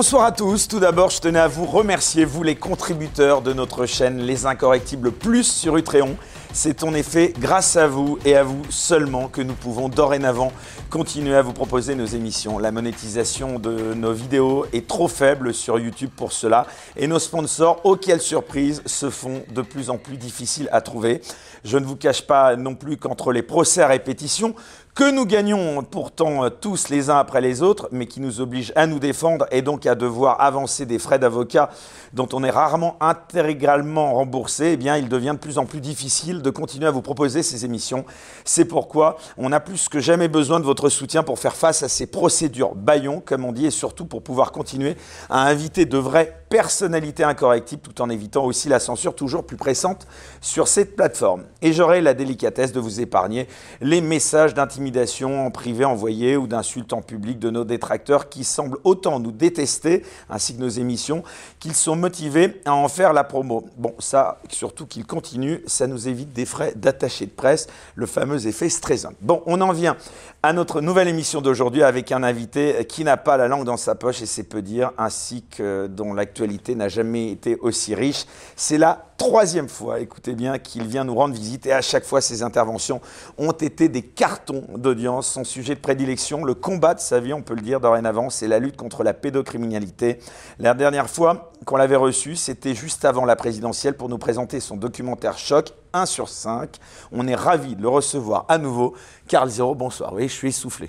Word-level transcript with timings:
Bonsoir 0.00 0.24
à 0.24 0.32
tous. 0.32 0.66
Tout 0.66 0.80
d'abord, 0.80 1.10
je 1.10 1.20
tenais 1.20 1.40
à 1.40 1.46
vous 1.46 1.66
remercier, 1.66 2.24
vous 2.24 2.42
les 2.42 2.56
contributeurs 2.56 3.42
de 3.42 3.52
notre 3.52 3.84
chaîne 3.84 4.22
Les 4.22 4.46
Incorrectibles 4.46 5.12
Plus 5.12 5.44
sur 5.44 5.76
Utréon. 5.76 6.16
C'est 6.54 6.84
en 6.84 6.94
effet 6.94 7.34
grâce 7.38 7.76
à 7.76 7.86
vous 7.86 8.18
et 8.24 8.34
à 8.34 8.42
vous 8.42 8.62
seulement 8.70 9.28
que 9.28 9.42
nous 9.42 9.52
pouvons 9.52 9.90
dorénavant 9.90 10.52
continuer 10.88 11.36
à 11.36 11.42
vous 11.42 11.52
proposer 11.52 11.94
nos 11.94 12.06
émissions. 12.06 12.58
La 12.58 12.72
monétisation 12.72 13.58
de 13.58 13.92
nos 13.92 14.12
vidéos 14.14 14.64
est 14.72 14.88
trop 14.88 15.06
faible 15.06 15.52
sur 15.52 15.78
YouTube 15.78 16.10
pour 16.16 16.32
cela 16.32 16.66
et 16.96 17.06
nos 17.06 17.18
sponsors, 17.18 17.80
oh 17.84 17.96
surprise, 18.18 18.82
se 18.86 19.10
font 19.10 19.42
de 19.54 19.60
plus 19.60 19.90
en 19.90 19.98
plus 19.98 20.16
difficiles 20.16 20.68
à 20.72 20.80
trouver. 20.80 21.20
Je 21.62 21.76
ne 21.76 21.84
vous 21.84 21.96
cache 21.96 22.22
pas 22.22 22.56
non 22.56 22.74
plus 22.74 22.96
qu'entre 22.96 23.32
les 23.32 23.42
procès 23.42 23.82
à 23.82 23.86
répétition, 23.86 24.54
que 24.94 25.10
nous 25.10 25.24
gagnons 25.24 25.82
pourtant 25.82 26.44
euh, 26.44 26.50
tous 26.50 26.88
les 26.88 27.10
uns 27.10 27.18
après 27.18 27.40
les 27.40 27.62
autres, 27.62 27.88
mais 27.92 28.06
qui 28.06 28.20
nous 28.20 28.40
obligent 28.40 28.72
à 28.74 28.86
nous 28.86 28.98
défendre 28.98 29.46
et 29.50 29.62
donc 29.62 29.86
à 29.86 29.94
devoir 29.94 30.40
avancer 30.40 30.86
des 30.86 30.98
frais 30.98 31.18
d'avocat 31.18 31.70
dont 32.12 32.28
on 32.32 32.42
est 32.42 32.50
rarement 32.50 32.96
intégralement 33.00 34.14
remboursé, 34.14 34.72
eh 34.72 34.76
bien, 34.76 34.96
il 34.96 35.08
devient 35.08 35.32
de 35.34 35.38
plus 35.38 35.58
en 35.58 35.66
plus 35.66 35.80
difficile 35.80 36.42
de 36.42 36.50
continuer 36.50 36.86
à 36.86 36.90
vous 36.90 37.02
proposer 37.02 37.42
ces 37.42 37.64
émissions. 37.64 38.04
C'est 38.44 38.64
pourquoi 38.64 39.16
on 39.38 39.52
a 39.52 39.60
plus 39.60 39.88
que 39.88 40.00
jamais 40.00 40.28
besoin 40.28 40.60
de 40.60 40.64
votre 40.64 40.88
soutien 40.88 41.22
pour 41.22 41.38
faire 41.38 41.54
face 41.54 41.82
à 41.82 41.88
ces 41.88 42.06
procédures 42.06 42.74
baillons, 42.74 43.22
comme 43.24 43.44
on 43.44 43.52
dit, 43.52 43.66
et 43.66 43.70
surtout 43.70 44.06
pour 44.06 44.22
pouvoir 44.22 44.52
continuer 44.52 44.96
à 45.28 45.46
inviter 45.46 45.86
de 45.86 45.98
vraies 45.98 46.39
personnalités 46.50 47.22
incorrectibles 47.22 47.80
tout 47.80 48.02
en 48.02 48.10
évitant 48.10 48.44
aussi 48.44 48.68
la 48.68 48.80
censure 48.80 49.14
toujours 49.14 49.46
plus 49.46 49.56
pressante 49.56 50.08
sur 50.40 50.66
cette 50.66 50.96
plateforme. 50.96 51.44
Et 51.62 51.72
j'aurai 51.72 52.00
la 52.00 52.12
délicatesse 52.12 52.72
de 52.72 52.80
vous 52.80 53.00
épargner 53.00 53.46
les 53.80 54.00
messages 54.00 54.52
d'intimidation 54.52 55.46
en 55.46 55.52
privé 55.52 55.84
envoyés 55.84 56.36
ou 56.36 56.48
d'insultes 56.48 56.92
en 56.92 57.02
public 57.02 57.38
de 57.38 57.50
nos 57.50 57.64
détracteurs 57.64 58.28
qui 58.28 58.42
semblent 58.42 58.78
autant 58.82 59.20
nous 59.20 59.30
détester, 59.30 60.04
ainsi 60.28 60.56
que 60.56 60.60
nos 60.60 60.68
émissions, 60.68 61.22
qu'ils 61.60 61.76
sont 61.76 61.94
motivés 61.94 62.60
à 62.64 62.74
en 62.74 62.88
faire 62.88 63.12
la 63.12 63.22
promo. 63.22 63.68
Bon, 63.76 63.94
ça, 64.00 64.40
surtout 64.48 64.86
qu'ils 64.86 65.06
continuent, 65.06 65.60
ça 65.68 65.86
nous 65.86 66.08
évite 66.08 66.32
des 66.32 66.46
frais 66.46 66.72
d'attaché 66.74 67.26
de 67.26 67.30
presse, 67.30 67.68
le 67.94 68.06
fameux 68.06 68.48
effet 68.48 68.68
Streisand. 68.68 69.12
Bon, 69.20 69.40
on 69.46 69.60
en 69.60 69.70
vient 69.70 69.96
à 70.42 70.52
notre 70.52 70.80
nouvelle 70.80 71.06
émission 71.06 71.42
d'aujourd'hui 71.42 71.84
avec 71.84 72.10
un 72.10 72.24
invité 72.24 72.84
qui 72.88 73.04
n'a 73.04 73.16
pas 73.16 73.36
la 73.36 73.46
langue 73.46 73.64
dans 73.64 73.76
sa 73.76 73.94
poche 73.94 74.20
et 74.20 74.26
c'est 74.26 74.42
peu 74.42 74.62
dire, 74.62 74.90
ainsi 74.98 75.44
que 75.48 75.86
dont 75.86 76.12
l'actualité 76.12 76.39
n'a 76.74 76.88
jamais 76.88 77.30
été 77.30 77.56
aussi 77.60 77.94
riche. 77.94 78.26
C'est 78.56 78.78
la 78.78 79.06
troisième 79.16 79.68
fois, 79.68 80.00
écoutez 80.00 80.34
bien, 80.34 80.58
qu'il 80.58 80.86
vient 80.86 81.04
nous 81.04 81.14
rendre 81.14 81.34
visite 81.34 81.66
et 81.66 81.72
à 81.72 81.82
chaque 81.82 82.04
fois 82.04 82.20
ses 82.20 82.42
interventions 82.42 83.00
ont 83.38 83.52
été 83.52 83.88
des 83.88 84.02
cartons 84.02 84.64
d'audience. 84.76 85.28
Son 85.28 85.44
sujet 85.44 85.74
de 85.74 85.80
prédilection, 85.80 86.44
le 86.44 86.54
combat 86.54 86.94
de 86.94 87.00
sa 87.00 87.20
vie, 87.20 87.32
on 87.32 87.42
peut 87.42 87.54
le 87.54 87.60
dire 87.60 87.80
dorénavant, 87.80 88.30
c'est 88.30 88.48
la 88.48 88.58
lutte 88.58 88.76
contre 88.76 89.02
la 89.02 89.12
pédocriminalité. 89.12 90.18
La 90.58 90.74
dernière 90.74 91.10
fois 91.10 91.52
qu'on 91.66 91.76
l'avait 91.76 91.96
reçu, 91.96 92.36
c'était 92.36 92.74
juste 92.74 93.04
avant 93.04 93.24
la 93.24 93.36
présidentielle 93.36 93.94
pour 93.94 94.08
nous 94.08 94.18
présenter 94.18 94.60
son 94.60 94.76
documentaire 94.76 95.36
Choc 95.36 95.72
1 95.92 96.06
sur 96.06 96.28
5. 96.28 96.76
On 97.12 97.26
est 97.28 97.34
ravis 97.34 97.76
de 97.76 97.82
le 97.82 97.88
recevoir 97.88 98.46
à 98.48 98.58
nouveau. 98.58 98.94
Carl 99.28 99.50
Zéro, 99.50 99.74
bonsoir. 99.74 100.12
Oui, 100.14 100.28
je 100.28 100.34
suis 100.34 100.48
essoufflé. 100.48 100.88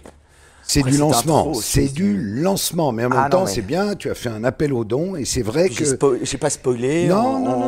C'est 0.64 0.84
du 0.84 0.98
lancement, 0.98 1.54
c'est 1.56 1.92
du 1.92 2.18
lancement, 2.42 2.92
mais 2.92 3.06
en 3.06 3.10
même 3.10 3.20
Ah, 3.20 3.24
non, 3.24 3.30
temps 3.30 3.46
c'est 3.46 3.62
bien, 3.62 3.96
tu 3.96 4.10
as 4.10 4.16
fait 4.16 4.30
un 4.30 4.44
appel 4.44 4.74
aux 4.74 4.86
dons 4.86 5.16
et 5.16 5.26
c'est 5.26 5.42
vrai 5.42 5.70
que... 5.70 5.84
j'ai 6.24 6.38
pas 6.38 6.50
spoilé, 6.50 7.12
on, 7.12 7.16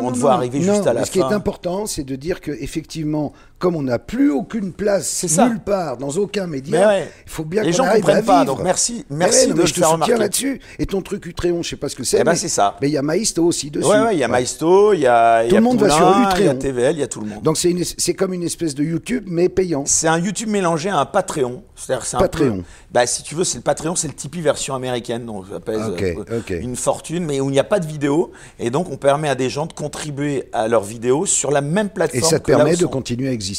on 0.07 0.11
te 0.11 0.15
non, 0.15 0.21
voit 0.21 0.33
arriver 0.33 0.61
juste 0.61 0.87
à 0.87 0.93
la 0.93 1.01
mais 1.01 1.05
Ce 1.05 1.11
qui 1.11 1.19
fin. 1.19 1.29
est 1.29 1.33
important, 1.33 1.85
c'est 1.85 2.03
de 2.03 2.15
dire 2.15 2.39
que 2.39 2.51
effectivement, 2.51 3.33
comme 3.63 3.77
on 3.77 3.83
n'a 3.83 3.97
plus 3.97 4.29
aucune 4.29 4.73
place 4.73 5.23
nulle 5.23 5.61
part, 5.61 5.95
dans 5.95 6.09
aucun 6.17 6.47
média, 6.47 6.85
ouais. 6.85 7.07
il 7.25 7.31
faut 7.31 7.45
bien 7.45 7.63
Les 7.63 7.71
qu'on 7.71 7.77
gens 7.77 7.83
arrive 7.85 8.01
comprennent 8.01 8.17
à 8.17 8.21
pas, 8.23 8.39
vivre. 8.43 8.55
donc 8.55 8.61
merci- 8.63 9.05
Mais 9.09 9.15
merci 9.19 9.39
ouais, 9.39 9.47
de 9.47 9.53
mais 9.53 9.61
le 9.61 9.65
je 9.67 9.73
te 9.73 9.79
faire 9.79 9.91
remarquer. 9.91 10.17
là-dessus. 10.17 10.59
Et 10.79 10.85
ton 10.85 11.01
truc 11.01 11.25
Utréon, 11.25 11.63
je 11.63 11.69
sais 11.69 11.75
pas 11.77 11.87
ce 11.87 11.95
que 11.95 12.03
c'est. 12.03 12.17
Eh 12.19 12.23
ben, 12.25 12.31
mais- 12.31 12.37
c'est 12.37 12.49
ça. 12.49 12.75
Mais 12.81 12.89
il 12.89 12.91
y 12.91 12.97
a 12.97 13.01
Maïsto 13.01 13.41
aussi 13.45 13.71
dessus. 13.71 13.87
Ouais, 13.87 14.13
il 14.15 14.19
y 14.19 14.23
a. 14.25 14.27
Maïsto, 14.27 14.91
il 14.93 14.99
y 14.99 15.07
a, 15.07 15.45
y 15.45 15.47
Tout 15.47 15.55
a 15.55 15.59
le 15.59 15.63
monde 15.63 15.79
va 15.79 15.89
sur 15.89 16.13
il 16.17 16.21
y 16.21 16.25
a 16.25 16.29
Utréon. 16.29 16.55
TVL, 16.55 16.95
il 16.97 16.99
y 16.99 17.03
a 17.03 17.07
tout 17.07 17.21
le 17.21 17.27
monde. 17.27 17.41
Donc 17.41 17.57
c'est 17.57 17.71
une- 17.71 17.85
c'est 17.85 18.13
comme 18.13 18.33
une 18.33 18.43
espèce 18.43 18.75
de 18.75 18.83
YouTube, 18.83 19.23
mais 19.27 19.47
payant. 19.47 19.83
C'est 19.85 20.09
un 20.09 20.17
YouTube 20.19 20.49
mélangé 20.49 20.89
à 20.89 20.97
un 20.97 21.05
Patreon. 21.05 21.63
C'est-à-dire 21.75 22.03
que 22.03 22.07
c'est 22.09 22.17
un 22.17 22.19
Patreon. 22.19 22.57
peu- 22.57 22.63
bah, 22.91 23.05
si 23.07 23.23
tu 23.23 23.33
veux, 23.33 23.45
c'est 23.45 23.59
le 23.59 23.63
Patreon, 23.63 23.95
c'est 23.95 24.07
le 24.09 24.13
Tipeee 24.13 24.41
version 24.41 24.75
américaine, 24.75 25.25
donc 25.25 25.45
ça 25.51 25.59
pèse 25.61 25.79
euh, 25.79 26.59
une 26.61 26.75
fortune, 26.75 27.25
mais 27.25 27.39
où 27.39 27.49
il 27.49 27.53
n'y 27.53 27.59
a 27.59 27.63
pas 27.63 27.79
de 27.79 27.87
vidéo. 27.87 28.31
Et 28.59 28.69
donc, 28.71 28.89
on 28.91 28.97
permet 28.97 29.29
à 29.29 29.35
des 29.35 29.49
gens 29.49 29.67
de 29.67 29.73
contribuer 29.73 30.49
à 30.51 30.67
leurs 30.67 30.83
vidéos 30.83 31.25
sur 31.25 31.49
la 31.49 31.61
même 31.61 31.87
Et 31.87 31.89
plateforme. 31.89 32.29
ça 32.29 32.39
te 32.39 32.43
que 32.45 32.55
permet 32.55 32.75
de 32.75 32.85
continuer 32.85 33.29
à 33.29 33.31
exister. 33.31 33.52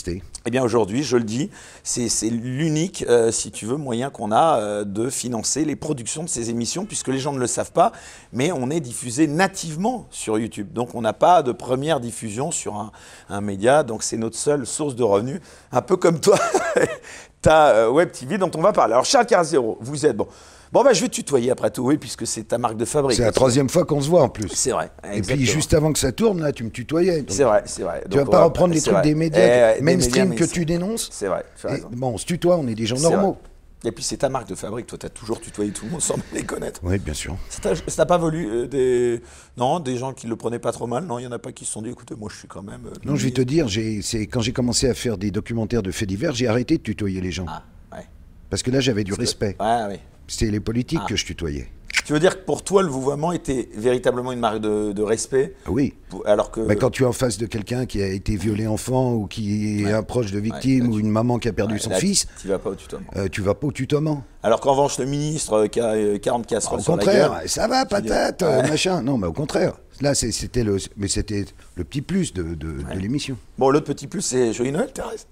Eh 0.47 0.50
bien 0.50 0.62
aujourd'hui, 0.62 1.03
je 1.03 1.16
le 1.16 1.25
dis, 1.25 1.50
c'est 1.82 2.31
l'unique, 2.31 3.05
euh, 3.09 3.31
si 3.31 3.50
tu 3.50 3.66
veux, 3.66 3.77
moyen 3.77 4.10
qu'on 4.10 4.32
a 4.32 4.59
euh, 4.59 4.84
de 4.84 5.09
financer 5.09 5.65
les 5.65 5.77
productions 5.77 6.25
de 6.25 6.28
ces 6.28 6.50
émissions, 6.50 6.84
puisque 6.84 7.09
les 7.09 7.19
gens 7.19 7.32
ne 7.32 7.38
le 7.38 7.47
savent 7.47 7.72
pas, 7.72 7.93
mais 8.33 8.53
on 8.53 8.71
est 8.71 8.81
diffusé 8.81 9.27
nativement 9.27 10.06
sur 10.10 10.38
YouTube. 10.38 10.72
Donc 10.72 10.94
on 10.94 11.00
n'a 11.00 11.12
pas 11.12 11.43
de 11.43 11.53
première 11.53 12.00
diffusion 12.00 12.50
sur 12.50 12.91
un, 13.28 13.41
média, 13.41 13.83
donc 13.83 14.03
c'est 14.03 14.16
notre 14.16 14.37
seule 14.37 14.66
source 14.66 14.94
de 14.97 15.03
revenus, 15.03 15.41
un 15.72 15.83
peu 15.83 15.97
comme 15.97 16.21
toi, 16.21 16.38
ta 17.43 17.69
euh, 17.69 17.91
Web 17.91 18.10
TV 18.10 18.38
dont 18.38 18.50
on 18.54 18.60
va 18.60 18.72
parler. 18.72 18.94
Alors 18.94 19.04
Charles 19.04 19.27
Carzero, 19.27 19.78
vous 19.81 20.06
êtes 20.06 20.16
bon. 20.16 20.28
Bon, 20.74 20.82
bah, 20.82 20.92
je 20.92 21.00
vais 21.02 21.08
te 21.08 21.14
tutoyer 21.14 21.52
après 21.52 21.70
tout, 21.70 21.82
oui, 21.86 21.96
puisque 21.98 22.26
c'est 22.26 22.42
ta 22.48 22.58
marque 22.58 22.76
de 22.76 22.84
fabrique. 22.84 23.16
C'est 23.16 23.22
la 23.22 23.30
troisième 23.30 23.68
fois 23.68 23.84
qu'on 23.84 24.00
se 24.00 24.08
voit 24.10 24.22
en 24.24 24.28
plus. 24.28 24.48
C'est 24.48 24.72
vrai. 24.72 24.90
Et 25.14 25.22
puis 25.22 25.46
juste 25.46 25.72
avant 25.72 25.92
que 25.92 26.00
ça 26.00 26.10
tourne, 26.10 26.42
là, 26.42 26.50
tu 26.50 26.64
me 26.64 26.70
tutoyais. 26.70 27.18
donc 27.20 27.30
C'est 27.30 27.44
vrai, 27.44 27.62
c'est 27.64 27.84
vrai. 27.84 28.02
Tu 28.10 28.16
vas 28.18 28.24
Donc, 28.24 28.32
pas 28.32 28.42
reprendre 28.44 28.74
les 28.74 28.80
trucs 28.80 28.92
vrai. 28.92 29.02
des 29.02 29.10
Eh, 29.10 29.14
médias 29.14 29.74
des 29.76 29.80
mainstream 29.82 30.30
médias 30.30 30.46
que 30.46 30.50
tu 30.52 30.66
dénonces 30.66 31.08
C'est 31.12 31.28
vrai, 31.28 31.44
tu 31.60 31.66
as 31.68 31.70
Et 31.70 31.74
raison. 31.76 31.88
Bon, 31.92 32.08
on 32.14 32.18
se 32.18 32.26
tutoie, 32.26 32.56
on 32.56 32.66
est 32.66 32.74
des 32.74 32.86
gens 32.86 32.98
normaux. 32.98 33.36
Et 33.86 33.92
puis 33.92 34.02
c'est 34.02 34.16
ta 34.16 34.28
marque 34.30 34.48
de 34.48 34.54
fabrique, 34.56 34.86
toi 34.86 34.96
tu 34.98 35.04
as 35.06 35.10
toujours 35.10 35.40
tutoyé 35.40 35.70
tout 35.70 35.84
le 35.84 35.90
monde 35.92 36.00
sans 36.00 36.16
les 36.32 36.42
connaître. 36.42 36.80
Oui, 36.82 36.98
bien 36.98 37.12
sûr. 37.14 37.36
Ça 37.50 37.74
t'a 37.96 38.06
pas 38.06 38.16
voulu 38.18 38.48
euh, 38.50 38.66
des 38.66 39.20
non 39.58 39.78
des 39.78 39.96
gens 39.98 40.12
qui 40.14 40.26
le 40.26 40.34
prenaient 40.36 40.58
pas 40.58 40.72
trop 40.72 40.86
mal? 40.86 41.04
Non, 41.04 41.18
il 41.18 41.24
y 41.24 41.26
en 41.26 41.32
a 41.32 41.38
pas 41.38 41.52
qui 41.52 41.66
se 41.66 41.72
sont 41.72 41.82
dit 41.82 41.91
écoutez 41.91 42.14
moi 42.16 42.30
je 42.32 42.38
suis 42.38 42.48
quand 42.48 42.62
même. 42.62 42.80
euh, 42.86 42.94
Non, 43.04 43.14
je 43.14 43.24
vais 43.26 43.30
te 43.30 43.42
dire, 43.42 43.66
c'est 44.02 44.26
quand 44.26 44.41
j'ai 44.41 44.52
commencé 44.54 44.88
à 44.88 44.94
faire 44.94 45.18
des 45.18 45.30
documentaires 45.30 45.82
de 45.82 45.91
faits 45.92 46.08
divers, 46.08 46.34
j'ai 46.34 46.48
arrêté 46.48 46.78
de 46.78 46.82
tutoyer 46.82 47.20
les 47.20 47.30
gens. 47.30 47.44
Ah 47.46 47.62
ouais. 47.94 48.06
Parce 48.48 48.62
que 48.62 48.70
là, 48.70 48.80
j'avais 48.80 49.04
du 49.04 49.12
respect. 49.12 49.54
Ouais 49.60 49.84
ouais. 49.86 50.00
C'était 50.26 50.50
les 50.50 50.60
politiques 50.60 51.00
Ah. 51.02 51.06
que 51.08 51.16
je 51.16 51.24
tutoyais. 51.24 51.68
Tu 52.06 52.12
veux 52.12 52.18
dire 52.20 52.38
que 52.38 52.44
pour 52.44 52.62
toi 52.64 52.82
le 52.82 52.88
vouvoiement 52.88 53.32
était 53.32 53.68
véritablement 53.76 54.32
une 54.32 54.40
marque 54.40 54.58
de, 54.60 54.92
de 54.92 55.02
respect 55.02 55.54
Oui. 55.68 55.94
pour- 56.10 56.26
alors 56.26 56.50
que 56.50 56.60
Bah, 56.60 56.74
quand 56.74 56.90
tu 56.90 57.04
es 57.04 57.06
en 57.06 57.12
face 57.12 57.38
de 57.38 57.46
quelqu'un 57.46 57.86
qui 57.86 58.02
a 58.02 58.08
été 58.08 58.36
violé 58.36 58.66
enfant 58.66 59.14
ou 59.14 59.26
qui 59.26 59.80
est 59.80 59.86
Ouais. 59.86 59.92
un 59.92 60.02
proche 60.02 60.30
de 60.32 60.38
victime 60.38 60.82
Ouais, 60.82 60.88
là, 60.88 60.94
ou 60.94 60.98
une 60.98 61.08
maman 61.08 61.38
qui 61.38 61.48
a 61.48 61.52
perdu 61.54 61.74
Ouais, 61.74 61.80
son 61.80 61.90
là, 61.90 61.96
fils, 61.96 62.26
tu 62.42 62.48
vas 62.48 62.58
pas 62.58 62.70
au 62.70 62.74
tutoiement. 62.74 63.06
euh, 63.16 63.28
tu 63.30 63.40
vas 63.40 63.54
pas 63.54 63.68
au 63.68 63.72
tutoiement. 63.72 64.22
Alors 64.42 64.60
qu'en 64.60 64.72
revanche 64.72 64.98
le 64.98 65.06
ministre 65.06 65.52
euh, 65.54 65.66
qui 65.68 65.80
a 65.80 65.92
euh, 65.94 66.18
40 66.18 66.46
casseroles 66.46 66.80
Au 66.80 66.82
sur 66.82 66.96
la 66.96 66.98
contraire, 67.04 67.30
gueule, 67.38 67.48
ça 67.48 67.68
va, 67.68 67.86
patate, 67.86 68.42
euh, 68.42 68.62
machin. 68.68 69.00
Non, 69.00 69.16
mais 69.16 69.28
au 69.28 69.32
contraire. 69.32 69.74
Là, 70.02 70.14
c'est- 70.14 70.32
c'était 70.32 70.64
le, 70.64 70.76
mais 70.98 71.08
c'était 71.08 71.46
le 71.76 71.84
petit 71.84 72.02
plus 72.02 72.34
de, 72.34 72.42
de- 72.42 72.82
de 72.82 72.98
l'émission. 72.98 73.38
Bon 73.56 73.70
l'autre 73.70 73.86
petit 73.86 74.08
plus 74.08 74.20
c'est 74.20 74.52
joyeux 74.52 74.72
Noël 74.72 74.92
Thérèse. 74.92 75.26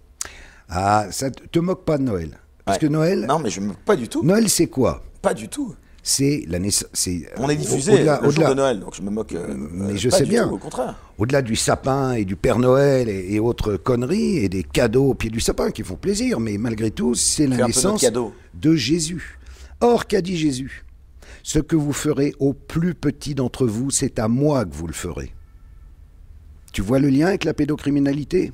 Ah, 0.71 1.07
ça 1.11 1.31
te 1.31 1.43
te 1.49 1.59
moque 1.59 1.85
pas 1.85 1.99
de 1.99 2.05
Noël. 2.05 2.39
Parce 2.65 2.79
que 2.79 2.87
Noël, 2.87 3.27
Non 3.29 3.39
mais 3.39 3.51
je 3.51 3.61
me 3.61 3.73
pas 3.75 3.97
du 3.97 4.09
tout. 4.09 4.23
Noël, 4.23 4.49
c'est 4.49 4.69
quoi 4.69 5.03
Pas 5.21 5.35
du 5.35 5.49
tout. 5.49 5.75
C'est 6.05 6.45
la 6.49 6.59
naissance. 6.59 6.91
On 7.39 7.49
est 7.49 7.55
au- 7.55 7.57
diffusé 7.57 7.99
le 7.99 8.05
jour 8.07 8.19
au-delà- 8.25 8.49
de 8.51 8.55
Noël 8.55 8.81
donc 8.81 8.95
je 8.97 9.03
me 9.03 9.11
moque. 9.11 9.33
euh, 9.35 9.55
Mais 9.57 9.93
euh, 9.93 9.97
je 9.97 10.09
pas 10.09 10.19
sais 10.19 10.25
du 10.25 10.31
bien. 10.31 10.49
tout, 10.49 10.55
au 10.55 10.59
contraire. 10.59 10.97
Au-delà 11.19 11.43
du 11.43 11.55
sapin 11.55 12.13
et 12.15 12.25
du 12.25 12.35
Père 12.35 12.59
Noël 12.59 13.09
et, 13.09 13.35
et 13.35 13.39
autres 13.41 13.77
conneries 13.77 14.39
et 14.39 14.49
des 14.49 14.65
cadeaux 14.65 15.11
au 15.11 15.15
pied 15.15 15.31
du 15.31 15.39
sapin 15.41 15.71
qui 15.71 15.85
font 15.85 15.95
plaisir, 15.95 16.41
mais 16.41 16.59
malgré 16.59 16.91
tout, 16.91 17.15
c'est 17.15 17.47
la 17.47 17.67
naissance 17.67 18.05
de 18.55 18.75
Jésus. 18.75 19.39
Or, 19.81 20.07
qu'a 20.09 20.21
dit 20.23 20.37
Jésus? 20.37 20.85
Ce 21.45 21.59
que 21.61 21.77
vous 21.77 21.93
ferez 21.93 22.35
au 22.41 22.53
plus 22.53 22.95
petit 22.95 23.35
d'entre 23.37 23.67
vous, 23.67 23.91
c'est 23.91 24.19
à 24.19 24.27
moi 24.29 24.65
que 24.65 24.75
vous 24.75 24.87
le 24.89 24.93
ferez. 24.93 25.33
Tu 26.73 26.83
vois 26.83 26.99
le 26.99 27.09
lien 27.11 27.27
avec 27.29 27.45
la 27.45 27.55
pédocriminalité? 27.55 28.53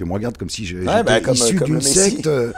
Tu 0.00 0.06
me 0.06 0.14
regardes 0.14 0.38
comme 0.38 0.48
si 0.48 0.64
je, 0.64 0.78
j'étais 0.78 1.02
bah, 1.02 1.20
comme- 1.20 1.34
issu 1.34 1.56
comme 1.56 1.74
le 1.74 1.78
d'une 1.78 1.86
secte. 1.86 2.26
euh, 2.26 2.52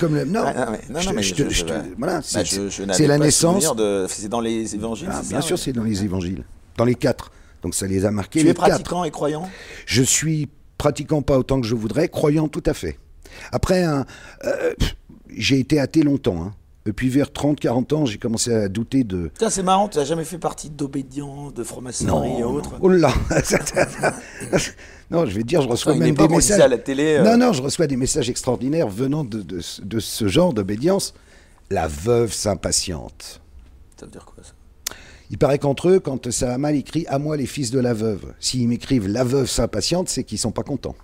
comme 0.00 0.14
le- 0.14 0.24
non, 0.24 0.40
Ah, 0.46 0.54
non, 0.54 0.72
mais, 0.72 0.80
non, 0.88 0.94
bah, 0.94 1.82
voilà, 1.98 2.14
bah, 2.14 2.22
c'est- 2.22 3.06
la 3.06 3.18
naissance. 3.18 3.70
c'est 4.08 4.28
dans 4.30 4.40
les 4.40 4.74
évangiles. 4.74 5.08
Ah, 5.12 5.20
bien 5.28 5.42
ça, 5.42 5.46
sûr, 5.46 5.56
ouais. 5.56 5.62
c'est 5.62 5.72
dans 5.74 5.82
les 5.84 6.04
évangiles. 6.04 6.44
Dans 6.78 6.86
les 6.86 6.94
quatre. 6.94 7.32
Donc 7.60 7.74
ça 7.74 7.86
les 7.86 8.06
a 8.06 8.10
marqués. 8.10 8.38
Tu 8.38 8.46
les 8.46 8.52
es 8.52 8.54
quatre. 8.54 8.68
pratiquant 8.68 9.04
et 9.04 9.10
croyant? 9.10 9.46
Je 9.84 10.02
suis 10.02 10.48
pratiquant 10.78 11.20
pas 11.20 11.36
autant 11.36 11.60
que 11.60 11.66
je 11.66 11.74
voudrais, 11.74 12.08
croyant 12.08 12.48
tout 12.48 12.62
à 12.64 12.72
fait. 12.72 12.98
Après, 13.52 13.82
un, 13.84 14.06
euh, 14.46 14.72
j'ai 15.36 15.58
été 15.58 15.78
athée 15.78 16.02
longtemps. 16.02 16.42
hein. 16.44 16.54
Et 16.86 16.92
puis 16.92 17.08
vers 17.08 17.26
30-40 17.26 17.94
ans, 17.94 18.06
j'ai 18.06 18.16
commencé 18.18 18.54
à 18.54 18.68
douter 18.68 19.02
de... 19.02 19.30
Tiens, 19.36 19.50
c'est 19.50 19.64
marrant, 19.64 19.88
tu 19.88 19.98
n'as 19.98 20.04
jamais 20.04 20.24
fait 20.24 20.38
partie 20.38 20.70
d'obédience, 20.70 21.52
de 21.52 21.64
franc-maçonnerie 21.64 22.38
et 22.40 22.44
autres? 22.44 22.74
Oh 22.80 22.88
là 22.88 23.12
Non, 25.10 25.26
je 25.26 25.34
vais 25.34 25.42
te 25.42 25.46
dire, 25.46 25.62
je 25.62 25.68
reçois 25.68 25.94
même 25.94 26.14
des 26.14 26.28
messages... 26.28 26.60
à 26.60 26.68
la 26.68 26.78
télé, 26.78 27.16
euh, 27.16 27.22
Non, 27.22 27.36
non, 27.36 27.52
je 27.52 27.62
reçois 27.62 27.86
des 27.86 27.96
messages 27.96 28.30
extraordinaires 28.30 28.88
venant 28.88 29.24
de, 29.24 29.42
de, 29.42 29.60
de 29.82 29.98
ce 30.00 30.28
genre 30.28 30.52
d'obédience. 30.52 31.14
La 31.70 31.88
veuve 31.88 32.32
s'impatiente. 32.32 33.40
Ça 33.98 34.06
veut 34.06 34.12
dire 34.12 34.24
quoi 34.24 34.44
ça? 34.44 34.52
Il 35.30 35.38
paraît 35.38 35.58
qu'entre 35.58 35.88
eux, 35.88 35.98
quand 35.98 36.30
ça 36.30 36.54
a 36.54 36.58
mal 36.58 36.76
écrit 36.76 37.04
«À 37.08 37.18
moi 37.18 37.36
les 37.36 37.46
fils 37.46 37.72
de 37.72 37.80
la 37.80 37.94
veuve», 37.94 38.32
s'ils 38.40 38.68
m'écrivent 38.68 39.08
«La 39.08 39.24
veuve 39.24 39.48
s'impatiente», 39.50 40.08
c'est 40.10 40.22
qu'ils 40.22 40.38
sont 40.38 40.52
pas 40.52 40.62
contents. 40.62 40.94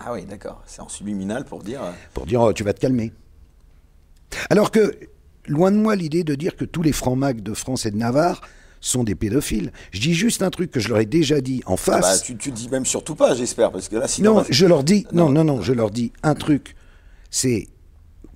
Ah 0.00 0.12
oui, 0.12 0.24
d'accord. 0.24 0.62
C'est 0.66 0.80
en 0.80 0.88
subliminal 0.88 1.44
pour 1.44 1.62
dire. 1.62 1.82
euh, 1.82 1.90
pour 2.14 2.26
dire 2.26 2.40
oh, 2.40 2.52
tu 2.52 2.64
vas 2.64 2.72
te 2.72 2.80
calmer. 2.80 3.12
Alors 4.50 4.70
que 4.70 4.94
loin 5.46 5.70
de 5.70 5.76
moi 5.76 5.96
l'idée 5.96 6.24
de 6.24 6.34
dire 6.34 6.56
que 6.56 6.64
tous 6.64 6.82
les 6.82 6.92
francs-macs 6.92 7.42
de 7.42 7.54
France 7.54 7.86
et 7.86 7.90
de 7.90 7.96
Navarre 7.96 8.40
sont 8.80 9.04
des 9.04 9.14
pédophiles. 9.14 9.72
Je 9.90 10.00
dis 10.00 10.14
juste 10.14 10.42
un 10.42 10.48
truc 10.50 10.70
que 10.70 10.80
je 10.80 10.88
leur 10.88 10.98
ai 10.98 11.06
déjà 11.06 11.40
dit 11.42 11.62
en 11.66 11.74
Ah 11.74 11.76
face. 11.76 12.20
bah, 12.20 12.24
tu, 12.24 12.36
tu 12.36 12.50
dis 12.50 12.68
même 12.70 12.86
surtout 12.86 13.14
pas, 13.14 13.34
j'espère, 13.34 13.70
parce 13.72 13.88
que 13.90 13.96
là, 13.96 14.08
sinon. 14.08 14.36
Non, 14.36 14.44
je 14.48 14.64
leur 14.66 14.84
dis, 14.84 15.06
non, 15.12 15.28
non, 15.28 15.44
non, 15.44 15.60
je 15.60 15.72
leur 15.74 15.90
dis 15.90 16.12
un 16.22 16.34
truc, 16.34 16.76
c'est 17.30 17.68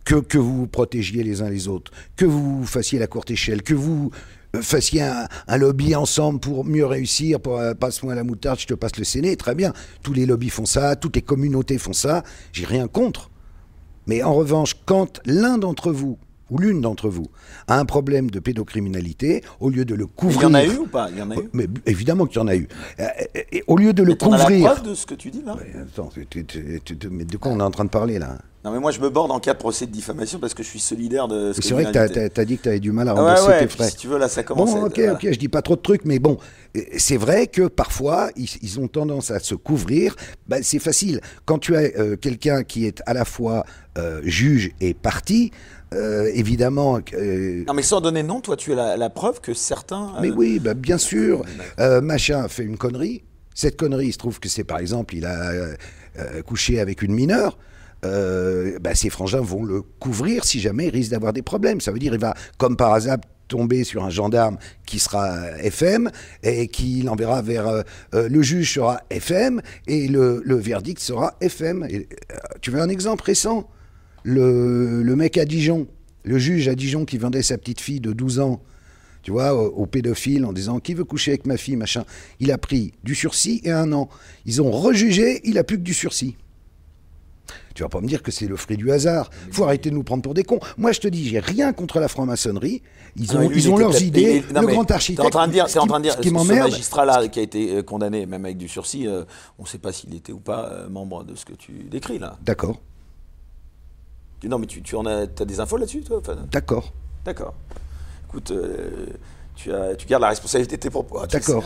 que, 0.04 0.16
que 0.16 0.36
vous 0.36 0.54
vous 0.54 0.66
protégiez 0.66 1.22
les 1.22 1.40
uns 1.40 1.48
les 1.48 1.66
autres, 1.66 1.92
que 2.16 2.26
vous 2.26 2.66
fassiez 2.66 2.98
la 2.98 3.06
courte 3.06 3.30
échelle, 3.30 3.62
que 3.62 3.72
vous 3.72 4.10
euh, 4.54 4.60
fassiez 4.60 5.00
un, 5.00 5.26
un 5.48 5.56
lobby 5.56 5.94
ensemble 5.94 6.40
pour 6.40 6.62
mieux 6.66 6.84
réussir, 6.84 7.40
pour 7.40 7.58
euh, 7.58 7.72
passe-moi 7.72 8.14
la 8.14 8.22
moutarde, 8.22 8.60
je 8.60 8.66
te 8.66 8.74
passe 8.74 8.98
le 8.98 9.04
Séné, 9.04 9.36
très 9.36 9.54
bien. 9.54 9.72
Tous 10.02 10.12
les 10.12 10.26
lobbies 10.26 10.50
font 10.50 10.66
ça, 10.66 10.94
toutes 10.94 11.16
les 11.16 11.22
communautés 11.22 11.78
font 11.78 11.94
ça, 11.94 12.22
j'ai 12.52 12.66
rien 12.66 12.86
contre. 12.86 13.30
Mais 14.06 14.22
en 14.22 14.34
revanche, 14.34 14.74
quand 14.86 15.20
l'un 15.26 15.58
d'entre 15.58 15.90
vous 15.92 16.18
ou 16.50 16.58
l'une 16.58 16.82
d'entre 16.82 17.08
vous 17.08 17.26
a 17.68 17.78
un 17.80 17.86
problème 17.86 18.30
de 18.30 18.38
pédocriminalité, 18.38 19.42
au 19.60 19.70
lieu 19.70 19.84
de 19.86 19.94
le 19.94 20.04
Il 20.04 20.08
couvrir, 20.08 20.42
y 20.42 20.46
en 20.46 20.54
a 20.54 20.64
eu 20.64 20.76
ou 20.76 20.86
pas? 20.86 21.08
Il 21.10 21.18
y 21.18 21.22
en 21.22 21.30
a 21.30 21.36
eu? 21.36 21.48
mais 21.54 21.66
évidemment 21.86 22.26
qu'il 22.26 22.36
y 22.36 22.40
en 22.42 22.48
a 22.48 22.54
eu, 22.56 22.68
Euh, 23.00 23.06
et 23.50 23.64
au 23.66 23.76
lieu 23.78 23.92
de 23.94 24.02
le 24.02 24.14
t'en 24.14 24.30
as 24.32 24.38
la 24.38 24.44
couvrir, 24.44 24.72
preuve 24.74 24.82
de 24.90 24.94
ce 24.94 25.06
que 25.06 25.14
tu 25.14 25.30
dis 25.30 25.42
là? 25.42 25.56
Mais 25.58 25.80
Attends, 25.80 26.10
tu- 26.28 27.08
mais 27.10 27.24
de 27.24 27.36
quoi 27.38 27.50
on 27.52 27.60
est 27.60 27.62
en 27.62 27.70
train 27.70 27.84
de 27.86 27.90
parler 27.90 28.18
là? 28.18 28.38
Non, 28.64 28.70
mais 28.72 28.78
moi, 28.80 28.92
je 28.92 29.00
me 29.00 29.10
borde 29.10 29.30
en 29.30 29.40
cas 29.40 29.52
de 29.52 29.58
procès 29.58 29.84
de 29.84 29.90
diffamation 29.90 30.38
parce 30.38 30.54
que 30.54 30.62
je 30.62 30.68
suis 30.68 30.80
solidaire 30.80 31.28
de 31.28 31.52
ce 31.52 31.60
C'est 31.60 31.74
vrai 31.74 31.84
que 31.84 31.90
tu 32.30 32.40
as, 32.40 32.44
dit 32.46 32.56
que 32.56 32.62
tu 32.62 32.68
avais 32.70 32.80
du 32.80 32.92
mal 32.92 33.08
à 33.08 33.10
Ah 33.10 33.14
rembourser 33.14 33.42
ouais, 33.42 33.48
ouais, 33.50 33.58
tes 33.66 33.68
frais. 33.68 33.90
si 33.90 33.96
tu 33.96 34.08
veux, 34.08 34.16
là, 34.16 34.26
ça 34.26 34.42
commence 34.42 34.70
Bon, 34.72 34.84
à 34.84 34.86
ok, 34.86 35.00
ok, 35.12 35.28
je 35.32 35.38
dis 35.38 35.48
pas 35.48 35.60
trop 35.60 35.76
de 35.76 35.82
trucs, 35.82 36.06
mais 36.06 36.18
bon, 36.18 36.38
euh, 36.74 36.80
c'est 36.96 37.18
vrai 37.18 37.46
que 37.46 37.68
parfois, 37.68 38.30
ils, 38.36 38.48
ils 38.62 38.80
ont 38.80 38.88
tendance 38.88 39.30
à 39.30 39.38
se 39.38 39.54
couvrir. 39.54 40.16
Ben, 40.48 40.62
c'est 40.62 40.78
facile. 40.78 41.20
Quand 41.44 41.58
tu 41.58 41.76
as 41.76 41.80
euh, 41.98 42.16
quelqu'un 42.16 42.62
qui 42.64 42.86
est 42.86 43.02
à 43.04 43.12
la 43.12 43.26
fois 43.26 43.66
euh, 43.98 44.22
juge 44.24 44.70
et 44.80 44.94
parti, 44.94 45.50
euh, 45.92 46.30
évidemment. 46.32 47.00
euh, 47.12 47.64
Non, 47.68 47.74
mais 47.74 47.82
sans 47.82 48.00
donner 48.00 48.22
de 48.22 48.28
nom, 48.28 48.40
toi, 48.40 48.56
tu 48.56 48.72
as 48.72 48.76
la, 48.76 48.96
la 48.96 49.10
preuve 49.10 49.42
que 49.42 49.52
certains. 49.52 50.14
mais 50.22 50.30
oui, 50.30 50.58
ben, 50.58 50.72
bien 50.72 50.96
sûr, 50.96 51.44
machin 52.02 52.48
fait 52.48 52.64
une 52.64 52.78
connerie. 52.78 53.24
Cette 53.54 53.76
connerie, 53.76 54.06
il 54.06 54.12
se 54.14 54.18
trouve 54.18 54.40
que 54.40 54.48
c'est 54.48 54.64
par 54.64 54.78
exemple, 54.78 55.14
il 55.14 55.26
a 55.26 55.52
couché 56.46 56.80
avec 56.80 57.02
une 57.02 57.12
mineure. 57.12 57.58
Euh, 58.04 58.78
ben, 58.80 58.94
ses 58.94 59.10
frangins 59.10 59.40
vont 59.40 59.64
le 59.64 59.82
couvrir 59.82 60.44
si 60.44 60.60
jamais 60.60 60.86
il 60.86 60.90
risque 60.90 61.10
d'avoir 61.10 61.32
des 61.32 61.42
problèmes. 61.42 61.80
Ça 61.80 61.92
veut 61.92 61.98
dire 61.98 62.14
il 62.14 62.20
va, 62.20 62.34
comme 62.58 62.76
par 62.76 62.92
hasard, 62.92 63.18
tomber 63.48 63.84
sur 63.84 64.04
un 64.04 64.10
gendarme 64.10 64.58
qui 64.86 64.98
sera 64.98 65.50
FM 65.58 66.10
et 66.42 66.68
qui 66.68 67.02
l'enverra 67.02 67.42
vers 67.42 67.68
euh, 67.68 67.82
euh, 68.14 68.28
le 68.28 68.42
juge 68.42 68.74
sera 68.74 69.00
FM 69.10 69.60
et 69.86 70.08
le, 70.08 70.42
verdict 70.56 71.00
sera 71.00 71.36
FM. 71.40 71.84
Euh, 71.84 72.04
tu 72.60 72.70
veux 72.70 72.80
un 72.80 72.88
exemple 72.88 73.24
récent? 73.24 73.68
Le, 74.22 75.02
le 75.02 75.16
mec 75.16 75.36
à 75.36 75.44
Dijon, 75.44 75.86
le 76.24 76.38
juge 76.38 76.68
à 76.68 76.74
Dijon 76.74 77.04
qui 77.04 77.18
vendait 77.18 77.42
sa 77.42 77.58
petite 77.58 77.80
fille 77.80 78.00
de 78.00 78.12
12 78.12 78.40
ans 78.40 78.62
tu 79.22 79.30
vois, 79.30 79.54
au, 79.54 79.68
au 79.68 79.86
pédophile 79.86 80.44
en 80.44 80.52
disant 80.52 80.80
qui 80.80 80.92
veut 80.92 81.04
coucher 81.04 81.30
avec 81.30 81.46
ma 81.46 81.56
fille, 81.56 81.76
machin. 81.76 82.04
Il 82.40 82.52
a 82.52 82.58
pris 82.58 82.92
du 83.04 83.14
sursis 83.14 83.62
et 83.64 83.70
un 83.70 83.90
an. 83.92 84.10
Ils 84.44 84.60
ont 84.60 84.70
rejugé, 84.70 85.40
il 85.44 85.56
a 85.56 85.64
plus 85.64 85.78
que 85.78 85.82
du 85.82 85.94
sursis. 85.94 86.36
Tu 87.74 87.82
vas 87.82 87.88
pas 87.88 88.00
me 88.00 88.06
dire 88.06 88.22
que 88.22 88.30
c'est 88.30 88.46
le 88.46 88.56
fruit 88.56 88.76
du 88.76 88.92
hasard. 88.92 89.30
Faut 89.50 89.64
arrêter 89.64 89.90
de 89.90 89.94
nous 89.96 90.04
prendre 90.04 90.22
pour 90.22 90.32
des 90.32 90.44
cons. 90.44 90.60
Moi, 90.78 90.92
je 90.92 91.00
te 91.00 91.08
dis, 91.08 91.28
j'ai 91.28 91.40
rien 91.40 91.72
contre 91.72 91.98
la 91.98 92.06
franc-maçonnerie. 92.06 92.82
Ils 93.16 93.32
Ah, 93.32 93.36
ont, 93.40 93.48
lui, 93.48 93.62
ils 93.64 93.68
leurs 93.76 94.00
idées. 94.00 94.20
il 94.20 94.28
est- 94.28 94.52
non, 94.52 94.60
le 94.60 94.68
grand 94.68 94.88
architecte. 94.92 95.26
en 95.26 95.30
train 95.30 95.48
de 95.48 95.52
dire, 95.52 95.68
ce 95.68 95.74
t'es 95.74 95.78
en 95.80 95.82
qui- 95.82 95.88
train 95.88 95.98
de 95.98 96.04
dire, 96.04 96.12
ce 96.14 96.20
qui 96.20 96.30
magistrat-là 96.30 97.26
qui 97.28 97.40
a 97.40 97.42
été 97.42 97.76
euh, 97.76 97.82
condamné, 97.82 98.26
même 98.26 98.44
avec 98.44 98.58
du 98.58 98.68
sursis, 98.68 99.08
euh, 99.08 99.24
on 99.58 99.64
ne 99.64 99.68
sait 99.68 99.78
pas 99.78 99.92
s'il 99.92 100.14
était 100.14 100.32
ou 100.32 100.38
pas 100.38 100.68
euh, 100.70 100.88
membre 100.88 101.24
de 101.24 101.34
ce 101.34 101.44
que 101.44 101.52
tu 101.52 101.72
décris 101.90 102.18
là. 102.20 102.38
D'accord, 102.42 102.80
Non, 104.44 104.58
mais 104.58 104.66
tu, 104.66 104.80
tu 104.82 104.94
en 104.94 105.06
as, 105.06 105.22
as 105.22 105.44
des 105.44 105.58
infos 105.58 105.76
là-dessus, 105.76 106.02
toi 106.02 106.18
Enfin, 106.18 106.36
d'accord. 106.52 106.92
D'accord. 107.24 107.54
Écoute, 108.28 108.50
euh, 108.50 109.06
tu, 109.56 109.72
as, 109.72 109.96
tu 109.96 110.06
gardes 110.06 110.22
la 110.22 110.28
responsabilité 110.28 110.76
de 110.76 110.82
tes 110.82 110.90
propos. 110.90 111.18
Ah, 111.22 111.26
D'accord. 111.26 111.64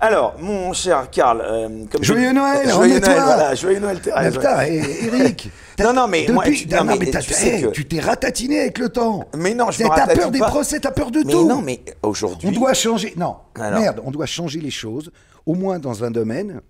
Alors, 0.00 0.34
mon 0.38 0.72
cher 0.72 1.08
Karl, 1.10 1.40
euh, 1.44 1.68
comme 1.90 2.02
Joyeux 2.04 2.28
je- 2.30 2.34
Noël, 2.34 2.68
Joyeux. 2.68 3.00
Noël, 3.00 3.20
voilà, 3.24 3.54
joyeux 3.54 3.78
Noël, 3.78 4.00
Thérèse. 4.00 4.34
putain, 4.34 4.62
et- 4.66 5.04
Eric. 5.06 5.50
Non, 5.82 5.92
non, 5.92 6.06
mais 6.06 6.26
moi, 6.30 6.44
depuis- 6.44 6.66
tu- 6.68 6.74
non, 6.74 6.84
mais 6.84 6.98
tu 6.98 7.32
sais 7.32 7.62
que- 7.62 7.66
tu 7.68 7.84
t'es 7.84 7.98
ratatiné 7.98 8.60
avec 8.60 8.78
le 8.78 8.88
temps. 8.90 9.24
Mais 9.36 9.54
non, 9.54 9.70
je 9.72 9.82
me 9.82 9.88
T'as 9.88 10.06
peur 10.14 10.30
des 10.30 10.38
pas. 10.38 10.46
procès, 10.48 10.78
t'as 10.78 10.92
peur 10.92 11.10
de 11.10 11.18
Mais 11.24 11.32
tout. 11.32 11.48
non, 11.48 11.60
mais 11.62 11.80
aujourd'hui. 12.02 12.48
On 12.48 12.52
doit 12.52 12.74
changer. 12.74 13.12
Non, 13.16 13.36
Alors. 13.58 13.80
merde, 13.80 14.00
on 14.04 14.10
doit 14.12 14.26
changer 14.26 14.60
les 14.60 14.70
choses, 14.70 15.10
au 15.46 15.54
moins 15.54 15.80
dans 15.80 16.04
un 16.04 16.12
domaine 16.12 16.60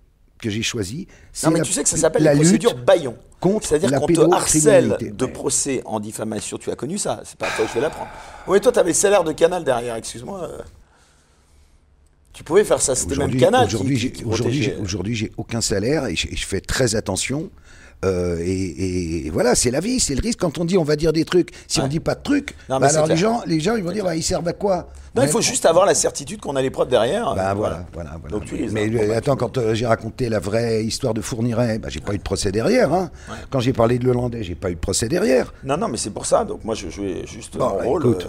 que 0.41 0.49
j'ai 0.49 0.63
choisi. 0.63 1.07
Non, 1.43 1.51
mais 1.51 1.59
la- 1.59 1.65
tu 1.65 1.71
sais 1.71 1.83
que 1.83 1.89
ça 1.89 1.97
s'appelle 1.97 2.23
la 2.23 2.33
procédure 2.35 2.73
Bayon. 2.75 3.15
C'est-à-dire 3.61 3.99
qu'on 3.99 4.07
te 4.07 4.33
harcèle 4.33 4.97
de 4.99 5.25
procès 5.27 5.81
en 5.85 5.99
diffamation. 5.99 6.57
Tu 6.57 6.71
as 6.71 6.75
connu 6.75 6.97
ça 6.97 7.21
C'est 7.25 7.37
pas 7.37 7.45
toi 7.55 7.65
que 7.65 7.69
je 7.69 7.75
vais 7.75 7.81
l'apprendre. 7.81 8.09
Oui, 8.47 8.59
toi, 8.59 8.71
tu 8.71 8.79
avais 8.79 8.89
le 8.89 8.95
salaire 8.95 9.23
de 9.23 9.33
Canal 9.33 9.63
derrière, 9.63 9.95
excuse-moi. 9.97 10.49
Tu 12.35 12.43
pouvais 12.43 12.65
faire 12.65 12.81
ça, 12.81 12.95
c'était 12.95 13.15
même 13.15 13.33
Canal. 13.37 13.65
aujourd'hui, 13.65 13.97
j'ai- 13.97 14.13
aujourd'hui, 14.25 14.73
aujourd'hui, 14.83 15.31
aucun 15.37 15.61
salaire 15.61 16.05
et 16.07 16.15
je, 16.17 16.45
fais 16.45 16.59
très 16.59 16.95
attention. 16.97 17.49
Euh, 18.03 18.37
et, 18.43 19.27
et 19.27 19.29
voilà, 19.29 19.55
c'est 19.55 19.71
la 19.71 19.79
vie, 19.79 20.01
c'est 20.01 20.15
le 20.15 20.21
risque. 20.21 20.39
Quand 20.41 20.57
on 20.57 20.65
dit 20.65 20.77
on 20.77 20.83
va 20.83 20.97
dire 20.97 21.13
des 21.13 21.23
trucs, 21.23 21.51
si 21.65 21.79
Ouais. 21.79 21.85
on 21.85 21.87
dit 21.87 22.01
pas 22.01 22.13
de 22.13 22.21
trucs, 22.21 22.53
Non, 22.69 22.77
bah 22.77 22.87
alors 22.89 23.07
les 23.07 23.15
gens, 23.15 23.41
les 23.47 23.61
gens, 23.61 23.77
ils 23.77 23.83
vont 23.83 23.91
dire 23.93 24.03
bah, 24.03 24.17
ils 24.17 24.21
servent 24.21 24.47
à 24.49 24.53
quoi? 24.53 24.89
Non, 25.15 25.23
il 25.23 25.29
faut 25.29 25.39
juste 25.39 25.65
avoir 25.65 25.85
la 25.85 25.95
certitude 25.95 26.41
qu'on 26.41 26.57
a 26.57 26.61
les 26.61 26.69
preuves 26.69 26.89
derrière. 26.89 27.33
Bah 27.35 27.53
voilà, 27.53 27.85
voilà, 27.93 28.17
voilà. 28.19 28.37
Donc. 28.37 28.53
Mais 28.73 28.89
euh, 28.93 29.15
attends, 29.15 29.37
quand 29.37 29.57
euh, 29.57 29.73
j'ai 29.73 29.85
raconté 29.85 30.27
la 30.27 30.39
vraie 30.39 30.83
histoire 30.83 31.13
de 31.13 31.21
Fourniret, 31.21 31.79
bah, 31.79 31.87
j'ai 31.89 32.01
pas 32.01 32.13
eu 32.13 32.17
de 32.17 32.23
procès 32.23 32.51
derrière. 32.51 32.93
Hein. 32.93 33.09
Quand 33.49 33.61
j'ai 33.61 33.71
parlé 33.71 33.97
de 33.97 34.05
l'Hollandais, 34.05 34.43
j'ai 34.43 34.55
pas 34.55 34.69
eu 34.71 34.75
de 34.75 34.79
procès 34.79 35.07
derrière. 35.07 35.53
Non, 35.63 35.77
non, 35.77 35.87
mais 35.87 35.97
c'est 35.97 36.09
pour 36.09 36.25
ça. 36.25 36.43
Donc 36.43 36.65
moi, 36.65 36.75
je 36.75 36.89
jouais 36.89 37.25
juste 37.25 37.55
Bon, 37.57 37.69
mon 37.69 37.77
bah, 37.77 37.83
rôle 37.85 38.05
euh, 38.07 38.19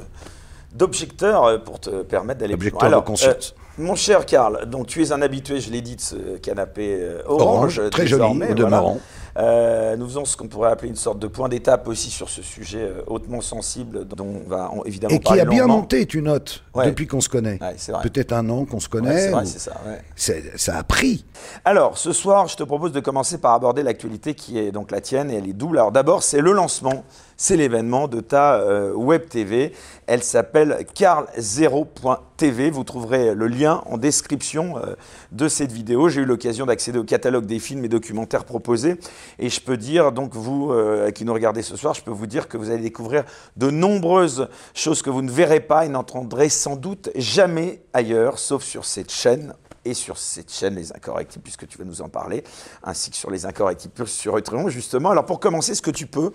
d'objecteur 0.75 1.63
pour 1.65 1.81
te 1.81 2.03
permettre 2.05 2.39
d'aller 2.41 2.57
plus 2.57 2.69
Objecteur 2.69 2.89
loin. 2.91 3.01
de 3.01 3.05
conscience. 3.05 3.55
Mon 3.79 3.95
cher 3.95 4.25
Karl, 4.27 4.67
donc 4.67 4.87
tu 4.87 5.03
es 5.03 5.13
un 5.13 5.23
habitué, 5.23 5.61
je 5.61 5.71
l'ai 5.71 5.81
dit, 5.83 5.97
de 5.97 6.01
ce 6.01 6.17
canapé 6.39 6.97
euh, 7.01 7.23
orange. 7.27 7.79
Orange, 7.79 7.91
très 7.91 8.07
joli, 8.07 8.43
au 8.51 8.55
demeurant. 8.55 8.99
Euh, 9.39 9.97
nous 9.97 10.07
faisons 10.07 10.25
ce 10.25 10.35
qu'on 10.35 10.49
pourrait 10.49 10.71
appeler 10.71 10.89
une 10.89 10.97
sorte 10.97 11.19
de 11.19 11.27
point 11.27 11.51
d'étape 11.51 11.87
aussi 11.89 12.09
sur 12.09 12.31
ce 12.31 12.41
sujet 12.41 12.81
euh, 12.81 13.03
hautement 13.07 13.43
sensible 13.43 14.07
dont 14.07 14.25
on 14.47 14.49
va 14.49 14.71
en- 14.73 14.83
évidemment 14.85 15.15
Et 15.15 15.19
qui 15.19 15.39
a 15.39 15.45
bien 15.45 15.61
longuement. 15.67 15.77
monté, 15.83 16.07
tu 16.07 16.23
notes, 16.23 16.65
Ouais. 16.75 16.87
depuis 16.87 17.07
qu'on 17.07 17.21
se 17.21 17.29
connaît. 17.29 17.59
Ouais. 17.61 17.77
Peut-être 18.03 18.33
un 18.33 18.49
an 18.49 18.65
qu'on 18.65 18.81
se 18.81 18.87
Ouais, 18.87 18.93
connaît. 18.93 19.21
c'est 19.21 19.31
vrai, 19.33 19.43
ou- 19.43 19.47
c'est 19.47 19.59
ça. 19.59 20.33
ça 20.57 20.79
a 20.79 20.83
pris. 20.85 21.27
Alors, 21.67 21.99
ce 21.99 22.15
soir, 22.15 22.49
je 22.49 22.57
te 22.57 22.63
propose 22.63 22.93
de 22.93 23.01
commencer 23.01 23.37
par 23.37 23.53
aborder 23.53 23.83
l'actualité 23.83 24.33
qui 24.33 24.59
est 24.59 24.73
donc 24.73 24.91
la 24.91 25.03
tienne 25.03 25.31
et 25.31 25.35
elle 25.35 25.47
est 25.51 25.53
double. 25.53 25.77
Alors 25.77 25.93
d'abord, 25.93 26.23
c'est 26.23 26.41
le 26.41 26.53
lancement, 26.53 27.05
c'est 27.37 27.57
l'événement 27.57 28.09
de 28.09 28.21
ta 28.21 28.61
euh, 28.61 28.93
web 28.93 29.29
TV. 29.29 29.73
Elle 30.07 30.23
s'appelle 30.23 30.87
carl0.tv. 30.95 32.71
Vous 32.71 32.85
trouverez 32.85 33.35
le 33.35 33.47
lien 33.47 33.83
en 33.87 33.99
description 33.99 34.79
euh, 34.79 34.95
de 35.33 35.49
cette 35.49 35.73
vidéo. 35.73 36.09
J'ai 36.09 36.23
eu 36.23 36.25
l'occasion 36.25 36.67
d'accéder 36.67 36.99
au 36.99 37.05
catalogue 37.05 37.47
des 37.47 37.59
films 37.59 37.85
et 37.85 37.89
documentaires 37.89 38.45
proposés 38.45 38.97
et 39.39 39.49
je 39.49 39.61
peux 39.61 39.77
dire, 39.77 40.13
donc 40.13 40.35
vous 40.35 40.73
euh, 40.73 41.11
qui 41.11 41.25
nous 41.25 41.35
regardez 41.35 41.63
ce 41.63 41.77
soir, 41.77 41.95
je 41.95 42.03
peux 42.03 42.11
vous 42.11 42.27
dire 42.27 42.49
que 42.49 42.57
vous 42.57 42.71
allez 42.71 42.83
découvrir 42.83 43.25
de 43.57 43.71
nombreuses 43.71 44.49
choses 44.75 45.03
que 45.03 45.11
vous 45.11 45.23
ne 45.23 45.31
verrez 45.31 45.61
pas 45.61 45.85
et 45.85 45.89
n'entendrez 45.89 46.49
sans 46.49 46.77
doute 46.77 47.11
jamais 47.17 47.81
ailleurs, 47.93 48.39
sauf 48.39 48.63
sur 48.63 48.85
cette 48.85 49.11
chaîne 49.11 49.55
et 49.87 49.95
sur 49.95 50.19
cette 50.19 50.53
chaîne 50.53 50.75
Les 50.75 50.93
Incorrectibles, 50.93 51.43
puisque 51.43 51.67
tu 51.67 51.79
vas 51.79 51.85
nous 51.85 52.03
en 52.03 52.09
parler, 52.09 52.43
ainsi 52.83 53.11
que 53.11 53.17
sur 53.17 53.31
Les 53.31 53.47
Incorrectibles 53.47 54.07
sur 54.07 54.37
Utreon, 54.37 54.69
justement. 54.69 55.11
Alors 55.11 55.25
pour 55.25 55.41
commencer, 55.41 55.73
est-ce 55.73 55.83
que 55.83 55.91
tu 55.91 56.07
peux, 56.07 56.33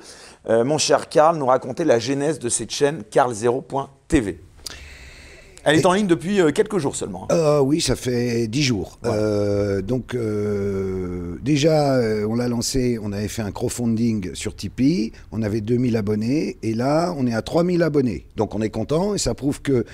euh, 0.50 0.64
mon 0.64 0.78
cher 0.78 1.10
Karl, 1.10 1.38
nous 1.38 1.46
raconter 1.46 1.84
la 1.84 2.00
genèse 2.00 2.40
de 2.40 2.50
cette 2.50 2.72
chaîne, 2.72 3.04
carl0.tv 3.12 4.40
Elle 5.64 5.78
est 5.78 5.86
en 5.86 5.94
ligne 5.94 6.08
depuis 6.08 6.42
euh, 6.42 6.52
quelques 6.52 6.78
jours 6.78 6.96
seulement. 6.96 7.28
hein. 7.30 7.36
Euh, 7.36 7.60
oui, 7.60 7.82
ça 7.82 7.96
fait 7.96 8.48
dix 8.48 8.64
jours. 8.64 9.00
Euh, 9.06 9.82
donc, 9.82 10.16
euh, 10.16 11.38
déjà, 11.44 12.00
on 12.28 12.36
l'a 12.36 12.48
lancé, 12.48 12.98
on 13.02 13.12
avait 13.12 13.28
fait 13.28 13.42
un 13.42 13.52
crowdfunding 13.52 14.34
sur 14.34 14.56
Tipeee, 14.56 15.12
on 15.32 15.42
avait 15.42 15.62
2000 15.62 15.96
abonnés, 15.98 16.58
et 16.64 16.74
là, 16.74 17.14
on 17.18 17.28
est 17.28 17.34
à 17.34 17.42
3000 17.42 17.84
abonnés. 17.84 18.26
Donc, 18.36 18.56
on 18.56 18.62
est 18.62 18.70
content, 18.70 19.14
et 19.14 19.18
ça 19.18 19.34
prouve 19.34 19.62
que 19.62 19.86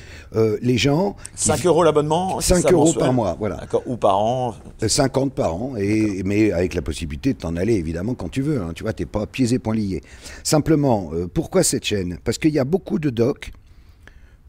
les 0.62 0.78
gens... 0.78 1.16
qui- 1.36 1.44
5 1.48 1.66
euros 1.66 1.84
l'abonnement 1.84 2.40
c'est 2.42 2.56
5 2.56 2.62
ça, 2.64 2.72
euros 2.72 2.94
par 2.94 3.14
mois, 3.14 3.36
voilà. 3.40 3.62
Ou 3.86 3.98
par 3.98 4.18
an. 4.20 4.56
Euh, 4.84 4.88
50 4.88 5.34
par 5.34 5.54
an, 5.56 5.74
et, 5.78 6.22
mais 6.24 6.52
avec 6.52 6.74
la 6.74 6.82
possibilité 6.82 7.34
de 7.34 7.40
t'en 7.40 7.56
aller 7.56 7.74
évidemment 7.74 8.14
quand 8.14 8.30
tu 8.30 8.42
veux. 8.42 8.62
hein. 8.62 8.72
tu 8.76 8.84
vois, 8.84 8.94
t'es 8.94 9.06
pas 9.06 9.26
pieds 9.26 9.54
et 9.54 9.60
poings 9.60 9.76
liés. 9.76 10.02
Simplement, 10.44 11.12
pourquoi 11.34 11.64
cette 11.64 11.84
chaîne? 11.84 12.18
Parce 12.24 12.38
qu'il 12.38 12.52
y 12.52 12.60
a 12.60 12.64
beaucoup 12.66 13.00
de 13.00 13.10
docs, 13.10 13.52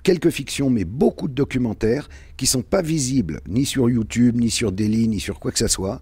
quelques 0.03 0.31
fictions, 0.31 0.71
mais 0.71 0.85
beaucoup 0.85 1.29
de 1.29 1.35
documentaires 1.35 2.09
qui 2.37 2.47
sont 2.47 2.63
pas 2.63 2.83
visibles 2.83 3.41
ni 3.49 3.65
sur 3.65 3.91
YouTube, 3.91 4.37
ni 4.37 4.51
sur 4.51 4.73
Daily, 4.73 5.09
ni 5.09 5.21
sur 5.21 5.39
quoi 5.41 5.53
que 5.53 5.59
ce 5.59 5.69
soit, 5.69 6.01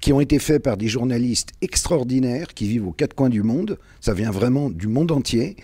qui 0.00 0.12
ont 0.12 0.20
été 0.20 0.38
faits 0.38 0.62
par 0.62 0.76
des 0.76 0.88
journalistes 0.88 1.50
extraordinaires 1.62 2.52
qui 2.54 2.68
vivent 2.68 2.88
aux 2.88 2.92
quatre 2.92 3.14
coins 3.14 3.30
du 3.30 3.42
monde. 3.42 3.78
Ça 4.00 4.12
vient 4.12 4.30
vraiment 4.30 4.68
du 4.70 4.86
monde 4.86 5.10
entier. 5.12 5.56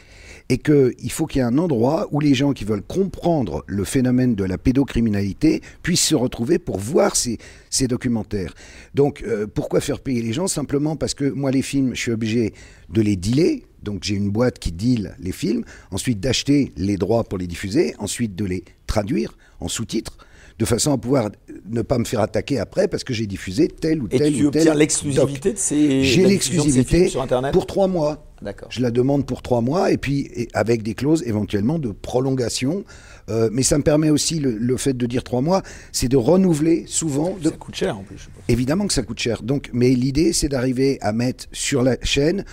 Et 0.49 0.59
qu'il 0.59 1.13
faut 1.13 1.27
qu'il 1.27 1.39
y 1.39 1.43
ait 1.43 1.47
un 1.47 1.59
endroit 1.59 2.09
où 2.11 2.19
les 2.19 2.35
gens 2.35 2.53
qui 2.53 2.65
veulent 2.65 2.83
comprendre 2.83 3.63
le 3.69 3.85
phénomène 3.85 4.35
de 4.35 4.43
la 4.43 4.59
pédocriminalité 4.59 5.61
puissent 5.85 6.07
se 6.07 6.17
retrouver 6.17 6.59
pour 6.59 6.79
voir 6.79 7.15
ces, 7.15 7.39
ces 7.69 7.87
documentaires. 7.87 8.55
Donc, 8.95 9.23
euh, 9.23 9.47
pourquoi 9.47 9.81
faire 9.81 10.01
payer 10.01 10.23
les 10.23 10.33
gens? 10.33 10.49
Simplement 10.49 10.97
parce 10.97 11.15
que 11.15 11.25
moi, 11.25 11.53
les 11.53 11.63
films, 11.63 11.95
je 11.95 12.01
suis 12.01 12.11
obligé 12.11 12.53
de 12.89 13.01
les 13.01 13.15
dealer, 13.15 13.63
Donc 13.83 14.05
j'ai 14.05 14.15
une 14.15 14.31
boîte 14.31 14.59
qui 14.59 14.73
deal 14.73 15.15
les 15.21 15.33
films, 15.33 15.65
ensuite 15.91 16.21
d'acheter 16.21 16.73
les 16.77 16.97
droits 16.97 17.25
pour 17.25 17.39
les 17.39 17.47
diffuser, 17.47 17.95
ensuite 17.99 18.35
de 18.37 18.45
les 18.45 18.65
traduire 18.87 19.37
en 19.61 19.69
sous-titres, 19.69 20.17
de 20.59 20.65
façon 20.67 20.93
à 20.93 20.99
pouvoir 20.99 21.31
ne 21.71 21.81
pas 21.81 21.97
me 21.99 22.05
faire 22.05 22.21
attaquer 22.21 22.59
après 22.59 22.87
parce 22.87 23.03
que 23.05 23.15
j'ai 23.15 23.27
diffusé 23.27 23.69
tel 23.69 24.03
ou 24.03 24.09
Et 24.11 24.19
tel 24.19 24.35
tu 24.35 24.47
ou 24.47 24.51
tel. 24.51 24.61
obtiens 24.63 24.75
l'exclusivité 24.75 25.53
de 25.55 25.59
ces 25.59 26.05
J'ai 26.05 26.27
l'exclusivité 26.27 27.09
sur 27.09 27.23
Internet 27.23 27.53
pour 27.53 27.67
trois 27.67 27.89
mois. 27.89 28.27
D'accord. 28.43 28.69
Je 28.71 28.81
la 28.81 28.91
demande 28.91 29.27
pour 29.27 29.43
trois 29.43 29.61
mois 29.61 29.91
et 29.93 29.99
puis 29.99 30.29
et 30.35 30.49
avec 30.55 30.83
des 30.83 30.95
clauses 30.95 31.23
éventuellement 31.27 31.79
de 31.79 31.91
prolongation. 31.93 32.85
Euh, 33.29 33.49
mais 33.53 33.63
ça 33.63 33.79
me 33.79 33.83
permet 33.83 34.11
aussi 34.11 34.41
le, 34.41 34.57
le 34.57 34.77
fait 34.77 34.95
de 34.95 35.07
dire 35.07 35.23
trois 35.23 35.41
mois, 35.43 35.63
c'est 35.93 36.09
de 36.09 36.17
renouveler 36.17 36.85
souvent. 36.87 37.37
De... 37.41 37.51
Ça 37.51 37.57
coûte 37.57 37.75
cher 37.77 37.97
en 37.99 38.03
plus, 38.03 38.17
je. 38.19 38.53
Évidemment 38.53 38.87
que 38.87 38.93
ça 38.95 39.03
coûte 39.03 39.21
cher. 39.21 39.43
Donc, 39.43 39.71
mais 39.73 39.91
l'idée, 39.91 40.33
c'est 40.33 40.49
d'arriver 40.49 40.99
à 41.01 41.13
mettre 41.13 41.45
sur 41.53 41.83
la 41.83 41.97
chaîne 42.03 42.45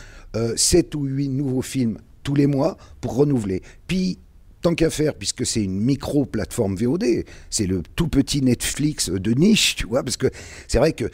7 0.55 0.95
ou 0.95 1.05
8 1.05 1.29
nouveaux 1.29 1.61
films 1.61 1.97
tous 2.23 2.35
les 2.35 2.47
mois 2.47 2.77
pour 3.01 3.15
renouveler. 3.15 3.61
Puis, 3.87 4.19
tant 4.61 4.75
qu'à 4.75 4.89
faire, 4.89 5.15
puisque 5.15 5.45
c'est 5.45 5.63
une 5.63 5.79
micro-plateforme 5.79 6.75
VOD, 6.75 7.23
c'est 7.49 7.67
le 7.67 7.83
tout 7.95 8.07
petit 8.07 8.41
Netflix 8.41 9.09
de 9.09 9.31
niche, 9.31 9.75
tu 9.77 9.87
vois, 9.87 10.03
parce 10.03 10.17
que 10.17 10.27
c'est 10.67 10.77
vrai 10.77 10.93
que 10.93 11.05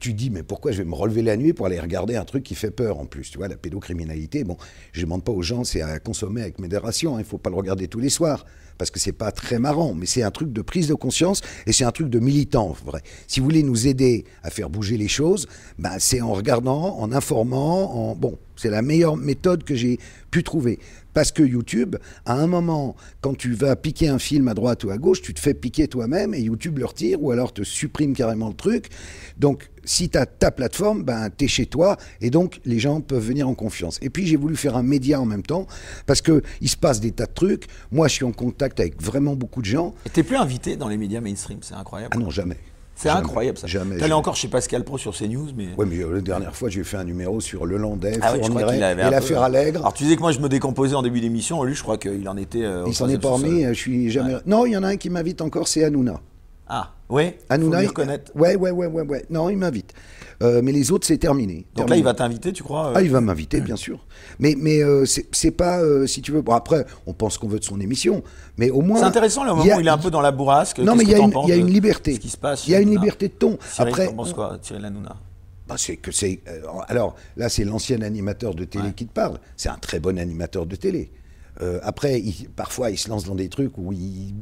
tu, 0.00 0.14
dis, 0.14 0.30
mais 0.30 0.42
pourquoi 0.42 0.72
je 0.72 0.78
vais 0.78 0.88
me 0.88 0.94
relever 0.94 1.20
la 1.22 1.36
nuit 1.36 1.52
pour 1.52 1.66
aller 1.66 1.78
regarder 1.78 2.16
un 2.16 2.24
truc 2.24 2.44
qui 2.44 2.54
fait 2.54 2.70
peur 2.70 2.98
en 2.98 3.04
plus, 3.04 3.30
tu 3.30 3.36
vois, 3.36 3.48
la 3.48 3.56
pédocriminalité, 3.56 4.42
bon, 4.42 4.56
je 4.92 5.02
demande 5.02 5.22
pas 5.22 5.32
aux 5.32 5.42
gens, 5.42 5.64
c'est 5.64 5.82
à 5.82 5.98
consommer 5.98 6.40
avec 6.40 6.58
modération, 6.58 7.16
hein, 7.16 7.20
il 7.20 7.26
faut 7.26 7.36
pas 7.38 7.50
le 7.50 7.56
regarder 7.56 7.86
tous 7.86 8.00
les 8.00 8.08
soirs, 8.08 8.46
parce 8.78 8.90
que 8.90 8.98
c'est 8.98 9.12
pas 9.12 9.32
très 9.32 9.58
marrant, 9.58 9.94
mais 9.94 10.06
c'est 10.06 10.22
un 10.22 10.30
truc 10.30 10.52
de 10.52 10.62
prise 10.62 10.88
de 10.88 10.94
conscience 10.94 11.40
et 11.66 11.72
c'est 11.72 11.84
un 11.84 11.92
truc 11.92 12.08
de 12.08 12.18
militant, 12.18 12.76
vrai. 12.84 13.02
Si 13.26 13.40
vous 13.40 13.46
voulez 13.46 13.62
nous 13.62 13.86
aider 13.86 14.24
à 14.42 14.50
faire 14.50 14.70
bouger 14.70 14.96
les 14.96 15.08
choses, 15.08 15.46
ben, 15.78 15.98
c'est 15.98 16.20
en 16.20 16.32
regardant, 16.32 16.98
en 16.98 17.12
informant, 17.12 18.10
en... 18.10 18.14
Bon, 18.14 18.38
c'est 18.56 18.70
la 18.70 18.82
meilleure 18.82 19.16
méthode 19.16 19.64
que 19.64 19.74
j'ai 19.74 19.98
pu 20.30 20.42
trouver. 20.42 20.78
Parce 21.16 21.32
que 21.32 21.42
YouTube, 21.42 21.96
à 22.26 22.34
un 22.34 22.46
moment, 22.46 22.94
quand 23.22 23.34
tu 23.34 23.54
vas 23.54 23.74
piquer 23.74 24.08
un 24.08 24.18
film 24.18 24.48
à 24.48 24.52
droite 24.52 24.84
ou 24.84 24.90
à 24.90 24.98
gauche, 24.98 25.22
tu 25.22 25.32
te 25.32 25.40
fais 25.40 25.54
piquer 25.54 25.88
toi-même 25.88 26.34
et 26.34 26.40
YouTube 26.40 26.76
le 26.76 26.84
retire 26.84 27.22
ou 27.22 27.30
alors 27.30 27.54
te 27.54 27.62
supprime 27.62 28.12
carrément 28.12 28.48
le 28.48 28.54
truc. 28.54 28.90
Donc, 29.38 29.70
si 29.82 30.10
tu 30.10 30.18
as 30.18 30.26
ta 30.26 30.50
plateforme, 30.50 31.04
ben, 31.04 31.30
tu 31.34 31.46
es 31.46 31.48
chez 31.48 31.64
toi 31.64 31.96
et 32.20 32.28
donc 32.28 32.60
les 32.66 32.78
gens 32.78 33.00
peuvent 33.00 33.26
venir 33.26 33.48
en 33.48 33.54
confiance. 33.54 33.98
Et 34.02 34.10
puis, 34.10 34.26
j'ai 34.26 34.36
voulu 34.36 34.56
faire 34.56 34.76
un 34.76 34.82
média 34.82 35.18
en 35.18 35.24
même 35.24 35.42
temps 35.42 35.66
parce 36.04 36.20
qu'il 36.20 36.68
se 36.68 36.76
passe 36.76 37.00
des 37.00 37.12
tas 37.12 37.24
de 37.24 37.32
trucs. 37.32 37.64
Moi, 37.90 38.08
je 38.08 38.12
suis 38.12 38.24
en 38.26 38.32
contact 38.32 38.78
avec 38.78 39.00
vraiment 39.00 39.36
beaucoup 39.36 39.62
de 39.62 39.66
gens. 39.66 39.94
Et 40.04 40.10
t'es 40.10 40.22
plus 40.22 40.36
invité 40.36 40.76
dans 40.76 40.88
les 40.88 40.98
médias 40.98 41.22
mainstream, 41.22 41.60
c'est 41.62 41.76
incroyable. 41.76 42.12
Ah 42.14 42.20
non, 42.20 42.28
jamais. 42.28 42.58
C'est 42.96 43.08
incroyable 43.08 43.58
ça. 43.58 43.66
Jamais. 43.68 43.98
T'allais 43.98 44.12
encore 44.14 44.34
chez 44.34 44.48
Pascal 44.48 44.82
Pro 44.82 44.98
sur 44.98 45.14
CNews, 45.16 45.48
mais. 45.56 45.68
Ouais, 45.78 45.86
mais 45.86 45.98
euh, 46.02 46.14
la 46.14 46.20
dernière 46.20 46.56
fois, 46.56 46.68
j'ai 46.68 46.82
fait 46.82 46.96
un 46.96 47.04
numéro 47.04 47.40
sur 47.40 47.64
le 47.66 47.76
Landais, 47.76 48.18
Ah 48.22 48.32
ouais, 48.32 48.42
Fourniret 48.42 48.76
et 48.78 49.10
l'affaire 49.10 49.42
Allègre. 49.42 49.80
Alors 49.80 49.94
tu 49.94 50.02
disais 50.02 50.16
que 50.16 50.22
moi 50.22 50.32
je 50.32 50.40
me 50.40 50.48
décomposais 50.48 50.94
en 50.96 51.02
début 51.02 51.20
d'émission, 51.20 51.62
lui 51.62 51.74
je 51.74 51.82
crois 51.82 51.98
qu'il 51.98 52.28
en 52.28 52.36
était. 52.36 52.64
euh, 52.64 52.84
Il 52.88 52.94
s'en 52.94 53.08
est 53.08 53.18
pas 53.18 53.30
remis, 53.30 53.64
euh, 53.64 53.68
je 53.68 53.78
suis 53.78 54.10
jamais. 54.10 54.34
Non, 54.46 54.66
il 54.66 54.72
y 54.72 54.76
en 54.76 54.82
a 54.82 54.88
un 54.88 54.96
qui 54.96 55.10
m'invite 55.10 55.40
encore, 55.42 55.68
c'est 55.68 55.84
Hanouna. 55.84 56.20
Ah, 56.68 56.92
oui. 57.08 57.32
Hanouna, 57.48 57.82
il- 57.82 57.88
reconnaître. 57.88 58.32
Ouais, 58.34 58.56
ouais, 58.56 58.70
ouais, 58.72 58.86
ouais, 58.86 59.02
ouais. 59.02 59.24
Non, 59.30 59.48
il 59.48 59.56
m'invite. 59.56 59.92
Euh, 60.42 60.60
mais 60.62 60.72
les 60.72 60.90
autres, 60.90 61.06
c'est 61.06 61.16
terminé. 61.16 61.64
Donc 61.76 61.88
là 61.88 61.96
il 61.96 62.02
va 62.04 62.12
t'inviter, 62.12 62.52
tu 62.52 62.62
crois 62.62 62.88
euh, 62.88 62.92
Ah, 62.96 63.02
il 63.02 63.10
va 63.10 63.20
m'inviter, 63.22 63.60
bien 63.60 63.76
sûr. 63.76 64.04
Mais, 64.38 64.54
mais 64.58 64.82
euh, 64.82 65.04
c'est 65.06 65.50
pas, 65.52 65.80
si 66.06 66.20
tu 66.22 66.32
veux. 66.32 66.42
Bon, 66.42 66.52
après, 66.52 66.84
on 67.06 67.14
pense 67.14 67.38
qu'on 67.38 67.48
veut 67.48 67.58
de 67.60 67.64
son 67.64 67.80
émission, 67.80 68.22
mais 68.58 68.68
au 68.70 68.82
moins. 68.82 68.98
C'est 68.98 69.04
intéressant 69.04 69.44
le 69.44 69.50
moment 69.50 69.62
il 69.62 69.68
y 69.68 69.70
a- 69.70 69.76
où 69.76 69.80
il 69.80 69.86
est 69.86 69.90
un 69.90 69.96
peu 69.98 70.10
dans 70.10 70.20
la 70.20 70.32
bourrasque. 70.32 70.78
Non, 70.80 70.94
mais 70.96 71.04
il 71.04 71.10
y, 71.10 71.14
a 71.14 71.18
une- 71.18 71.32
y 71.46 71.52
a 71.52 71.56
une 71.56 71.70
liberté. 71.70 72.14
Ce 72.14 72.20
qui 72.20 72.28
se 72.28 72.36
passe. 72.36 72.66
Il 72.66 72.72
y 72.72 72.74
a 72.74 72.80
une 72.80 72.88
Hanouna 72.88 73.00
liberté 73.00 73.28
de 73.28 73.32
ton. 73.34 73.58
Après, 73.78 74.06
t'en 74.08 74.14
penses 74.14 74.32
quoi, 74.34 74.58
Cyril 74.60 74.84
Hanouna 74.84 75.16
Bah, 75.68 75.76
c'est 75.78 75.96
que 75.96 76.12
c'est. 76.12 76.40
alors 76.88 77.14
là, 77.36 77.48
c'est 77.48 77.64
l'ancien 77.64 78.02
animateur 78.02 78.54
de 78.54 78.64
télé 78.64 78.86
Ouais. 78.88 78.92
qui 78.92 79.06
te 79.06 79.12
parle. 79.12 79.38
C'est 79.56 79.68
un 79.70 79.78
très 79.78 80.00
bon 80.00 80.18
animateur 80.18 80.66
de 80.66 80.76
télé. 80.76 81.10
Euh, 81.62 81.78
après, 81.82 82.20
il- 82.20 82.48
parfois, 82.54 82.90
il 82.90 82.98
se 82.98 83.08
lance 83.08 83.24
dans 83.24 83.34
des 83.34 83.48
trucs 83.48 83.76
où 83.78 83.92
il. 83.92 84.34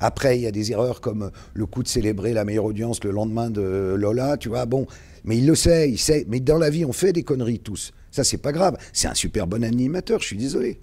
Après, 0.00 0.38
il 0.38 0.42
y 0.42 0.46
a 0.46 0.50
des 0.50 0.72
erreurs 0.72 1.00
comme 1.00 1.30
le 1.54 1.66
coup 1.66 1.82
de 1.82 1.88
célébrer 1.88 2.32
la 2.32 2.44
meilleure 2.44 2.64
audience 2.66 3.02
le 3.04 3.10
lendemain 3.10 3.50
de 3.50 3.94
Lola, 3.98 4.36
tu 4.36 4.48
vois. 4.48 4.66
Bon, 4.66 4.86
mais 5.24 5.38
il 5.38 5.46
le 5.46 5.54
sait, 5.54 5.88
il 5.90 5.98
sait. 5.98 6.26
Mais 6.28 6.40
dans 6.40 6.58
la 6.58 6.68
vie, 6.70 6.84
on 6.84 6.92
fait 6.92 7.12
des 7.12 7.22
conneries 7.22 7.60
tous. 7.60 7.92
Ça, 8.10 8.22
c'est 8.24 8.36
pas 8.38 8.52
grave. 8.52 8.76
C'est 8.92 9.08
un 9.08 9.14
super 9.14 9.46
bon 9.46 9.64
animateur, 9.64 10.20
je 10.20 10.26
suis 10.26 10.36
désolé. 10.36 10.80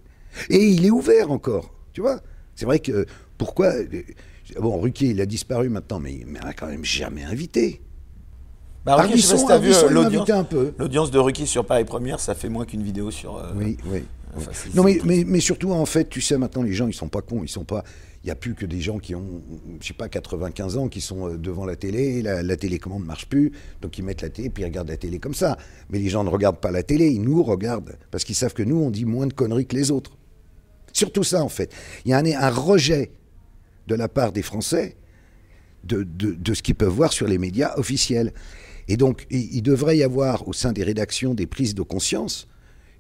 Et 0.50 0.66
il 0.70 0.86
est 0.86 0.92
ouvert 0.92 1.32
encore, 1.32 1.74
tu 1.94 2.02
vois. 2.02 2.22
C'est 2.56 2.66
vrai 2.66 2.80
que. 2.80 3.06
Pourquoi. 3.38 3.68
euh, 3.68 3.86
Bon, 4.60 4.80
Ruquier, 4.82 5.10
il 5.10 5.22
a 5.22 5.28
disparu 5.28 5.70
maintenant, 5.70 6.00
mais 6.00 6.12
il 6.14 6.26
m'a 6.26 6.54
quand 6.54 6.66
même 6.66 6.84
jamais 6.84 7.24
invité. 7.24 7.82
Bah, 8.84 8.96
Ruquier, 8.96 9.18
je 9.18 9.22
sais 9.22 9.34
pas 9.34 9.38
si 9.38 9.44
Ardisson, 9.44 9.48
t'as 9.48 9.58
vu 9.60 9.68
Ardisson, 9.74 9.86
euh, 10.58 10.72
l'audience. 10.80 11.12
de 11.12 11.20
Ruquier 11.20 11.46
sur 11.46 11.66
Paris 11.66 11.86
Première, 11.86 12.20
ça 12.20 12.34
fait 12.34 12.50
moins 12.50 12.66
qu'une 12.66 12.82
vidéo 12.82 13.12
sur. 13.12 13.38
euh, 13.38 13.52
Oui, 13.56 13.78
oui. 13.86 14.04
Enfin, 14.36 14.52
oui. 14.52 14.58
c'est- 14.72 14.76
Non, 14.76 14.84
mais, 14.84 15.00
mais, 15.06 15.24
mais 15.26 15.40
surtout, 15.40 15.72
en 15.72 15.86
fait, 15.86 16.10
tu 16.10 16.22
sais, 16.22 16.38
maintenant, 16.38 16.64
les 16.64 16.74
gens, 16.74 16.88
ils 16.88 16.94
sont 16.94 17.08
pas 17.10 17.22
cons. 17.22 17.44
Ils 17.44 17.50
sont 17.50 17.64
pas. 17.66 17.84
Il 18.24 18.28
n'y 18.28 18.32
a 18.32 18.36
plus 18.36 18.54
que 18.54 18.66
des 18.66 18.82
gens 18.82 19.00
qui 19.00 19.16
ont, 19.16 19.42
je 19.80 19.88
sais 19.88 19.94
pas, 19.94 20.10
95 20.10 20.76
ans, 20.78 20.90
qui 20.90 21.00
sont 21.00 21.30
euh, 21.30 21.38
devant 21.38 21.66
la 21.66 21.76
télé. 21.78 22.22
La, 22.22 22.44
la 22.44 22.58
télécommande 22.58 23.04
ne 23.04 23.08
marche 23.08 23.28
plus. 23.28 23.54
Donc, 23.82 23.98
ils 23.98 24.04
mettent 24.04 24.22
la 24.22 24.30
télé, 24.30 24.50
puis 24.50 24.64
ils 24.64 24.66
regardent 24.66 24.90
la 24.90 24.98
télé 24.98 25.20
comme 25.20 25.34
ça. 25.34 25.58
Mais 25.90 26.00
les 26.00 26.10
gens 26.10 26.24
ne 26.26 26.30
regardent 26.30 26.60
pas 26.60 26.72
la 26.72 26.84
télé. 26.84 27.08
Ils 27.08 27.22
nous 27.22 27.42
regardent. 27.44 27.98
Parce 28.12 28.24
qu'ils 28.26 28.36
savent 28.36 28.54
que 28.54 28.64
nous, 28.64 28.76
on 28.78 28.92
dit 28.92 29.06
moins 29.06 29.26
de 29.28 29.34
conneries 29.34 29.66
que 29.66 29.76
les 29.78 29.90
autres. 29.90 30.18
Surtout 30.92 31.24
ça, 31.24 31.44
en 31.44 31.50
fait. 31.50 31.72
Il 32.04 32.12
y 32.12 32.14
a 32.14 32.18
un, 32.18 32.26
un 32.26 32.50
rejet 32.50 33.12
de 33.88 33.96
la 33.96 34.10
part 34.10 34.34
des 34.34 34.42
Français 34.42 34.98
de, 35.86 36.04
de- 36.04 36.34
de 36.34 36.54
ce 36.54 36.62
qu'ils 36.62 36.76
peuvent 36.76 36.90
voir 36.90 37.14
sur 37.14 37.26
les 37.26 37.38
médias 37.38 37.74
officiels. 37.78 38.34
Et 38.90 38.98
donc, 38.98 39.28
il, 39.30 39.56
il 39.56 39.62
devrait 39.62 39.96
y 39.98 40.04
avoir 40.04 40.46
au 40.46 40.52
sein 40.52 40.74
des 40.74 40.84
rédactions 40.84 41.34
des 41.34 41.48
prises 41.48 41.74
de 41.74 41.84
conscience 41.84 42.49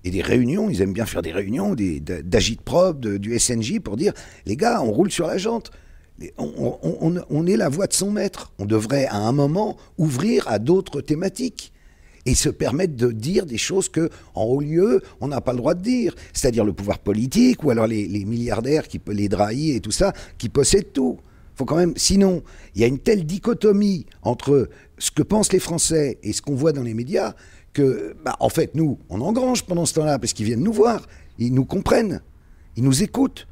et 0.03 0.11
des 0.11 0.21
réunions. 0.21 0.69
Ils 0.69 0.81
aiment 0.81 0.93
bien 0.93 1.05
faire 1.05 1.21
des 1.21 1.31
réunions 1.31 1.75
d'agitprop, 1.75 2.99
de- 2.99 3.17
du 3.17 3.37
SNJ 3.37 3.79
pour 3.79 3.97
dire 3.97 4.13
les 4.45 4.55
gars, 4.55 4.81
on 4.81 4.91
roule 4.91 5.11
sur 5.11 5.27
la 5.27 5.37
jante. 5.37 5.71
On, 6.37 7.47
est 7.47 7.55
la 7.55 7.69
voix 7.69 7.87
de 7.87 7.93
son 7.93 8.11
maître. 8.11 8.51
On 8.59 8.65
devrait 8.65 9.05
à 9.05 9.17
un 9.17 9.31
moment 9.31 9.77
ouvrir 9.97 10.47
à 10.49 10.59
d'autres 10.59 10.99
thématiques 10.99 11.71
et 12.25 12.35
se 12.35 12.49
permettre 12.49 12.95
de 12.95 13.11
dire 13.11 13.45
des 13.45 13.57
choses 13.57 13.87
que, 13.87 14.09
en 14.35 14.43
haut 14.43 14.59
lieu, 14.59 15.01
on 15.21 15.29
n'a 15.29 15.39
pas 15.39 15.53
le 15.53 15.59
droit 15.59 15.75
de 15.75 15.81
dire. 15.81 16.13
C'est-à-dire 16.33 16.65
le 16.65 16.73
pouvoir 16.73 16.99
politique 16.99 17.63
ou 17.63 17.69
alors 17.71 17.87
les, 17.87 18.05
les 18.07 18.25
milliardaires, 18.25 18.87
qui, 18.89 18.99
les 19.07 19.29
drahis 19.29 19.71
et 19.71 19.79
tout 19.79 19.91
ça, 19.91 20.11
qui 20.37 20.49
possèdent 20.49 20.91
tout. 20.91 21.17
Faut 21.55 21.65
quand 21.65 21.77
même, 21.77 21.93
sinon, 21.95 22.43
il 22.75 22.81
y 22.81 22.83
a 22.83 22.87
une 22.87 22.99
telle 22.99 23.25
dichotomie 23.25 24.05
entre 24.21 24.69
ce 24.97 25.11
que 25.11 25.23
pensent 25.23 25.53
les 25.53 25.59
Français 25.59 26.17
et 26.23 26.33
ce 26.33 26.41
qu'on 26.41 26.55
voit 26.55 26.73
dans 26.73 26.83
les 26.83 26.93
médias 26.93 27.33
que, 27.73 28.15
bah, 28.23 28.35
en 28.39 28.49
fait, 28.49 28.75
nous, 28.75 28.97
on 29.09 29.21
engrange 29.21 29.63
pendant 29.63 29.85
ce 29.85 29.93
temps-là 29.95 30.19
parce 30.19 30.33
qu'ils 30.33 30.45
viennent 30.45 30.63
nous 30.63 30.73
voir, 30.73 31.07
ils 31.37 31.53
nous 31.53 31.65
comprennent, 31.65 32.21
ils 32.75 32.83
nous 32.83 33.03
écoutent. 33.03 33.47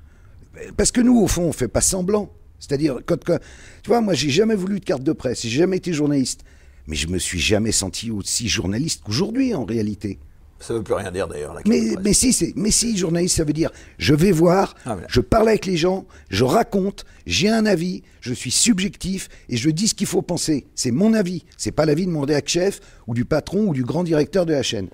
Parce 0.76 0.92
que 0.92 1.02
nous, 1.02 1.20
au 1.20 1.28
fond, 1.28 1.44
on 1.44 1.52
fait 1.54 1.68
pas 1.68 1.82
semblant. 1.82 2.32
C'est-à-dire, 2.60 3.00
quand- 3.06 3.24
tu 3.24 3.88
vois, 3.88 4.02
moi, 4.02 4.14
j'ai 4.16 4.30
jamais 4.32 4.56
voulu 4.56 4.80
de 4.80 4.86
carte 4.86 5.04
de 5.04 5.12
presse, 5.14 5.42
j'ai 5.44 5.50
jamais 5.50 5.78
été 5.78 5.94
journaliste, 5.94 6.44
mais 6.88 6.96
je 6.96 7.08
me 7.08 7.20
suis 7.20 7.40
jamais 7.40 7.72
senti 7.72 8.10
aussi 8.10 8.48
journaliste 8.48 9.04
qu'aujourd'hui, 9.06 9.54
en 9.54 9.66
réalité. 9.66 10.18
Ça 10.60 10.74
veut 10.74 10.82
plus 10.82 10.96
rien 10.96 11.12
dire 11.12 11.28
d'ailleurs. 11.28 11.56
Mais, 11.68 12.14
si, 12.14 12.34
c'est, 12.34 12.54
mais 12.56 12.72
si, 12.72 12.98
journaliste, 12.98 13.38
ça 13.38 13.44
veut 13.44 13.54
dire, 13.54 13.70
je 14.00 14.14
vais 14.16 14.32
voir, 14.32 14.74
Ah, 14.86 14.98
je 15.08 15.22
parle 15.22 15.50
avec 15.50 15.66
les 15.66 15.78
gens, 15.78 16.06
je 16.30 16.44
raconte, 16.44 17.06
j'ai 17.28 17.48
un 17.50 17.66
avis, 17.66 18.02
je 18.22 18.34
suis 18.34 18.50
subjectif 18.52 19.30
et 19.50 19.58
je 19.58 19.70
dis 19.70 19.88
ce 19.88 19.94
qu'il 19.96 20.08
faut 20.08 20.24
penser. 20.24 20.66
C'est 20.74 20.92
mon 20.92 21.14
avis, 21.14 21.46
c'est 21.58 21.72
pas 21.72 21.86
l'avis 21.86 22.06
de 22.08 22.12
mon 22.12 22.22
rédac 22.22 22.48
chef 22.48 22.80
ou 23.06 23.14
du 23.14 23.24
patron 23.24 23.68
ou 23.68 23.74
du 23.74 23.84
grand 23.84 24.04
directeur 24.04 24.46
de 24.48 24.54
la 24.54 24.64
chaîne. 24.64 24.88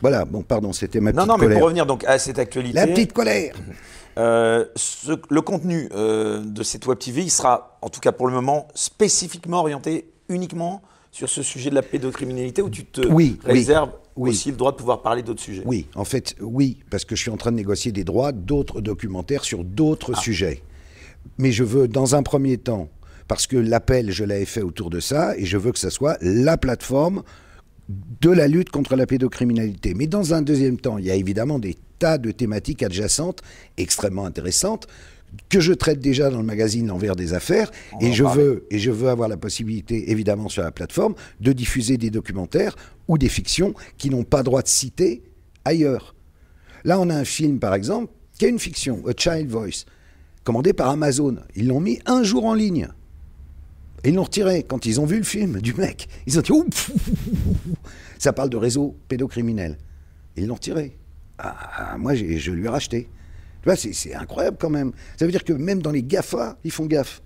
Voilà, 0.00 0.24
bon, 0.24 0.42
pardon, 0.42 0.72
c'était 0.72 0.98
ma 1.00 1.12
petite 1.12 1.20
Non, 1.20 1.34
non, 1.34 1.38
mais 1.38 1.44
colère. 1.46 1.58
pour 1.58 1.64
revenir 1.66 1.86
donc 1.86 2.04
à 2.04 2.18
cette 2.18 2.38
actualité. 2.38 2.74
La 2.74 2.86
petite 2.86 3.12
colère 3.12 3.54
Euh, 4.18 4.66
ce- 4.74 5.12
le 5.30 5.40
contenu 5.40 5.88
euh, 5.94 6.42
de 6.44 6.64
cette 6.64 6.84
web 6.88 6.98
TV, 6.98 7.22
il 7.22 7.30
sera, 7.30 7.78
en 7.80 7.88
tout 7.88 8.00
cas 8.00 8.10
pour 8.10 8.26
le 8.26 8.32
moment, 8.34 8.66
spécifiquement 8.74 9.60
orienté 9.60 10.10
uniquement 10.28 10.82
sur 11.12 11.28
ce 11.28 11.44
sujet 11.44 11.70
de 11.70 11.76
la 11.76 11.82
pédocriminalité 11.82 12.60
où 12.60 12.68
tu 12.68 12.84
te 12.84 13.06
oui, 13.06 13.38
réserves 13.44 13.90
oui. 13.92 13.99
Aussi 14.16 14.50
le 14.50 14.56
droit 14.56 14.72
de 14.72 14.76
pouvoir 14.76 15.02
parler 15.02 15.22
d'autres 15.22 15.42
sujets. 15.42 15.62
Oui, 15.66 15.86
en 15.94 16.04
fait, 16.04 16.34
oui, 16.40 16.78
parce 16.90 17.04
que 17.04 17.14
je 17.16 17.22
suis 17.22 17.30
en 17.30 17.36
train 17.36 17.50
de 17.52 17.56
négocier 17.56 17.92
des 17.92 18.04
droits 18.04 18.32
d'autres 18.32 18.80
documentaires 18.80 19.44
sur 19.44 19.64
d'autres 19.64 20.12
Ah. 20.16 20.20
sujets. 20.20 20.62
Mais 21.38 21.52
je 21.52 21.64
veux, 21.64 21.88
dans 21.88 22.14
un 22.14 22.22
premier 22.22 22.58
temps, 22.58 22.88
parce 23.28 23.46
que 23.46 23.56
l'appel, 23.56 24.10
je 24.10 24.24
l'avais 24.24 24.44
fait 24.46 24.62
autour 24.62 24.90
de 24.90 25.00
ça, 25.00 25.36
et 25.36 25.44
je 25.44 25.56
veux 25.56 25.72
que 25.72 25.78
ça 25.78 25.90
soit 25.90 26.16
la 26.20 26.56
plateforme 26.56 27.22
de 27.88 28.30
la 28.30 28.48
lutte 28.48 28.70
contre 28.70 28.96
la 28.96 29.06
pédocriminalité. 29.06 29.94
Mais 29.94 30.06
dans 30.06 30.34
un 30.34 30.42
deuxième 30.42 30.78
temps, 30.78 30.98
il 30.98 31.06
y 31.06 31.10
a 31.10 31.14
évidemment 31.14 31.58
des 31.58 31.76
tas 31.98 32.18
de 32.18 32.30
thématiques 32.30 32.82
adjacentes 32.82 33.40
extrêmement 33.76 34.24
intéressantes 34.24 34.86
que 35.48 35.60
je 35.60 35.72
traite 35.72 36.00
déjà 36.00 36.30
dans 36.30 36.38
le 36.38 36.44
magazine 36.44 36.86
L'envers 36.88 37.16
des 37.16 37.34
affaires 37.34 37.70
On 37.92 37.98
et 38.00 38.12
je 38.12 38.24
parler. 38.24 38.42
veux 38.42 38.66
et 38.70 38.78
je 38.78 38.90
veux 38.90 39.08
avoir 39.08 39.28
la 39.28 39.36
possibilité 39.36 40.10
évidemment 40.10 40.48
sur 40.48 40.62
la 40.62 40.70
plateforme 40.72 41.14
de 41.40 41.52
diffuser 41.52 41.96
des 41.96 42.10
documentaires 42.10 42.76
ou 43.08 43.18
des 43.18 43.28
fictions 43.28 43.74
qui 43.98 44.10
n'ont 44.10 44.24
pas 44.24 44.42
droit 44.42 44.62
de 44.62 44.68
citer 44.68 45.22
ailleurs. 45.64 46.14
Là, 46.84 46.98
on 46.98 47.10
a 47.10 47.14
un 47.14 47.24
film 47.24 47.58
par 47.58 47.74
exemple 47.74 48.12
qui 48.38 48.46
est 48.46 48.48
une 48.48 48.58
fiction, 48.58 49.02
A 49.06 49.12
Child 49.16 49.48
Voice, 49.50 49.84
commandé 50.44 50.72
par 50.72 50.88
Amazon. 50.88 51.36
Ils 51.54 51.68
l'ont 51.68 51.80
mis 51.80 51.98
un 52.06 52.22
jour 52.22 52.46
en 52.46 52.54
ligne. 52.54 52.88
Et 54.02 54.08
ils 54.08 54.14
l'ont 54.14 54.22
retiré 54.22 54.62
quand 54.62 54.86
ils 54.86 54.98
ont 54.98 55.04
vu 55.04 55.18
le 55.18 55.24
film 55.24 55.60
du 55.60 55.74
mec. 55.74 56.08
Ils 56.26 56.38
ont 56.38 56.42
dit 56.42 56.52
Ça 58.18 58.32
parle 58.32 58.48
de 58.48 58.56
réseau 58.56 58.96
pédocriminel. 59.08 59.76
Ils 60.36 60.46
l'ont 60.46 60.54
retiré. 60.54 60.96
Ah, 61.38 61.96
moi, 61.98 62.14
je 62.14 62.50
lui 62.50 62.64
ai 62.64 62.68
racheté. 62.68 63.08
Tu 63.62 63.68
vois, 63.68 63.76
c'est 63.76 64.14
incroyable 64.14 64.56
quand 64.58 64.70
même. 64.70 64.92
Ça 65.18 65.26
veut 65.26 65.32
dire 65.32 65.44
que 65.44 65.52
même 65.52 65.82
dans 65.82 65.90
les 65.90 66.02
GAFA, 66.02 66.56
ils 66.64 66.70
font 66.70 66.86
gaffe. 66.86 67.20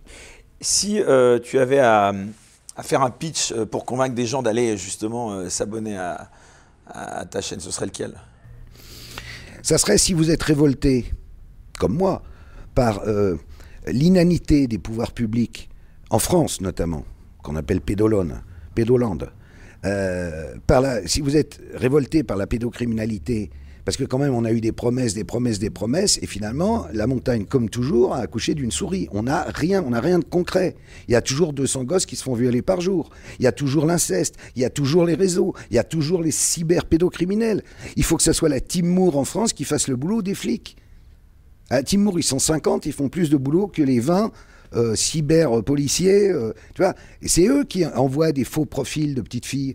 Si 0.61 1.01
euh, 1.01 1.39
tu 1.39 1.59
avais 1.59 1.79
à, 1.79 2.13
faire 2.83 3.03
un 3.03 3.11
pitch 3.11 3.53
euh, 3.53 3.67
pour 3.67 3.85
convaincre 3.85 4.15
des 4.15 4.27
gens 4.27 4.43
d'aller 4.43 4.77
justement 4.77 5.33
euh, 5.33 5.49
s'abonner 5.49 5.97
à, 5.97 6.31
ta 7.31 7.41
chaîne, 7.41 7.61
ce 7.61 7.71
serait 7.71 7.87
lequel? 7.87 8.15
Ça 9.63 9.79
serait 9.79 9.97
si 9.97 10.13
vous 10.13 10.31
êtes 10.31 10.43
révolté, 10.43 11.07
comme 11.79 11.95
moi, 11.97 12.23
par 12.75 13.03
l'inanité 13.87 14.67
des 14.67 14.77
pouvoirs 14.77 15.13
publics, 15.13 15.71
en 16.11 16.19
France 16.19 16.61
notamment, 16.61 17.07
qu'on 17.43 17.57
appelle 17.57 17.81
pédolone, 17.81 18.43
pédolande. 18.75 19.33
par 20.67 20.85
si 21.07 21.23
vous 21.23 21.39
êtes 21.39 21.59
révolté 21.73 22.23
par 22.23 22.37
la 22.37 22.47
pédocriminalité, 22.47 23.51
parce 23.85 23.99
que 23.99 24.05
quand 24.05 24.19
même, 24.19 24.35
on 24.35 24.45
a 24.45 24.53
eu 24.53 24.63
des 24.63 24.73
promesses, 24.73 25.13
des 25.13 25.25
promesses, 25.25 25.59
des 25.59 25.69
promesses, 25.69 26.19
et 26.23 26.27
finalement, 26.27 26.87
la 26.93 27.07
montagne, 27.07 27.45
comme 27.45 27.69
toujours, 27.69 28.15
a 28.15 28.19
accouché 28.19 28.55
d'une 28.55 28.71
souris. 28.71 29.09
On 29.13 29.25
n'a 29.25 29.43
rien, 29.43 29.85
on 29.87 29.91
n'a 29.91 30.01
rien 30.01 30.19
de 30.19 30.25
concret. 30.25 30.75
Il 31.07 31.13
y 31.13 31.15
a 31.15 31.21
toujours 31.21 31.53
200 31.53 31.85
gosses 31.85 32.07
qui 32.07 32.17
se 32.17 32.23
font 32.23 32.35
violer 32.35 32.63
par 32.63 32.81
jour. 32.81 33.11
Il 33.39 33.45
y 33.45 33.47
a 33.47 33.53
toujours 33.53 33.85
l'inceste. 33.85 34.37
Il 34.57 34.63
y 34.63 34.65
a 34.65 34.71
toujours 34.71 35.05
les 35.05 35.15
réseaux. 35.15 35.55
Il 35.71 35.77
y 35.77 35.79
a 35.79 35.85
toujours 35.85 36.23
les 36.23 36.31
cyberpédocriminels. 36.31 37.63
Il 37.97 38.05
faut 38.05 38.17
que 38.17 38.23
ce 38.23 38.33
soit 38.33 38.49
la 38.49 38.61
Team 38.61 38.87
Moore 38.87 39.19
en 39.19 39.25
France 39.25 39.53
qui 39.53 39.65
fasse 39.65 39.89
le 39.89 39.97
boulot 39.97 40.23
des 40.23 40.35
flics. 40.35 40.77
À 41.69 41.83
Team 41.83 42.03
Moore, 42.03 42.19
ils 42.19 42.25
sont 42.25 42.39
50, 42.39 42.87
ils 42.87 42.93
font 42.93 43.11
plus 43.11 43.29
de 43.29 43.37
boulot 43.37 43.67
que 43.67 43.83
les 43.83 44.01
20 44.01 44.33
euh, 44.77 44.95
cyber-policiers. 44.95 46.31
Euh, 46.31 46.55
tu 46.75 46.81
vois 46.81 46.95
Et 47.21 47.29
c'est 47.29 47.47
eux 47.49 47.65
qui 47.65 47.85
envoient 47.85 48.33
des 48.33 48.45
faux 48.45 48.65
profils 48.65 49.15
de 49.15 49.21
petites 49.21 49.47
filles. 49.47 49.75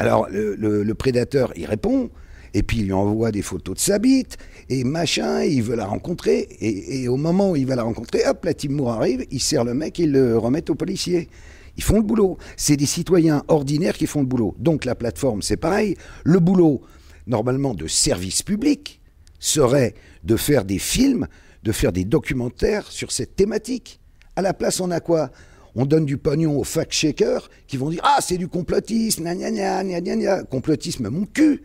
Alors, 0.00 0.28
le 0.30 0.92
prédateur, 0.92 1.52
il 1.56 1.66
répond 1.66 2.10
et 2.54 2.62
puis 2.62 2.78
il 2.78 2.86
lui 2.86 2.92
envoie 2.92 3.30
des 3.32 3.42
photos 3.42 3.76
de 3.76 3.80
sa 3.80 3.98
bite, 3.98 4.36
et 4.68 4.84
machin, 4.84 5.42
il 5.42 5.62
veut 5.62 5.76
la 5.76 5.86
rencontrer, 5.86 6.48
et, 6.60 7.08
au 7.08 7.16
moment 7.16 7.50
où 7.50 7.56
il 7.56 7.66
va 7.66 7.76
la 7.76 7.82
rencontrer, 7.82 8.22
hop, 8.26 8.44
la 8.44 8.54
Timur 8.54 8.90
arrive, 8.90 9.24
il 9.30 9.40
serre 9.40 9.64
le 9.64 9.74
mec 9.74 9.98
il 9.98 10.12
le 10.12 10.38
remet 10.38 10.70
au 10.70 10.74
policier. 10.74 11.28
Ils 11.76 11.84
font 11.84 11.96
le 11.96 12.02
boulot. 12.02 12.38
C'est 12.56 12.76
des 12.76 12.86
citoyens 12.86 13.44
ordinaires 13.48 13.96
qui 13.96 14.06
font 14.06 14.20
le 14.20 14.26
boulot. 14.26 14.54
Donc 14.58 14.84
la 14.84 14.94
plateforme, 14.94 15.42
c'est 15.42 15.56
pareil. 15.56 15.94
Le 16.24 16.40
boulot, 16.40 16.82
normalement, 17.26 17.72
de 17.72 17.86
service 17.86 18.42
public, 18.42 19.00
serait 19.38 19.94
de 20.24 20.36
faire 20.36 20.64
des 20.64 20.78
films, 20.78 21.28
de 21.62 21.72
faire 21.72 21.92
des 21.92 22.04
documentaires 22.04 22.90
sur 22.90 23.12
cette 23.12 23.36
thématique. 23.36 24.00
À 24.34 24.42
la 24.42 24.54
place, 24.54 24.80
on 24.80 24.90
a 24.90 25.00
quoi? 25.00 25.30
On 25.76 25.86
donne 25.86 26.04
du 26.04 26.16
pognon 26.16 26.58
aux 26.58 26.64
fact-checkers 26.64 27.48
qui 27.68 27.76
vont 27.76 27.90
dire 27.90 28.00
Ah, 28.02 28.18
c'est 28.20 28.38
du 28.38 28.48
complotisme, 28.48 29.24
gna 29.24 29.82
gna, 30.00 30.42
complotisme, 30.44 31.08
mon 31.08 31.26
cul 31.26 31.62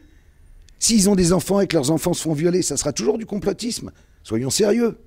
S'ils 0.84 1.10
ont 1.10 1.16
des 1.16 1.32
enfants 1.32 1.62
et 1.62 1.68
que 1.68 1.78
leurs 1.78 1.92
enfants 1.92 2.12
se 2.12 2.24
font 2.24 2.34
violer, 2.34 2.62
ça 2.62 2.76
sera 2.76 2.92
toujours 2.92 3.18
du 3.18 3.26
complotisme. 3.26 3.92
Soyons 4.22 4.50
sérieux. 4.50 4.98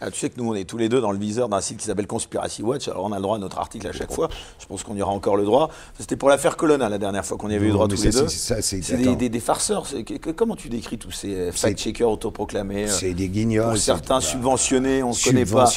Ah, 0.00 0.10
tu 0.10 0.18
sais 0.18 0.28
que 0.28 0.40
nous, 0.40 0.50
on 0.50 0.56
est 0.56 0.64
tous 0.64 0.76
les 0.76 0.88
deux 0.88 1.00
dans 1.00 1.12
le 1.12 1.18
viseur 1.20 1.48
d'un 1.48 1.60
site 1.60 1.76
qui 1.76 1.86
s'appelle 1.86 2.08
Conspiracy 2.08 2.64
Watch. 2.64 2.88
Alors, 2.88 3.04
on 3.04 3.12
a 3.12 3.14
le 3.14 3.22
droit 3.22 3.36
à 3.36 3.38
notre 3.38 3.58
article 3.58 3.86
à 3.86 3.92
chaque 3.92 4.10
fois. 4.10 4.28
Je 4.58 4.66
pense 4.66 4.82
qu'on 4.82 4.96
y 4.96 5.02
aura 5.02 5.12
encore 5.12 5.36
le 5.36 5.44
droit. 5.44 5.70
C'était 6.00 6.16
pour 6.16 6.28
l'affaire 6.28 6.56
Colonna 6.56 6.88
la 6.88 6.98
dernière 6.98 7.24
fois 7.24 7.36
qu'on 7.36 7.48
y 7.48 7.54
avait 7.54 7.68
eu 7.68 7.70
droit 7.70 7.86
tous 7.86 8.02
les 8.02 8.10
deux. 8.10 8.26
C'est 8.26 8.96
des, 8.96 9.28
des, 9.28 9.40
farceurs. 9.40 9.86
comment 10.34 10.56
tu 10.56 10.68
décris 10.68 10.98
tous 10.98 11.12
ces 11.12 11.52
fact-checkers 11.52 12.10
autoproclamés 12.10 12.86
euh, 12.86 12.92
C'est 12.92 13.14
des 13.14 13.28
guignols. 13.28 13.78
certains 13.78 14.20
subventionnés, 14.20 15.04
on 15.04 15.10
ne 15.10 15.24
connaît 15.24 15.46
pas. 15.46 15.70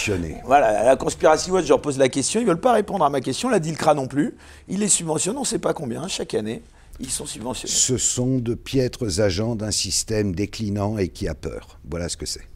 Voilà, 0.46 0.84
la 0.84 0.96
Conspiracy 0.96 1.52
Watch, 1.52 1.66
je 1.66 1.70
leur 1.70 1.82
pose 1.82 2.00
la 2.00 2.10
question. 2.10 2.40
Ils 2.40 2.46
ne 2.46 2.50
veulent 2.50 2.60
pas 2.60 2.74
répondre 2.74 3.06
à 3.06 3.12
ma 3.12 3.22
question. 3.22 3.50
La 3.50 3.60
DILCRA 3.60 3.94
non 3.94 4.08
plus. 4.08 4.36
Ils 4.68 4.80
les 4.80 4.90
subventionnent, 4.90 5.38
on 5.38 5.42
ne 5.42 5.46
sait 5.46 5.60
pas 5.60 5.76
combien, 5.76 6.08
chaque 6.08 6.34
année. 6.34 6.64
Ils 7.00 7.10
sont 7.10 7.26
subventionnés. 7.26 7.74
Ce 7.74 7.98
sont 7.98 8.38
de 8.38 8.54
piètres 8.54 9.20
agents 9.22 9.56
d'un 9.56 9.72
système 9.72 10.36
déclinant 10.36 10.98
et 10.98 11.08
qui 11.10 11.28
a 11.28 11.36
peur. 11.36 11.80
Voilà 11.90 12.10
ce 12.10 12.18
que 12.18 12.26
c'est. 12.26 12.48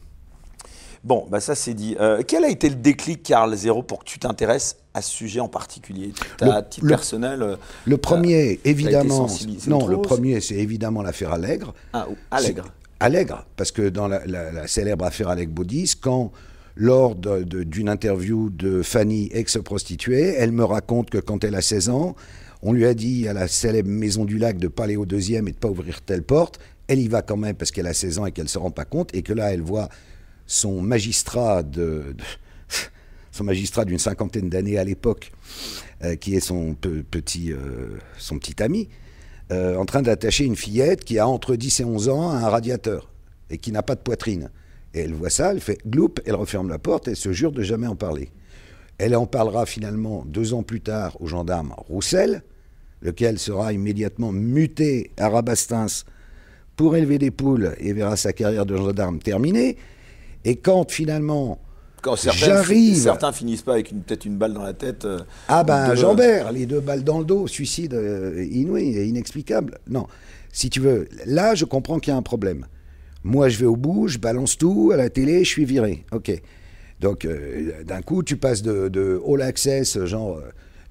Bon, 1.06 1.28
bah 1.30 1.40
ça 1.40 1.54
c'est 1.54 1.76
dit. 1.76 1.96
Euh, 2.00 2.24
quel 2.28 2.44
a 2.44 2.50
été 2.50 2.68
le 2.68 2.76
déclic, 2.76 3.22
Carl 3.22 3.56
Zéro, 3.56 3.84
pour 3.84 4.00
que 4.00 4.06
tu 4.06 4.18
t'intéresses 4.18 4.78
à 4.96 5.04
ce 5.04 5.12
sujet 5.12 5.40
en 5.40 5.48
particulier? 5.48 6.14
À 6.42 6.64
titre 6.64 6.88
personnel 6.88 7.44
euh, 7.44 7.56
Le 7.86 7.98
premier, 7.98 8.60
évidemment. 8.66 9.28
Non, 9.68 9.86
le 9.86 10.02
premier, 10.02 10.42
c'est 10.42 10.56
évidemment 10.56 11.04
l'affaire 11.04 11.32
Allègre. 11.32 11.76
Ah, 11.94 12.08
Allègre. 12.32 12.66
Allègre, 13.00 13.46
parce 13.56 13.72
que 13.72 13.88
dans 13.90 14.08
la, 14.08 14.68
célèbre 14.68 15.06
affaire 15.06 15.30
Allègre-Baudis, 15.30 15.94
quand 16.02 16.32
lors 16.76 17.16
d'une 17.16 17.88
interview 17.88 18.50
de 18.50 18.82
Fanny, 18.82 19.30
ex-prostituée, 19.32 20.34
elle 20.38 20.52
me 20.52 20.64
raconte 20.64 21.12
que 21.12 21.20
quand 21.20 21.44
elle 21.44 21.56
a 21.56 21.62
16 21.62 21.90
ans, 21.90 22.16
on 22.68 22.74
lui 22.74 22.86
a 22.88 22.96
dit 22.96 23.28
à 23.28 23.34
la 23.34 23.48
célèbre 23.48 23.90
Maison 23.90 24.26
du 24.26 24.40
Lac 24.40 24.58
de 24.58 24.68
pas 24.68 24.86
aller 24.86 24.96
au 24.96 25.06
deuxième 25.06 25.48
et 25.48 25.52
de 25.52 25.58
pas 25.58 25.70
ouvrir 25.70 26.02
telle 26.02 26.24
porte. 26.24 26.60
Elle 26.88 27.00
y 27.00 27.08
va 27.08 27.22
quand 27.22 27.38
même 27.38 27.56
parce 27.56 27.70
qu'elle 27.70 27.86
a 27.86 27.94
16 27.94 28.18
ans 28.18 28.26
et 28.26 28.32
qu'elle 28.32 28.46
ne 28.46 28.50
se 28.50 28.58
rend 28.58 28.72
pas 28.72 28.86
compte. 28.86 29.14
Et 29.14 29.22
que 29.22 29.34
là, 29.34 29.54
elle 29.54 29.62
voit 29.62 29.88
son 30.48 30.82
magistrat 30.82 31.62
de, 31.62 32.16
son 33.32 33.44
magistrat 33.44 33.86
d'une 33.86 34.00
cinquantaine 34.00 34.50
d'années 34.50 34.80
à 34.80 34.84
l'époque, 34.84 35.32
euh, 36.04 36.16
qui 36.16 36.36
est 36.36 36.40
son 36.40 36.74
petit, 36.74 37.54
euh, 37.54 38.00
son 38.18 38.40
petit 38.40 38.64
ami, 38.64 38.90
euh, 39.52 39.78
en 39.78 39.86
train 39.86 40.02
d'attacher 40.02 40.46
une 40.46 40.56
fillette 40.56 41.06
qui 41.06 41.20
a 41.20 41.28
entre 41.28 41.56
10 41.56 41.82
et 41.82 41.86
11 41.86 42.10
ans 42.10 42.32
à 42.32 42.38
un 42.38 42.50
radiateur 42.50 43.12
et 43.52 43.60
qui 43.60 43.72
n'a 43.72 43.84
pas 43.84 43.94
de 43.94 44.02
poitrine. 44.02 44.50
Et 44.96 45.02
elle 45.02 45.14
voit 45.14 45.30
ça, 45.30 45.52
elle 45.52 45.62
fait 45.62 45.78
gloup, 45.86 46.16
elle 46.26 46.34
referme 46.36 46.70
la 46.70 46.80
porte, 46.80 47.10
elle 47.10 47.16
se 47.16 47.32
jure 47.32 47.52
de 47.52 47.62
jamais 47.62 47.86
en 47.86 47.96
parler. 47.96 48.32
Elle 48.98 49.16
en 49.16 49.28
parlera 49.28 49.68
finalement 49.68 50.24
deux 50.26 50.56
ans 50.56 50.64
plus 50.64 50.82
tard 50.82 51.22
au 51.22 51.28
gendarme 51.28 51.76
Roussel, 51.78 52.42
lequel 53.06 53.38
sera 53.38 53.72
immédiatement 53.72 54.32
muté 54.32 55.12
à 55.18 55.30
Rabastins 55.30 56.04
pour 56.76 56.96
élever 56.96 57.20
des 57.20 57.32
poules 57.32 57.74
et 57.80 57.94
verra 57.94 58.18
sa 58.18 58.34
carrière 58.34 58.66
de 58.66 58.76
gendarme 58.76 59.20
terminée. 59.20 59.78
Et 60.44 60.58
quand 60.58 60.92
finalement 60.92 61.60
quand 62.02 62.16
certains 62.16 62.62
finissent 63.32 63.64
pas 63.64 63.74
avec 63.74 63.90
peut-être 63.90 64.26
une 64.26 64.38
balle 64.38 64.54
dans 64.54 64.62
la 64.62 64.74
tête. 64.74 65.06
Euh, 65.06 65.20
ah 65.48 65.64
ben 65.64 65.96
Jambert, 65.96 66.52
les 66.52 66.68
deux 66.68 66.80
balles 66.80 67.04
dans 67.04 67.18
le 67.18 67.26
dos, 67.26 67.48
suicide 67.48 67.96
euh, 67.96 68.46
inouï 68.52 68.96
et 68.96 69.06
inexplicable. 69.06 69.80
Non, 69.88 70.06
si 70.52 70.70
tu 70.70 70.80
veux, 70.80 71.08
là 71.26 71.56
je 71.56 71.66
comprends 71.66 71.98
qu'il 71.98 72.12
y 72.12 72.14
a 72.14 72.18
un 72.18 72.22
problème. 72.22 72.68
Moi 73.24 73.50
je 73.50 73.58
vais 73.58 73.66
au 73.66 73.76
bout, 73.76 74.08
je 74.08 74.20
balance 74.20 74.56
tout 74.56 74.92
à 74.94 74.98
la 74.98 75.10
télé, 75.10 75.44
je 75.44 75.50
suis 75.50 75.66
viré. 75.66 76.06
Ok. 76.12 76.32
Donc 77.00 77.26
euh, 77.26 77.84
d'un 77.84 78.02
coup 78.02 78.22
tu 78.22 78.38
passes 78.38 78.62
de, 78.62 78.88
de 78.88 79.20
all 79.28 79.42
access, 79.42 79.98
genre 80.06 80.40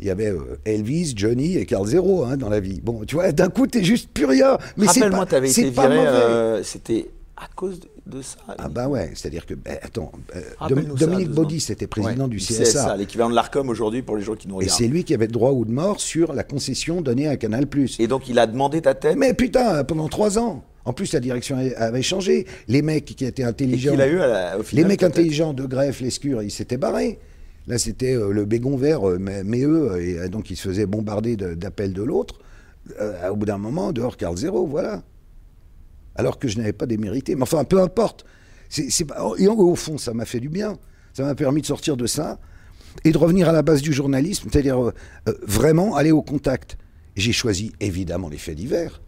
il 0.00 0.06
y 0.06 0.10
avait 0.10 0.30
euh, 0.30 0.58
Elvis, 0.64 1.14
Johnny 1.16 1.56
et 1.56 1.66
Carl 1.66 1.86
Zero 1.86 2.24
hein, 2.24 2.36
dans 2.36 2.48
la 2.48 2.60
vie. 2.60 2.80
Bon, 2.82 3.04
tu 3.04 3.14
vois, 3.14 3.32
d'un 3.32 3.48
coup, 3.48 3.66
t'es 3.66 3.84
juste 3.84 4.10
plus 4.12 4.24
rien. 4.24 4.58
Mais 4.76 4.86
Rappelle-moi, 4.86 5.26
t'avais 5.26 5.50
été 5.50 5.70
viré, 5.70 5.98
euh, 5.98 6.62
c'était 6.62 7.10
à 7.36 7.48
cause 7.54 7.80
de 8.06 8.22
ça. 8.22 8.38
Ah 8.58 8.68
bah 8.68 8.88
ouais, 8.88 9.10
c'est-à-dire 9.14 9.46
que, 9.46 9.54
ben, 9.54 9.78
attends, 9.82 10.12
euh, 10.36 10.68
Dominique 10.96 11.30
Baudis 11.30 11.60
c'était 11.60 11.86
président 11.86 12.28
du 12.28 12.38
CSA. 12.38 12.64
CSA 12.64 12.96
l'équivalent 12.96 13.30
de 13.30 13.34
l'ARCOM 13.34 13.68
aujourd'hui 13.68 14.02
pour 14.02 14.16
les 14.16 14.22
gens 14.22 14.34
qui 14.34 14.46
nous 14.46 14.56
regardent. 14.56 14.72
Et 14.72 14.74
c'est 14.74 14.88
lui 14.88 15.04
qui 15.04 15.14
avait 15.14 15.26
droit 15.26 15.50
ou 15.50 15.64
de 15.64 15.72
mort 15.72 16.00
sur 16.00 16.32
la 16.32 16.44
concession 16.44 17.00
donnée 17.00 17.28
à 17.28 17.36
Canal+. 17.36 17.66
Et 17.98 18.06
donc 18.06 18.28
il 18.28 18.38
a 18.38 18.46
demandé 18.46 18.82
ta 18.82 18.94
tête 18.94 19.16
Mais 19.16 19.34
putain, 19.34 19.82
pendant 19.84 20.08
trois 20.08 20.38
ans 20.38 20.64
en 20.86 20.92
plus, 20.92 21.14
la 21.14 21.20
direction 21.20 21.56
avait 21.78 22.02
changé. 22.02 22.46
Les 22.68 22.82
mecs 22.82 23.06
qui 23.06 23.24
étaient 23.24 23.42
intelligents. 23.42 23.98
a 23.98 24.06
eu 24.06 24.20
les 24.74 24.84
mecs 24.84 25.02
intelligents 25.02 25.54
de 25.54 25.64
Greffe, 25.64 26.00
Lescure, 26.00 26.42
ils 26.42 26.50
s'étaient 26.50 26.76
barrés. 26.76 27.18
Là, 27.66 27.78
c'était 27.78 28.14
euh, 28.14 28.30
le 28.30 28.44
bégon 28.44 28.76
vert, 28.76 29.08
euh, 29.08 29.18
mais, 29.18 29.62
eux, 29.62 30.00
et 30.00 30.18
euh, 30.18 30.28
donc 30.28 30.50
ils 30.50 30.56
se 30.56 30.68
faisaient 30.68 30.86
bombarder 30.86 31.36
d'appels 31.36 31.92
de, 31.92 32.02
l'autre. 32.02 32.40
au 33.30 33.36
bout 33.36 33.46
d'un 33.46 33.58
moment, 33.58 33.92
dehors, 33.92 34.16
Carl 34.16 34.36
Zéro, 34.36 34.66
voilà. 34.66 35.02
Alors 36.14 36.38
que 36.38 36.46
je 36.46 36.58
n'avais 36.58 36.72
pas 36.72 36.86
démérité. 36.86 37.34
Mais 37.34 37.42
enfin, 37.42 37.64
peu 37.64 37.80
importe. 37.80 38.24
et 38.76 39.48
au 39.48 39.74
fond, 39.74 39.98
ça 39.98 40.12
m'a 40.14 40.26
fait 40.26 40.40
du 40.40 40.48
bien. 40.48 40.78
Ça 41.12 41.24
m'a 41.24 41.34
permis 41.34 41.60
de 41.60 41.66
sortir 41.66 41.96
de 41.96 42.06
ça 42.06 42.38
et 43.04 43.10
de 43.10 43.18
revenir 43.18 43.48
à 43.48 43.52
la 43.52 43.62
base 43.62 43.82
du 43.82 43.92
journalisme, 43.92 44.48
c'est-à-dire 44.50 44.92
vraiment 45.42 45.96
aller 45.96 46.12
au 46.12 46.22
contact. 46.22 46.76
J'ai 47.16 47.32
choisi 47.32 47.72
évidemment 47.80 48.28
les 48.28 48.38
faits 48.38 48.56
divers 48.56 49.00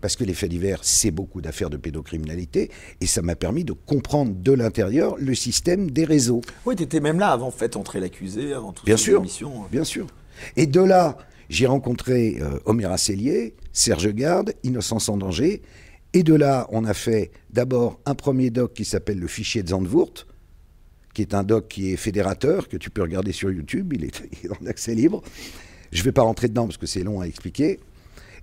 parce 0.00 0.16
que 0.16 0.24
les 0.24 0.34
faits 0.34 0.50
divers, 0.50 0.80
c'est 0.82 1.10
beaucoup 1.10 1.40
d'affaires 1.40 1.70
de 1.70 1.76
pédocriminalité, 1.76 2.70
et 3.00 3.06
ça 3.06 3.22
m'a 3.22 3.36
permis 3.36 3.64
de 3.64 3.72
comprendre 3.72 4.32
de 4.34 4.52
l'intérieur 4.52 5.16
le 5.18 5.34
système 5.34 5.90
des 5.90 6.04
réseaux. 6.04 6.40
Oui, 6.66 6.76
tu 6.76 6.82
étais 6.82 7.00
même 7.00 7.18
là 7.18 7.30
avant 7.30 7.50
fait 7.50 7.76
entrer 7.76 8.00
l'accusé, 8.00 8.52
avant 8.52 8.72
toute 8.72 8.86
bien 8.86 8.96
sûr, 8.96 9.22
Bien 9.70 9.84
sûr. 9.84 10.06
Et 10.56 10.66
de 10.66 10.80
là, 10.80 11.18
j'ai 11.48 11.66
rencontré 11.66 12.38
euh, 12.40 12.58
Omer 12.64 12.96
Serge 13.72 14.08
Garde, 14.12 14.54
Innocence 14.62 15.08
en 15.08 15.16
danger, 15.16 15.62
et 16.12 16.22
de 16.22 16.34
là, 16.34 16.66
on 16.70 16.84
a 16.84 16.94
fait 16.94 17.30
d'abord 17.50 18.00
un 18.04 18.14
premier 18.14 18.50
doc 18.50 18.72
qui 18.74 18.84
s'appelle 18.84 19.18
le 19.18 19.28
fichier 19.28 19.62
de 19.62 19.68
Zandvoort, 19.68 20.26
qui 21.14 21.22
est 21.22 21.34
un 21.34 21.42
doc 21.42 21.68
qui 21.68 21.92
est 21.92 21.96
fédérateur, 21.96 22.68
que 22.68 22.76
tu 22.76 22.90
peux 22.90 23.02
regarder 23.02 23.32
sur 23.32 23.50
YouTube, 23.50 23.92
il 23.92 24.04
est, 24.04 24.22
il 24.42 24.46
est 24.46 24.52
en 24.52 24.66
accès 24.66 24.94
libre. 24.94 25.22
Je 25.92 26.00
ne 26.00 26.04
vais 26.04 26.12
pas 26.12 26.22
rentrer 26.22 26.48
dedans 26.48 26.66
parce 26.66 26.76
que 26.76 26.86
c'est 26.86 27.02
long 27.02 27.20
à 27.20 27.26
expliquer. 27.26 27.80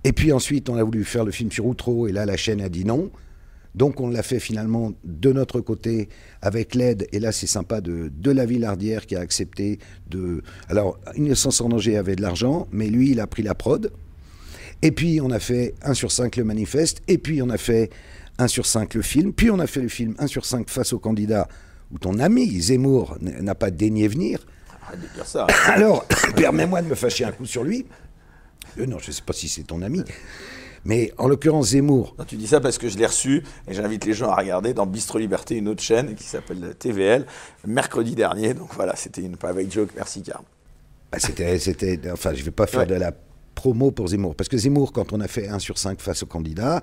Et 0.04 0.12
puis 0.12 0.32
ensuite, 0.32 0.68
on 0.68 0.76
a 0.76 0.82
voulu 0.82 1.04
faire 1.04 1.24
le 1.24 1.32
film 1.32 1.50
sur 1.50 1.66
Outreau, 1.66 2.06
et 2.08 2.12
là, 2.12 2.26
la 2.26 2.36
chaîne 2.36 2.60
a 2.60 2.68
dit 2.68 2.84
non. 2.84 3.10
Donc 3.74 4.00
on 4.00 4.08
l'a 4.08 4.22
fait 4.22 4.40
finalement 4.40 4.92
de 5.04 5.32
notre 5.32 5.60
côté 5.60 6.08
avec 6.42 6.74
l'aide, 6.74 7.06
et 7.12 7.20
là 7.20 7.32
c'est 7.32 7.46
sympa, 7.46 7.80
de, 7.80 8.10
de 8.12 8.30
la 8.30 8.46
Villardière 8.46 9.06
qui 9.06 9.14
a 9.14 9.20
accepté 9.20 9.78
de... 10.08 10.42
Alors, 10.68 10.98
Innocence 11.16 11.60
en 11.60 11.68
danger 11.68 11.96
avait 11.96 12.16
de 12.16 12.22
l'argent, 12.22 12.66
mais 12.72 12.88
lui, 12.88 13.10
il 13.10 13.20
a 13.20 13.26
pris 13.26 13.42
la 13.42 13.54
prod. 13.54 13.92
Et 14.82 14.90
puis 14.90 15.20
on 15.20 15.30
a 15.30 15.38
fait 15.38 15.74
1 15.82 15.94
sur 15.94 16.10
5 16.10 16.36
le 16.36 16.44
manifeste, 16.44 17.02
et 17.08 17.18
puis 17.18 17.42
on 17.42 17.50
a 17.50 17.58
fait 17.58 17.90
1 18.38 18.48
sur 18.48 18.66
5 18.66 18.94
le 18.94 19.02
film, 19.02 19.32
puis 19.32 19.50
on 19.50 19.58
a 19.58 19.66
fait 19.66 19.82
le 19.82 19.88
film 19.88 20.14
1 20.18 20.26
sur 20.26 20.44
5 20.44 20.68
face 20.70 20.92
au 20.92 20.98
candidat 20.98 21.46
où 21.92 21.98
ton 21.98 22.18
ami 22.18 22.60
Zemmour 22.60 23.16
n'a 23.20 23.54
pas 23.54 23.70
daigné 23.70 24.08
venir. 24.08 24.46
De 24.92 25.14
dire 25.14 25.26
ça. 25.26 25.46
Alors, 25.66 26.06
permets-moi 26.36 26.80
de 26.82 26.88
me 26.88 26.94
fâcher 26.94 27.24
un 27.24 27.32
coup 27.32 27.44
sur 27.44 27.62
lui. 27.62 27.86
Euh, 28.78 28.86
non, 28.86 28.98
je 28.98 29.08
ne 29.08 29.12
sais 29.12 29.22
pas 29.22 29.32
si 29.32 29.48
c'est 29.48 29.62
ton 29.64 29.82
ami. 29.82 30.02
Mais 30.84 31.12
en 31.18 31.26
l'occurrence, 31.28 31.70
Zemmour. 31.70 32.14
Non, 32.18 32.24
tu 32.24 32.36
dis 32.36 32.46
ça 32.46 32.60
parce 32.60 32.78
que 32.78 32.88
je 32.88 32.96
l'ai 32.96 33.06
reçu 33.06 33.42
et 33.68 33.74
j'invite 33.74 34.04
les 34.04 34.14
gens 34.14 34.30
à 34.30 34.36
regarder 34.36 34.72
dans 34.74 34.86
Bistro 34.86 35.18
Liberté, 35.18 35.56
une 35.56 35.68
autre 35.68 35.82
chaîne 35.82 36.14
qui 36.14 36.24
s'appelle 36.24 36.74
TVL, 36.78 37.26
mercredi 37.66 38.14
dernier. 38.14 38.54
Donc 38.54 38.68
voilà, 38.74 38.94
c'était 38.96 39.22
une 39.22 39.36
private 39.36 39.70
joke. 39.72 39.90
Merci, 39.96 40.22
Carl. 40.22 40.44
Bah, 41.10 41.18
c'était, 41.18 41.58
c'était, 41.58 41.98
enfin, 42.12 42.32
je 42.34 42.40
ne 42.40 42.44
vais 42.44 42.50
pas 42.52 42.66
faire 42.66 42.80
Ouais. 42.80 42.86
de 42.86 42.94
la 42.94 43.12
promo 43.54 43.90
pour 43.90 44.08
Zemmour. 44.08 44.36
Parce 44.36 44.48
que 44.48 44.56
Zemmour, 44.56 44.92
quand 44.92 45.12
on 45.12 45.20
a 45.20 45.26
fait 45.28 45.48
1 45.48 45.58
sur 45.58 45.78
5 45.78 46.00
face 46.00 46.22
au 46.22 46.26
candidat, 46.26 46.80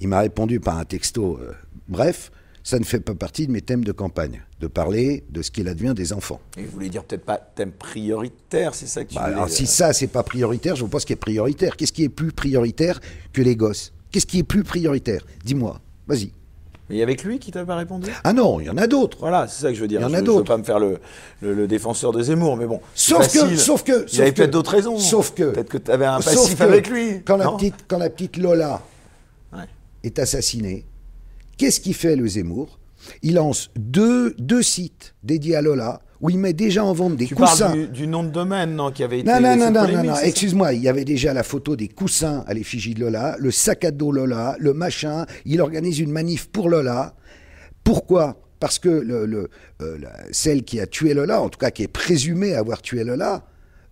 il 0.00 0.08
m'a 0.08 0.20
répondu 0.20 0.60
par 0.60 0.78
un 0.78 0.84
texto. 0.84 1.38
euh, 1.42 1.52
bref, 1.88 2.30
ça 2.64 2.78
ne 2.78 2.84
fait 2.84 3.00
pas 3.00 3.14
partie 3.14 3.46
de 3.46 3.52
mes 3.52 3.60
thèmes 3.60 3.84
de 3.84 3.92
campagne, 3.92 4.42
de 4.60 4.66
parler 4.66 5.24
de 5.30 5.42
ce 5.42 5.50
qu'il 5.50 5.66
advient 5.68 5.94
des 5.96 6.12
enfants. 6.12 6.40
Et 6.56 6.62
vous 6.62 6.70
voulez 6.70 6.88
dire 6.88 7.02
peut-être 7.04 7.24
pas 7.24 7.36
thème 7.38 7.72
prioritaire, 7.72 8.74
c'est 8.74 8.86
ça 8.86 9.04
que 9.04 9.10
tu 9.10 9.16
Bah, 9.16 9.22
alors, 9.22 9.48
si 9.48 9.66
ça, 9.66 9.92
c'est 9.92 10.06
pas 10.06 10.22
prioritaire, 10.22 10.76
je 10.76 10.80
vois 10.82 10.90
pas 10.90 11.00
ce 11.00 11.06
qui 11.06 11.12
est 11.12 11.16
prioritaire. 11.16 11.76
Qu'est-ce 11.76 11.92
qui 11.92 12.04
est 12.04 12.08
plus 12.08 12.32
prioritaire 12.32 13.00
que 13.32 13.42
les 13.42 13.56
gosses? 13.56 13.92
Qu'est-ce 14.10 14.26
qui 14.26 14.38
est 14.40 14.44
plus 14.44 14.62
prioritaire? 14.62 15.24
Dis-moi, 15.44 15.80
vas-y. 16.06 16.30
Mais 16.90 16.96
il 16.96 16.98
y 16.98 17.02
avait 17.02 17.16
que 17.16 17.26
lui 17.26 17.38
qui 17.38 17.50
t'a 17.50 17.64
pas 17.64 17.76
répondu? 17.76 18.10
Ah 18.24 18.32
non, 18.32 18.60
il 18.60 18.66
y 18.66 18.70
en 18.70 18.76
a 18.76 18.86
d'autres. 18.86 19.16
Voilà, 19.20 19.46
c'est 19.48 19.62
ça 19.62 19.68
que 19.68 19.74
je 19.74 19.80
veux 19.80 19.88
dire. 19.88 20.00
Il 20.00 20.02
y 20.02 20.06
en 20.06 20.08
je, 20.08 20.14
a 20.14 20.16
je 20.18 20.20
veux 20.20 20.26
d'autres. 20.26 20.44
pas 20.48 20.58
me 20.58 20.64
faire 20.64 20.78
le, 20.80 20.98
le- 21.40 21.54
le 21.54 21.66
défenseur 21.66 22.12
de 22.12 22.22
Zemmour, 22.22 22.56
mais 22.56 22.66
bon. 22.66 22.80
Sauf 22.94 23.32
que, 23.32 23.56
sauf 23.56 23.82
que, 23.82 24.02
Il 24.04 24.08
sauf 24.10 24.20
avait 24.20 24.32
peut-être 24.32 24.50
d'autres 24.50 24.72
raisons. 24.72 24.98
Sauf 24.98 25.32
que, 25.32 25.44
Peut-être 25.52 25.68
que 25.70 25.78
tu 25.78 25.90
avais 25.90 26.04
un 26.06 26.20
passif 26.20 26.60
avec 26.60 26.88
lui. 26.90 27.22
Quand 27.24 27.36
la 27.36 27.50
petite, 27.52 27.74
quand 27.88 27.98
la 27.98 28.10
petite 28.10 28.36
Lola 28.36 28.82
Ouais. 29.52 29.64
est 30.02 30.18
assassinée, 30.18 30.84
qu'est-ce 31.56 31.80
qu'il 31.80 31.94
fait 31.94 32.16
le 32.16 32.26
Zemmour? 32.26 32.78
Il 33.22 33.34
lance 33.34 33.70
deux, 33.76 34.34
deux 34.38 34.62
sites 34.62 35.14
dédiés 35.24 35.56
à 35.56 35.62
Lola 35.62 36.02
où 36.20 36.30
il 36.30 36.38
met 36.38 36.52
déjà 36.52 36.84
en 36.84 36.92
vente 36.92 37.16
des 37.16 37.26
Tu 37.26 37.34
coussins. 37.34 37.66
parles 37.66 37.78
du, 37.78 37.88
du 37.88 38.06
nom 38.06 38.22
de 38.22 38.28
domaine, 38.30 38.76
non, 38.76 38.92
qui 38.92 39.02
avait 39.02 39.18
été. 39.20 39.28
Non, 39.28 39.40
non, 39.40 39.56
non, 39.56 39.70
non, 39.72 39.88
non, 39.88 40.04
non, 40.04 40.14
excuse-moi, 40.22 40.72
il 40.72 40.80
y 40.80 40.88
avait 40.88 41.04
déjà 41.04 41.34
la 41.34 41.42
photo 41.42 41.74
des 41.74 41.88
coussins 41.88 42.44
à 42.46 42.54
l'effigie 42.54 42.94
de 42.94 43.00
Lola, 43.00 43.34
le 43.40 43.50
sac 43.50 43.84
à 43.84 43.90
dos 43.90 44.12
Lola, 44.12 44.54
le 44.60 44.72
machin, 44.72 45.26
il 45.44 45.60
organise 45.60 45.98
une 45.98 46.12
manif 46.12 46.48
pour 46.48 46.68
Lola. 46.68 47.16
Pourquoi? 47.82 48.40
Parce 48.60 48.78
que 48.78 48.88
le, 48.88 49.26
le, 49.26 49.48
euh, 49.80 49.98
la- 49.98 50.12
celle 50.30 50.62
qui 50.62 50.78
a 50.78 50.86
tué 50.86 51.14
Lola, 51.14 51.40
en 51.42 51.48
tout 51.48 51.58
cas 51.58 51.72
qui 51.72 51.82
est 51.82 51.88
présumée 51.88 52.54
avoir 52.54 52.80
tué 52.82 53.02
Lola, 53.02 53.44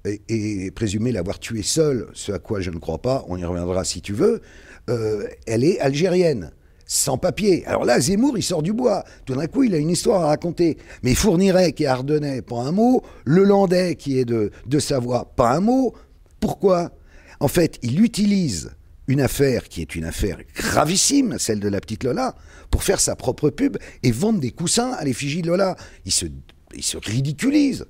et, 0.05 0.23
et 0.29 0.70
présumée 0.70 1.11
l'avoir 1.11 1.40
tuée 1.40 1.64
seule, 1.64 2.07
ce 2.12 2.31
à 2.31 2.38
quoi 2.38 2.61
je 2.61 2.70
ne 2.70 2.79
crois 2.79 2.99
pas, 3.03 3.25
on 3.29 3.37
y 3.37 3.44
reviendra 3.44 3.83
si 3.83 4.01
tu 4.03 4.12
veux, 4.12 4.40
euh, 4.88 5.27
elle 5.49 5.64
est 5.64 5.81
algérienne. 5.81 6.53
Sans 6.92 7.18
papier. 7.18 7.64
Alors 7.66 7.85
là, 7.85 8.00
Zemmour, 8.00 8.37
il 8.37 8.42
sort 8.42 8.64
du 8.64 8.72
bois. 8.72 9.05
Tout 9.24 9.37
d'un 9.37 9.46
coup, 9.46 9.62
il 9.62 9.72
a 9.76 9.79
une 9.79 9.90
histoire 9.90 10.22
à 10.22 10.26
raconter. 10.26 10.76
Mais 11.05 11.14
Fourniret, 11.14 11.72
qui 11.72 11.85
est 11.85 11.87
ardennais, 11.87 12.42
pas 12.42 12.62
un 12.62 12.72
mot. 12.72 13.05
Le 13.24 13.44
Landais, 13.44 13.94
qui 13.94 14.18
est 14.18 14.24
de, 14.24 14.50
de 14.66 14.79
Savoie, 14.81 15.33
pas 15.37 15.53
un 15.53 15.61
mot. 15.61 15.94
Pourquoi? 16.40 16.90
En 17.38 17.46
fait, 17.46 17.79
il 17.83 18.03
utilise 18.03 18.72
une 19.07 19.20
affaire 19.20 19.68
qui 19.68 19.83
est 19.83 19.94
une 19.94 20.05
affaire 20.05 20.38
gravissime, 20.57 21.38
celle 21.38 21.61
de 21.61 21.68
la 21.68 21.81
petite 21.81 22.03
Lola, 22.03 22.35
pour 22.72 22.83
faire 22.83 22.98
sa 22.98 23.14
propre 23.14 23.50
pub 23.50 23.76
et 24.03 24.11
vendre 24.11 24.40
des 24.40 24.50
coussins 24.50 24.90
à 24.94 25.05
l'effigie 25.05 25.42
de 25.42 25.46
Lola. 25.46 25.76
Il 26.07 26.11
se, 26.11 26.26
il 26.74 26.83
se 26.83 26.96
ridiculise. 26.96 27.87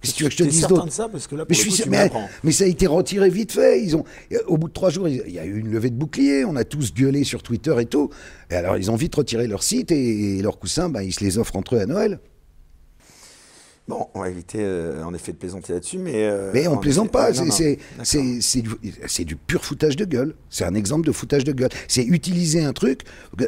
Qu'est-ce 0.00 0.12
que 0.12 0.18
tu 0.18 0.22
veux 0.22 0.28
que 0.28 0.34
je 0.36 0.44
te 0.44 0.48
dise 0.48 0.66
d'autre 0.66 0.86
mais, 1.48 1.54
je 1.54 1.60
suis 1.60 1.72
ça 2.52 2.64
a 2.64 2.66
été 2.68 2.86
retiré 2.86 3.30
vite 3.30 3.52
fait. 3.52 3.82
Ils 3.82 3.96
ont, 3.96 4.04
au 4.46 4.56
bout 4.56 4.68
de 4.68 4.72
trois 4.72 4.90
jours, 4.90 5.08
il 5.08 5.22
il 5.26 5.34
y 5.34 5.38
a 5.38 5.44
eu 5.44 5.58
une 5.58 5.70
levée 5.70 5.90
de 5.90 5.96
bouclier. 5.96 6.44
On 6.44 6.54
a 6.56 6.64
tous 6.64 6.94
gueulé 6.94 7.24
sur 7.24 7.42
Twitter 7.42 7.74
et 7.80 7.86
tout. 7.86 8.10
Et 8.50 8.54
alors, 8.54 8.76
ils 8.76 8.90
ont 8.90 8.96
vite 8.96 9.14
retiré 9.14 9.46
leur 9.48 9.62
site 9.62 9.90
et, 9.90 10.38
et 10.38 10.42
leurs 10.42 10.58
coussins, 10.58 10.88
ben, 10.88 11.02
ils 11.02 11.12
se 11.12 11.24
les 11.24 11.38
offrent 11.38 11.56
entre 11.56 11.76
eux 11.76 11.80
à 11.80 11.86
Noël. 11.86 12.20
Bon, 13.88 14.06
on 14.14 14.20
va 14.20 14.28
éviter 14.28 14.58
euh, 14.60 15.02
en 15.02 15.14
effet 15.14 15.32
de 15.32 15.38
plaisanter 15.38 15.72
là-dessus, 15.72 15.96
mais. 15.96 16.12
euh, 16.28 16.50
Mais 16.52 16.68
on 16.68 16.74
en 16.74 16.76
plaisante 16.76 17.10
pas. 17.10 17.32
C'est- 17.32 17.44
non, 17.44 17.50
C'est 17.50 17.78
d'accord. 17.92 18.04
c'est- 18.06 18.38
c'est 18.42 19.24
du, 19.24 19.24
du 19.24 19.36
pur 19.36 19.64
foutage 19.64 19.96
de 19.96 20.04
gueule. 20.04 20.34
C'est 20.50 20.64
un 20.64 20.74
exemple 20.74 21.06
de 21.06 21.12
foutage 21.12 21.44
de 21.44 21.52
gueule. 21.52 21.70
C'est 21.88 22.04
utiliser 22.04 22.62
un 22.62 22.74
truc 22.74 23.00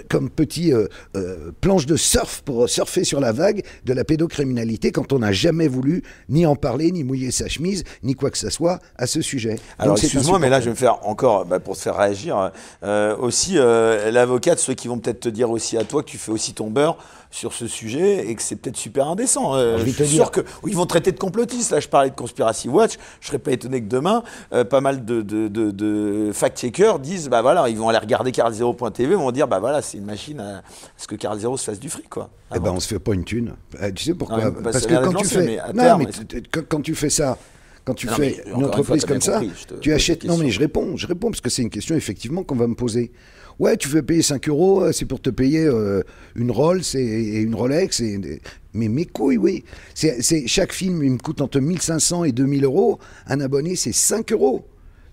comme 0.09 0.31
petit 0.31 0.73
euh, 0.73 0.87
euh, 1.15 1.53
planche 1.61 1.85
de 1.85 1.97
surf 1.97 2.41
pour 2.43 2.71
surfer 2.71 3.05
sur 3.05 3.21
la 3.21 3.33
vague 3.33 3.63
de 3.85 3.93
la 3.93 4.03
pédocriminalité 4.05 4.93
quand 4.93 5.13
on 5.13 5.19
n'a 5.19 5.33
jamais 5.33 5.69
voulu 5.69 6.03
ni 6.31 6.47
en 6.47 6.57
parler, 6.57 6.91
ni 6.91 7.05
mouiller 7.05 7.31
sa 7.33 7.47
chemise, 7.49 7.85
ni 8.03 8.15
quoi 8.15 8.31
que 8.31 8.39
ce 8.39 8.49
soit 8.49 8.79
à 8.97 9.07
ce 9.07 9.21
sujet. 9.21 9.57
Alors 9.79 9.99
excuse-moi, 9.99 10.39
mais 10.39 10.49
là 10.49 10.61
je 10.61 10.67
vais 10.67 10.71
me 10.71 10.75
faire 10.77 11.07
encore, 11.07 11.45
bah, 11.45 11.61
pour 11.61 11.77
te 11.77 11.83
faire 11.83 11.97
réagir, 11.99 12.51
euh, 12.83 13.15
aussi 13.19 13.59
euh, 13.59 14.11
l'avocat 14.11 14.55
de 14.55 14.61
ceux 14.61 14.73
qui 14.75 14.89
vont 14.89 14.99
peut-être 14.99 15.21
te 15.21 15.29
dire 15.29 15.51
aussi 15.51 15.77
à 15.77 15.85
toi 15.85 16.03
que 16.03 16.09
tu 16.09 16.17
fais 16.17 16.33
aussi 16.33 16.55
ton 16.55 16.71
beurre 16.71 16.97
sur 17.33 17.53
ce 17.53 17.69
sujet 17.69 18.29
et 18.29 18.35
que 18.35 18.43
c'est 18.43 18.57
peut-être 18.57 18.77
super 18.77 19.07
indécent. 19.09 19.55
Euh, 19.55 19.79
Je 19.79 19.91
suis 19.91 20.07
sûr 20.09 20.31
que 20.33 20.41
ils 20.67 20.75
vont 20.77 20.87
traiter 20.87 21.13
de 21.13 21.19
complotiste. 21.19 21.71
Là, 21.71 21.79
je 21.79 21.87
parlais 21.89 22.11
de 22.11 22.15
Conspiracy 22.17 22.69
Watch. 22.69 22.95
Je 23.21 23.29
serais 23.29 23.39
pas 23.39 23.53
étonné 23.53 23.81
que 23.81 23.87
demain, 23.87 24.25
euh, 24.53 24.65
pas 24.65 24.81
mal 24.81 25.05
de, 25.05 25.23
de, 25.23 25.47
de- 25.49 25.71
de 25.71 26.33
fact-checkers 26.33 26.99
disent, 26.99 27.29
bah 27.29 27.41
voilà, 27.41 27.69
ils 27.69 27.77
vont 27.77 27.89
aller 27.89 27.99
regarder 27.99 28.33
carl0.tv, 28.33 29.13
ils 29.13 29.17
vont 29.17 29.31
dire, 29.31 29.47
bah 29.47 29.61
voilà, 29.61 29.81
c'est 29.81 29.99
une 29.99 30.05
machine 30.07 30.41
à, 30.41 30.59
à 30.59 30.63
ce 30.97 31.07
que 31.07 31.15
Carl 31.15 31.39
Zero 31.39 31.57
se 31.57 31.65
fasse 31.65 31.79
du 31.81 31.89
fric, 31.89 32.09
quoi. 32.09 32.31
Eh 32.55 32.59
ben, 32.59 32.73
on 32.73 32.81
se 32.81 32.89
fait 32.89 32.99
pas 32.99 33.15
une 33.15 33.25
thune. 33.25 33.55
Euh, 33.81 33.93
tu 33.95 34.05
sais 34.05 34.15
pourquoi? 34.15 34.39
Ah, 34.43 34.51
bah, 34.51 34.71
Parce 34.73 34.85
que 34.87 34.95
quand 34.95 35.13
tu 35.15 35.25
fais, 35.27 35.45
mais 35.47 35.59
non, 35.73 35.83
terme, 35.83 36.05
mais 36.33 36.43
quand, 36.51 36.63
quand 36.69 36.81
tu 36.83 36.97
fais 36.97 37.11
ça, 37.11 37.39
quand 37.85 37.95
tu 37.95 38.09
Non, 38.09 38.15
fais 38.15 38.43
une 38.45 38.55
encore 38.55 38.57
une 38.57 38.61
fois, 38.61 38.69
entreprise 38.97 39.05
comme 39.05 39.21
ça, 39.21 39.33
compris, 39.39 39.53
te- 39.69 39.75
tu 39.75 39.93
achètes. 39.93 40.25
Non, 40.25 40.37
mais 40.37 40.47
question. 40.47 40.55
je 40.57 40.59
réponds, 40.67 40.97
je 40.97 41.07
réponds 41.07 41.31
parce 41.31 41.41
que 41.41 41.49
c'est 41.49 41.63
une 41.63 41.71
question 41.71 41.95
effectivement 41.95 42.43
qu'on 42.43 42.57
va 42.57 42.67
me 42.67 42.75
poser. 42.75 43.13
Ouais, 43.61 43.77
tu 43.77 43.89
veux 43.89 44.01
payer 44.03 44.23
5 44.23 44.49
euros, 44.49 44.85
euh, 44.85 44.93
c'est 44.93 45.05
pour 45.05 45.21
te 45.21 45.29
payer 45.29 45.67
euh, 45.67 46.03
une 46.35 46.51
Rolls 46.51 46.81
et, 46.95 46.99
et 46.99 47.41
une 47.43 47.55
Rolex. 47.55 48.01
Et, 48.01 48.41
mais 48.73 48.89
mes 48.89 49.05
couilles, 49.05 49.37
oui. 49.37 49.65
C'est, 49.95 50.47
chaque 50.47 50.73
film, 50.73 51.03
il 51.05 51.11
me 51.13 51.19
coûte 51.19 51.43
entre 51.43 51.61
1500 51.61 52.25
et 52.25 52.33
2000 52.33 52.65
euros. 52.65 52.99
Un 53.27 53.39
abonné, 53.41 53.77
c'est 53.77 53.93
5 53.93 54.33
euros. 54.33 54.67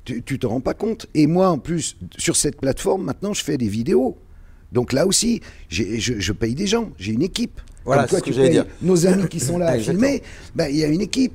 Tu, 0.05 0.23
tu 0.23 0.39
te 0.39 0.47
rends 0.47 0.61
pas 0.61 0.73
compte. 0.73 1.07
Et 1.13 1.27
moi, 1.27 1.49
en 1.49 1.57
plus, 1.59 1.97
sur 2.17 2.37
cette 2.37 2.55
plateforme, 2.61 3.03
maintenant, 3.03 3.33
je 3.33 3.43
fais 3.43 3.57
des 3.57 3.67
vidéos. 3.67 4.17
Donc 4.71 4.93
là 4.93 5.05
aussi, 5.05 5.41
je, 5.67 5.83
je 5.97 6.31
paye 6.31 6.55
des 6.55 6.67
gens, 6.67 6.91
j'ai 6.97 7.11
une 7.11 7.23
équipe. 7.23 7.59
Voilà, 7.83 8.03
Comme 8.03 8.09
c'est 8.11 8.17
ce 8.19 8.23
que 8.29 8.31
j'allais 8.33 8.49
dire. 8.49 8.65
Nos 8.81 9.05
amis 9.07 9.27
qui 9.27 9.41
sont 9.41 9.57
là 9.57 9.67
à 9.71 9.77
filmer, 9.79 10.23
ben, 10.55 10.67
il 10.69 10.77
y 10.77 10.83
a 10.85 10.87
une 10.87 11.01
équipe. 11.01 11.33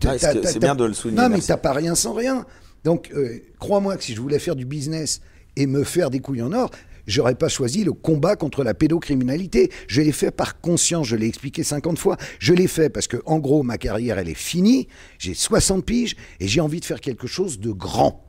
T'as- 0.00 0.18
c'est- 0.18 0.58
bien 0.58 0.74
de 0.74 0.84
le 0.86 0.92
souligner, 0.94 1.22
Non, 1.22 1.28
mais 1.28 1.40
t'as 1.40 1.56
pas 1.58 1.72
rien 1.72 1.94
sans 1.94 2.12
rien. 2.14 2.46
Donc, 2.84 3.10
euh, 3.14 3.38
crois-moi 3.58 3.96
que 3.96 4.04
si 4.04 4.14
je 4.14 4.20
voulais 4.20 4.38
faire 4.38 4.56
du 4.56 4.64
business 4.64 5.20
et 5.58 5.66
me 5.66 5.84
faire 5.84 6.08
des 6.08 6.20
couilles 6.20 6.42
en 6.42 6.52
or, 6.52 6.70
j'aurais 7.08 7.34
pas 7.34 7.48
choisi 7.48 7.82
le 7.82 7.92
combat 7.92 8.36
contre 8.36 8.62
la 8.62 8.74
pédocriminalité. 8.74 9.70
Je 9.88 10.00
l'ai 10.00 10.12
fait 10.12 10.30
par 10.30 10.60
conscience, 10.60 11.08
je 11.08 11.16
l'ai 11.16 11.26
expliqué 11.26 11.64
50 11.64 11.98
fois. 11.98 12.16
Je 12.38 12.54
l'ai 12.54 12.68
fait 12.68 12.88
parce 12.88 13.08
que, 13.08 13.16
en 13.26 13.38
gros, 13.38 13.64
ma 13.64 13.76
carrière, 13.76 14.18
elle 14.18 14.28
est 14.28 14.34
finie. 14.34 14.86
J'ai 15.18 15.34
60 15.34 15.84
piges 15.84 16.16
et 16.38 16.46
j'ai 16.46 16.60
envie 16.60 16.78
de 16.78 16.84
faire 16.84 17.00
quelque 17.00 17.26
chose 17.26 17.58
de 17.58 17.72
grand. 17.72 18.24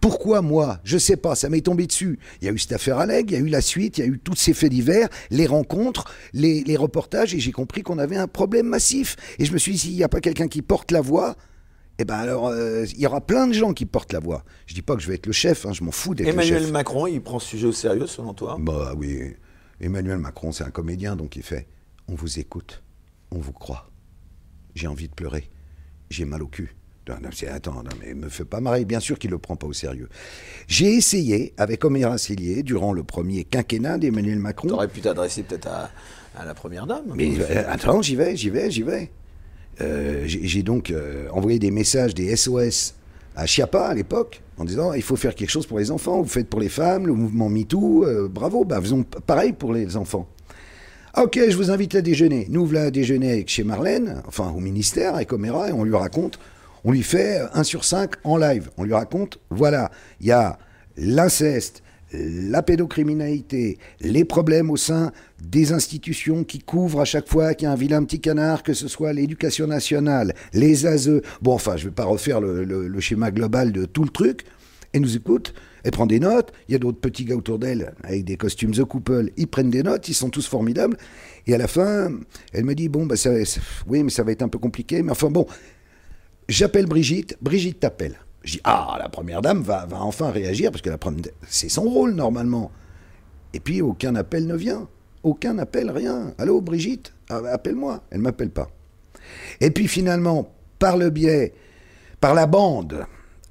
Pourquoi 0.00 0.42
moi? 0.42 0.80
Je 0.82 0.98
sais 0.98 1.16
pas, 1.16 1.36
ça 1.36 1.48
m'est 1.48 1.60
tombé 1.60 1.86
dessus. 1.86 2.18
Il 2.40 2.46
y 2.46 2.48
a 2.48 2.52
eu 2.52 2.58
cette 2.58 2.72
affaire 2.72 2.98
Alleg, 2.98 3.30
il 3.30 3.34
y 3.34 3.36
a 3.36 3.40
eu 3.40 3.46
la 3.46 3.60
suite, 3.60 3.98
il 3.98 4.00
y 4.00 4.04
a 4.04 4.08
eu 4.08 4.18
tous 4.18 4.34
ces 4.34 4.52
faits 4.52 4.72
divers, 4.72 5.08
les 5.30 5.46
rencontres, 5.46 6.12
les, 6.32 6.64
les 6.64 6.76
reportages, 6.76 7.36
et 7.36 7.38
j'ai 7.38 7.52
compris 7.52 7.82
qu'on 7.82 7.98
avait 7.98 8.16
un 8.16 8.26
problème 8.26 8.66
massif. 8.66 9.14
Et 9.38 9.44
je 9.44 9.52
me 9.52 9.58
suis 9.58 9.72
dit, 9.72 9.78
s'il 9.78 9.94
n'y 9.94 10.02
a 10.02 10.08
pas 10.08 10.20
quelqu'un 10.20 10.48
qui 10.48 10.60
porte 10.60 10.90
la 10.90 11.02
voix, 11.02 11.36
eh 11.98 12.04
ben 12.04 12.14
alors, 12.16 12.48
euh, 12.48 12.84
il 12.92 12.98
y 13.00 13.06
aura 13.06 13.20
plein 13.20 13.46
de 13.46 13.52
gens 13.52 13.72
qui 13.74 13.86
portent 13.86 14.12
la 14.12 14.20
voix. 14.20 14.44
Je 14.66 14.74
dis 14.74 14.82
pas 14.82 14.96
que 14.96 15.02
je 15.02 15.08
vais 15.08 15.14
être 15.14 15.26
le 15.26 15.32
chef, 15.32 15.66
hein, 15.66 15.72
je 15.72 15.84
m'en 15.84 15.92
fous 15.92 16.14
d'être 16.14 16.26
le 16.26 16.32
Emmanuel. 16.32 16.70
Macron, 16.72 17.06
il 17.06 17.20
prend 17.22 17.38
ce 17.38 17.48
sujet 17.48 17.66
au 17.66 17.72
sérieux 17.72 18.06
selon 18.06 18.34
toi? 18.34 18.56
Bah 18.60 18.94
oui, 18.96 19.34
Emmanuel 19.80 20.18
Macron, 20.18 20.52
c'est 20.52 20.64
un 20.64 20.70
comédien, 20.70 21.16
donc 21.16 21.36
il 21.36 21.42
fait 21.42 21.66
On 22.08 22.14
vous 22.14 22.38
écoute, 22.38 22.82
on 23.30 23.38
vous 23.38 23.52
croit. 23.52 23.90
J'ai 24.74 24.86
envie 24.86 25.08
de 25.08 25.14
pleurer, 25.14 25.50
j'ai 26.10 26.24
mal 26.24 26.42
au 26.42 26.46
cul. 26.48 26.74
Non, 27.08 27.16
non, 27.20 27.30
c'est- 27.32 27.48
attends, 27.48 27.82
non, 27.82 27.90
mais 28.00 28.14
me 28.14 28.28
fais 28.28 28.44
pas 28.44 28.60
marrer, 28.60 28.84
bien 28.84 29.00
sûr 29.00 29.18
qu'il 29.18 29.30
le 29.30 29.38
prend 29.38 29.56
pas 29.56 29.66
au 29.66 29.72
sérieux. 29.72 30.08
J'ai 30.68 30.94
essayé, 30.94 31.52
avec 31.58 31.84
Omer 31.84 32.16
Célier, 32.18 32.62
durant 32.62 32.92
le 32.92 33.02
premier 33.02 33.42
quinquennat 33.44 33.98
d'Emmanuel 33.98 34.38
Macron. 34.38 34.68
T'aurais 34.68 34.86
pu 34.88 35.00
t'adresser 35.00 35.42
peut-être 35.42 35.66
à, 35.66 35.90
à 36.36 36.44
la 36.44 36.54
première 36.54 36.86
dame. 36.86 37.12
Mais 37.16 37.32
euh, 37.40 37.64
attends, 37.68 38.02
j'y 38.02 38.14
vais, 38.14 38.36
j'y 38.36 38.50
vais, 38.50 38.70
j'y 38.70 38.82
vais. 38.82 39.10
Euh, 39.80 40.22
J'ai 40.26 40.62
donc 40.62 40.90
euh, 40.90 41.28
envoyé 41.32 41.58
des 41.58 41.70
messages, 41.70 42.14
des 42.14 42.34
SOS 42.36 42.94
à 43.34 43.46
Chiappa 43.46 43.86
à 43.86 43.94
l'époque, 43.94 44.42
en 44.58 44.64
disant 44.64 44.92
il 44.92 45.02
faut 45.02 45.16
faire 45.16 45.34
quelque 45.34 45.50
chose 45.50 45.66
pour 45.66 45.78
les 45.78 45.90
enfants, 45.90 46.20
vous 46.20 46.28
faites 46.28 46.48
pour 46.48 46.60
les 46.60 46.68
femmes, 46.68 47.06
le 47.06 47.14
mouvement 47.14 47.48
MeToo, 47.48 48.04
euh, 48.04 48.28
bravo, 48.28 48.64
bah, 48.64 48.80
faisons 48.80 49.02
pareil 49.02 49.52
pour 49.52 49.72
les 49.72 49.96
enfants. 49.96 50.28
Ok, 51.16 51.38
je 51.48 51.56
vous 51.56 51.70
invite 51.70 51.94
à 51.94 52.02
déjeuner. 52.02 52.46
Nous 52.48 52.64
voilà 52.64 52.86
à 52.86 52.90
déjeuner 52.90 53.32
avec 53.32 53.48
chez 53.48 53.64
Marlène, 53.64 54.22
enfin 54.26 54.50
au 54.50 54.60
ministère, 54.60 55.14
avec 55.14 55.32
Oméra, 55.32 55.68
et 55.68 55.72
on 55.72 55.84
lui 55.84 55.94
raconte, 55.94 56.38
on 56.84 56.92
lui 56.92 57.02
fait 57.02 57.40
1 57.52 57.64
sur 57.64 57.84
5 57.84 58.12
en 58.24 58.36
live. 58.36 58.70
On 58.76 58.84
lui 58.84 58.94
raconte, 58.94 59.38
voilà, 59.50 59.90
il 60.20 60.26
y 60.28 60.32
a 60.32 60.58
l'inceste, 60.96 61.81
la 62.12 62.62
pédocriminalité, 62.62 63.78
les 64.00 64.24
problèmes 64.24 64.70
au 64.70 64.76
sein 64.76 65.12
des 65.42 65.72
institutions 65.72 66.44
qui 66.44 66.58
couvrent 66.58 67.00
à 67.00 67.04
chaque 67.04 67.28
fois 67.28 67.54
qu'il 67.54 67.66
y 67.66 67.68
a 67.68 67.72
un 67.72 67.76
vilain 67.76 68.04
petit 68.04 68.20
canard, 68.20 68.62
que 68.62 68.74
ce 68.74 68.88
soit 68.88 69.12
l'éducation 69.12 69.66
nationale, 69.66 70.34
les 70.52 70.86
ASE. 70.86 71.22
Bon, 71.40 71.54
enfin, 71.54 71.76
je 71.76 71.84
ne 71.84 71.88
vais 71.88 71.94
pas 71.94 72.04
refaire 72.04 72.40
le, 72.40 73.00
schéma 73.00 73.30
global 73.30 73.72
de 73.72 73.84
tout 73.84 74.04
le 74.04 74.10
truc. 74.10 74.44
Elle 74.92 75.00
nous 75.00 75.16
écoute, 75.16 75.54
elle 75.84 75.90
prend 75.90 76.06
des 76.06 76.20
notes. 76.20 76.52
Il 76.68 76.72
y 76.72 76.74
a 76.74 76.78
d'autres 76.78 77.00
petits 77.00 77.24
gars 77.24 77.36
autour 77.36 77.58
d'elle 77.58 77.94
avec 78.04 78.24
des 78.24 78.36
costumes 78.36 78.72
The 78.72 78.84
Couple. 78.84 79.30
Ils 79.36 79.48
prennent 79.48 79.70
des 79.70 79.82
notes, 79.82 80.08
ils 80.08 80.14
sont 80.14 80.28
tous 80.28 80.46
formidables. 80.46 80.96
Et 81.46 81.54
à 81.54 81.58
la 81.58 81.66
fin, 81.66 82.10
elle 82.52 82.64
me 82.64 82.74
dit 82.74 82.88
Bon, 82.88 83.06
bah, 83.06 83.14
oui, 83.86 84.02
mais 84.02 84.10
ça 84.10 84.22
va 84.22 84.32
être 84.32 84.42
un 84.42 84.48
peu 84.48 84.58
compliqué. 84.58 85.02
Mais 85.02 85.12
enfin, 85.12 85.30
bon, 85.30 85.46
j'appelle 86.48 86.86
Brigitte. 86.86 87.36
Brigitte 87.40 87.80
t'appelle. 87.80 88.16
Je 88.44 88.52
dis 88.52 88.60
Ah, 88.64 88.96
la 88.98 89.08
première 89.08 89.42
dame 89.42 89.62
va, 89.62 89.86
enfin 89.92 90.30
réagir 90.30 90.70
parce 90.70 90.82
que 90.82 90.90
la 90.90 90.98
c'est 91.48 91.68
son 91.68 91.82
rôle 91.82 92.12
normalement. 92.14 92.70
Et 93.54 93.60
puis 93.60 93.82
aucun 93.82 94.14
appel 94.14 94.46
ne 94.46 94.56
vient. 94.56 94.88
Aucun 95.22 95.58
appel, 95.58 95.90
rien. 95.90 96.34
Allô, 96.38 96.60
Brigitte 96.60 97.12
ah, 97.28 97.40
Appelle-moi. 97.52 98.02
Elle 98.10 98.18
ne 98.18 98.24
m'appelle 98.24 98.50
pas. 98.50 98.70
Et 99.60 99.70
puis 99.70 99.86
finalement, 99.86 100.52
par 100.78 100.96
le 100.96 101.10
biais, 101.10 101.54
par 102.20 102.34
la 102.34 102.46
bande, 102.46 103.06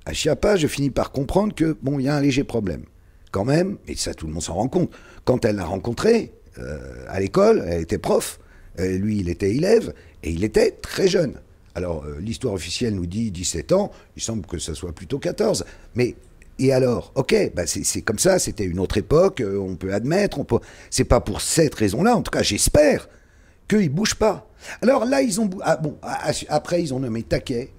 à 0.06 0.14
Chiapa, 0.14 0.56
je 0.56 0.68
finis 0.68 0.90
par 0.90 1.12
comprendre 1.12 1.54
que, 1.54 1.78
bon, 1.82 2.00
il 2.00 2.06
y 2.06 2.10
a 2.10 2.16
un 2.16 2.22
léger 2.22 2.44
problème. 2.44 2.84
Quand 3.32 3.46
même, 3.46 3.78
et 3.88 3.96
ça 3.96 4.14
tout 4.14 4.28
le 4.28 4.34
monde 4.34 4.42
s'en 4.42 4.56
rend 4.56 4.68
compte, 4.68 4.92
quand 5.24 5.46
elle 5.46 5.56
l'a 5.56 5.66
rencontré 5.66 6.34
euh, 6.60 7.06
à 7.08 7.20
l'école, 7.22 7.64
elle 7.66 7.82
était 7.82 7.98
prof, 7.98 8.40
euh, 8.80 8.98
lui 8.98 9.20
il 9.20 9.30
était 9.30 9.52
élève, 9.52 9.94
et 10.24 10.32
il 10.32 10.44
était 10.44 10.72
très 10.72 11.08
jeune. 11.08 11.36
Alors 11.76 12.04
euh, 12.06 12.20
l'histoire 12.20 12.54
officielle 12.54 12.96
nous 12.96 13.06
dit 13.06 13.32
17 13.32 13.72
ans, 13.72 13.92
il 14.16 14.22
semble 14.22 14.46
que 14.46 14.58
ce 14.58 14.74
soit 14.74 14.94
plutôt 14.94 15.20
14, 15.20 15.66
mais 15.96 16.16
et 16.60 16.74
alors? 16.74 17.12
Ok, 17.16 17.34
bah 17.56 17.64
c'est 17.66 18.02
comme 18.02 18.20
ça, 18.20 18.38
c'était 18.38 18.66
une 18.66 18.80
autre 18.80 18.98
époque, 18.98 19.42
on 19.44 19.76
peut 19.76 19.94
admettre, 19.94 20.38
on 20.38 20.44
peut... 20.44 20.60
c'est 20.92 21.06
pas 21.06 21.20
pour 21.20 21.42
cette 21.42 21.74
raison-là, 21.74 22.16
en 22.16 22.22
tout 22.22 22.30
cas 22.30 22.44
j'espère, 22.44 23.10
qu'ils 23.68 23.90
bougent 23.90 24.16
pas. 24.16 24.48
Alors 24.84 25.06
là, 25.06 25.24
ils 25.24 25.42
ont... 25.42 25.50
Ah, 25.64 25.78
bon, 25.78 25.98
après, 26.50 26.84
ils 26.84 26.94
ont 26.94 27.00
nommé 27.00 27.24
Taquet, 27.24 27.72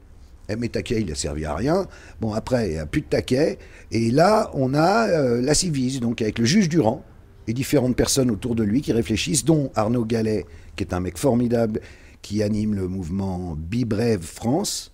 eh, 0.49 0.57
mais 0.57 0.69
taquet, 0.69 1.01
il 1.01 1.11
a 1.11 1.15
servi 1.15 1.45
à 1.45 1.55
rien. 1.55 1.87
Bon, 2.21 2.33
après, 2.33 2.69
il 2.69 2.73
n'y 2.73 2.79
a 2.79 2.87
plus 2.87 3.03
de 3.03 3.07
taquet. 3.07 3.59
Et 3.91 4.11
là, 4.11 4.51
on 4.55 4.75
a 4.75 5.09
euh, 5.09 5.41
la 5.41 5.55
Civise, 5.55 6.01
donc 6.01 6.21
avec 6.21 6.39
le 6.39 6.45
juge 6.45 6.69
Durand 6.69 7.05
et 7.47 7.53
différentes 7.53 7.97
personnes 7.97 8.31
autour 8.31 8.55
de 8.55 8.63
lui 8.63 8.83
qui 8.83 8.93
réfléchissent, 8.93 9.45
dont 9.45 9.71
Arnaud 9.75 10.05
Gallet, 10.05 10.45
qui 10.77 10.85
est 10.85 10.93
un 10.93 11.01
mec 11.01 11.17
formidable, 11.19 11.81
qui 12.23 12.43
anime 12.43 12.75
le 12.75 12.89
mouvement 12.89 13.57
Bibrève 13.57 14.23
France. 14.23 14.93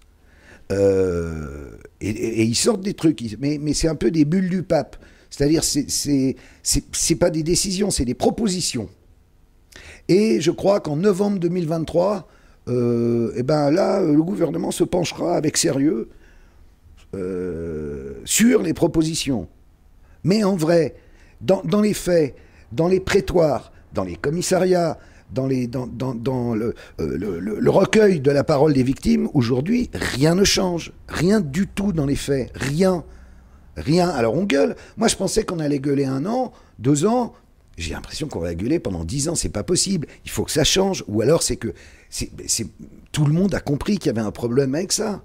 Euh, 0.72 1.70
et, 2.00 2.44
ils 2.44 2.54
sortent 2.54 2.80
des 2.80 2.94
trucs, 2.94 3.22
mais, 3.40 3.58
c'est 3.74 3.88
un 3.88 3.94
peu 3.94 4.10
des 4.10 4.24
bulles 4.24 4.48
du 4.48 4.62
pape. 4.62 4.96
C'est-à-dire, 5.30 5.62
c'est 5.62 7.14
pas 7.18 7.30
des 7.30 7.42
décisions, 7.42 7.90
c'est 7.90 8.04
des 8.04 8.14
propositions. 8.14 8.88
Et 10.08 10.40
je 10.40 10.50
crois 10.50 10.80
qu'en 10.80 10.96
novembre 10.96 11.38
2023, 11.38 12.28
et 12.66 12.70
euh, 12.70 13.32
eh 13.36 13.42
ben 13.42 13.70
là, 13.70 14.02
le 14.02 14.22
gouvernement 14.22 14.70
se 14.70 14.84
penchera 14.84 15.36
avec 15.36 15.56
sérieux 15.56 16.10
euh, 17.14 18.14
sur 18.24 18.62
les 18.62 18.74
propositions. 18.74 19.48
Mais 20.24 20.44
en 20.44 20.56
vrai, 20.56 20.94
dans, 21.40 21.62
les 21.80 21.94
faits, 21.94 22.34
dans 22.72 22.88
les 22.88 23.00
prétoires, 23.00 23.72
dans 23.94 24.04
les 24.04 24.16
commissariats, 24.16 24.98
dans, 25.30 25.48
euh, 25.48 26.72
le, 26.98 27.70
recueil 27.70 28.20
de 28.20 28.30
la 28.30 28.44
parole 28.44 28.72
des 28.72 28.82
victimes, 28.82 29.28
aujourd'hui, 29.34 29.90
rien 29.92 30.34
ne 30.34 30.44
change. 30.44 30.92
Rien 31.08 31.40
du 31.40 31.66
tout 31.66 31.92
dans 31.92 32.06
les 32.06 32.16
faits. 32.16 32.50
Rien. 32.54 33.04
Rien. 33.76 34.08
Alors 34.08 34.34
on 34.34 34.44
gueule. 34.44 34.76
Moi, 34.96 35.08
je 35.08 35.16
pensais 35.16 35.44
qu'on 35.44 35.58
allait 35.58 35.78
gueuler 35.78 36.04
un 36.04 36.26
an, 36.26 36.52
deux 36.78 37.06
ans. 37.06 37.34
J'ai 37.76 37.94
l'impression 37.94 38.26
qu'on 38.26 38.40
va 38.40 38.54
gueuler 38.54 38.80
pendant 38.80 39.04
dix 39.04 39.28
ans. 39.28 39.34
C'est 39.34 39.50
pas 39.50 39.62
possible. 39.62 40.08
Il 40.24 40.30
faut 40.30 40.44
que 40.44 40.50
ça 40.50 40.64
change. 40.64 41.04
Ou 41.06 41.22
alors, 41.22 41.42
c'est 41.42 41.56
que 41.56 41.74
tout 43.12 43.24
le 43.24 43.32
monde 43.32 43.54
a 43.54 43.60
compris 43.60 43.98
qu'il 43.98 44.06
y 44.06 44.10
avait 44.10 44.26
un 44.26 44.32
problème 44.32 44.74
avec 44.74 44.92
ça. 44.92 45.22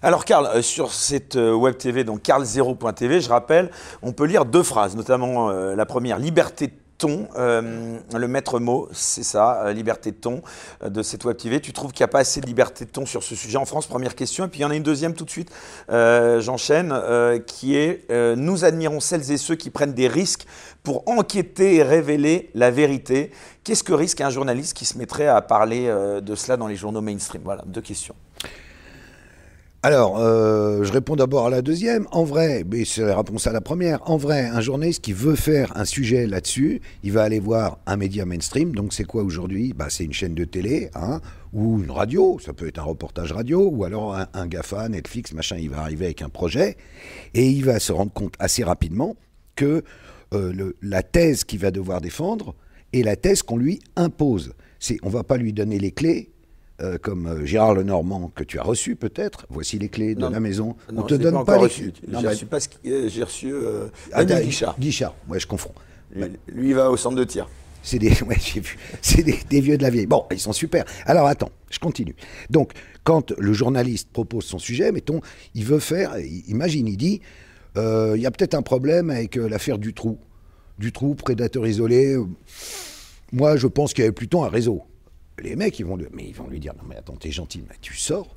Alors 0.00 0.24
Karl, 0.24 0.46
euh, 0.46 0.62
sur 0.62 0.92
cette 0.92 1.34
euh, 1.34 1.52
web 1.52 1.76
TV, 1.76 2.04
donc 2.04 2.22
carl0.tv, 2.22 3.20
je 3.20 3.28
rappelle, 3.28 3.70
on 4.00 4.12
peut 4.12 4.26
lire 4.26 4.44
deux 4.44 4.62
phrases, 4.62 4.94
notamment 4.94 5.50
la 5.50 5.86
première, 5.86 6.20
liberté 6.20 6.70
ton, 7.02 7.26
le 7.36 8.28
maître 8.28 8.60
mot, 8.60 8.88
c'est 8.92 9.24
ça, 9.24 9.72
liberté 9.72 10.12
de 10.12 10.16
ton 10.16 10.42
de 10.84 11.02
cette 11.02 11.24
web 11.24 11.36
TV. 11.36 11.60
Tu 11.60 11.72
trouves 11.72 11.92
qu'il 11.92 12.02
n'y 12.04 12.10
a 12.10 12.12
pas 12.12 12.20
assez 12.20 12.40
de 12.40 12.46
liberté 12.46 12.84
de 12.84 12.90
ton 12.90 13.06
sur 13.06 13.24
ce 13.24 13.34
sujet 13.34 13.58
en 13.58 13.64
France? 13.64 13.86
Première 13.88 14.14
question. 14.14 14.44
Et 14.44 14.48
puis 14.48 14.60
il 14.60 14.62
y 14.62 14.64
en 14.64 14.70
a 14.70 14.76
une 14.76 14.84
deuxième 14.84 15.14
tout 15.14 15.24
de 15.24 15.30
suite, 15.30 15.50
j'enchaîne, 15.88 16.94
qui 17.46 17.76
est 17.76 18.08
Nous 18.36 18.64
admirons 18.64 19.00
celles 19.00 19.32
et 19.32 19.36
ceux 19.36 19.56
qui 19.56 19.70
prennent 19.70 19.94
des 19.94 20.08
risques 20.08 20.46
pour 20.82 21.08
enquêter 21.08 21.76
et 21.76 21.82
révéler 21.82 22.50
la 22.54 22.70
vérité. 22.70 23.30
Qu'est-ce 23.64 23.84
que 23.84 23.92
risque 23.92 24.20
un 24.20 24.30
journaliste 24.30 24.76
qui 24.76 24.84
se 24.84 24.98
mettrait 24.98 25.28
à 25.28 25.40
parler 25.40 25.86
euh, 25.86 26.20
de 26.20 26.34
cela 26.34 26.56
dans 26.56 26.66
les 26.66 26.76
journaux 26.76 27.00
mainstream? 27.00 27.42
Voilà, 27.44 27.62
deux 27.66 27.80
questions. 27.80 28.14
Alors, 29.84 30.16
euh, 30.20 30.84
je 30.84 30.92
réponds 30.92 31.16
d'abord 31.16 31.48
à 31.48 31.50
la 31.50 31.60
deuxième. 31.60 32.06
En 32.12 32.22
vrai, 32.22 32.64
mais 32.70 32.84
c'est 32.84 33.02
la 33.02 33.16
réponse 33.16 33.48
à 33.48 33.52
la 33.52 33.60
première. 33.60 34.08
En 34.08 34.16
vrai, 34.16 34.46
un 34.46 34.60
journaliste 34.60 35.02
qui 35.02 35.12
veut 35.12 35.34
faire 35.34 35.76
un 35.76 35.84
sujet 35.84 36.28
là-dessus, 36.28 36.80
il 37.02 37.10
va 37.10 37.24
aller 37.24 37.40
voir 37.40 37.78
un 37.86 37.96
média 37.96 38.24
mainstream. 38.24 38.76
Donc, 38.76 38.92
c'est 38.92 39.02
quoi 39.02 39.24
aujourd'hui? 39.24 39.72
Bah, 39.72 39.86
C'est 39.90 40.04
une 40.04 40.12
chaîne 40.12 40.34
de 40.34 40.44
télé, 40.44 40.90
hein, 40.94 41.20
ou 41.52 41.82
une 41.82 41.90
radio. 41.90 42.38
Ça 42.38 42.52
peut 42.52 42.68
être 42.68 42.78
un 42.78 42.84
reportage 42.84 43.32
radio, 43.32 43.68
ou 43.72 43.82
alors 43.82 44.14
un, 44.14 44.46
GAFA, 44.46 44.88
Netflix, 44.88 45.32
machin. 45.32 45.56
Il 45.58 45.70
va 45.70 45.80
arriver 45.80 46.04
avec 46.04 46.22
un 46.22 46.28
projet 46.28 46.76
et 47.34 47.48
il 47.48 47.64
va 47.64 47.80
se 47.80 47.90
rendre 47.90 48.12
compte 48.12 48.34
assez 48.38 48.62
rapidement 48.62 49.16
que 49.56 49.82
euh, 50.32 50.72
la 50.80 51.02
thèse 51.02 51.42
qu'il 51.42 51.58
va 51.58 51.72
devoir 51.72 52.00
défendre 52.00 52.54
est 52.92 53.02
la 53.02 53.16
thèse 53.16 53.42
qu'on 53.42 53.56
lui 53.56 53.80
impose. 53.96 54.54
On 55.02 55.08
va 55.08 55.24
pas 55.24 55.36
lui 55.36 55.52
donner 55.52 55.80
les 55.80 55.90
clés, 55.90 56.31
euh, 56.80 56.98
comme 56.98 57.26
euh, 57.26 57.44
Gérard 57.44 57.74
Lenormand, 57.74 58.32
que 58.34 58.44
tu 58.44 58.58
as 58.58 58.62
reçu 58.62 58.96
peut-être. 58.96 59.46
Voici 59.50 59.78
les 59.78 59.88
clés 59.88 60.14
de 60.14 60.26
la 60.26 60.40
maison. 60.40 60.76
on 60.94 61.02
te 61.02 61.14
donne 61.14 61.44
pas, 61.44 61.62
les 61.62 61.68
clés. 61.68 61.92
J'ai 63.08 63.22
reçu 63.22 63.54
ah, 64.12 64.24
Guichard. 64.24 64.76
Guichard, 64.78 65.14
ouais, 65.28 65.40
je 65.40 65.46
confonds. 65.46 65.72
Lui, 66.14 66.68
il 66.68 66.74
va 66.74 66.90
au 66.90 66.96
centre 66.96 67.16
de 67.16 67.24
tir. 67.24 67.48
C'est 67.82 67.98
des, 67.98 68.22
ouais, 68.26 68.36
C'est 69.00 69.22
des, 69.22 69.60
vieux 69.60 69.76
de 69.76 69.82
la 69.82 69.90
vieille. 69.90 70.06
Bon, 70.06 70.24
ils 70.30 70.38
sont 70.38 70.52
super. 70.52 70.84
Alors 71.04 71.26
attends, 71.26 71.50
je 71.70 71.78
continue. 71.78 72.14
Donc, 72.50 72.72
quand 73.02 73.32
le 73.36 73.52
journaliste 73.52 74.08
propose 74.12 74.44
son 74.44 74.58
sujet, 74.58 74.92
mettons, 74.92 75.20
il 75.54 75.64
veut 75.64 75.80
faire, 75.80 76.14
imagine, 76.46 76.86
il 76.86 76.96
dit, 76.96 77.20
il 77.76 78.20
y 78.20 78.26
a 78.26 78.30
peut-être 78.30 78.54
un 78.54 78.62
problème 78.62 79.10
avec 79.10 79.36
l'affaire 79.36 79.78
du 79.78 79.94
trou 79.94 80.18
du 80.78 80.92
trou, 80.92 81.14
prédateur 81.14 81.66
isolé. 81.66 82.16
Moi, 83.32 83.56
je 83.56 83.66
pense 83.66 83.94
qu'il 83.94 84.02
y 84.02 84.04
avait 84.06 84.12
plutôt 84.12 84.42
un 84.42 84.48
réseau. 84.48 84.82
Les 85.42 85.56
mecs, 85.56 85.78
ils 85.78 85.86
vont, 85.86 85.98
mais 86.12 86.24
ils 86.24 86.34
vont 86.34 86.46
lui 86.46 86.60
dire 86.60 86.72
Non, 86.74 86.84
mais 86.88 86.96
attends, 86.96 87.16
t'es 87.16 87.30
gentil, 87.30 87.64
mais 87.68 87.76
tu 87.80 87.94
sors 87.96 88.36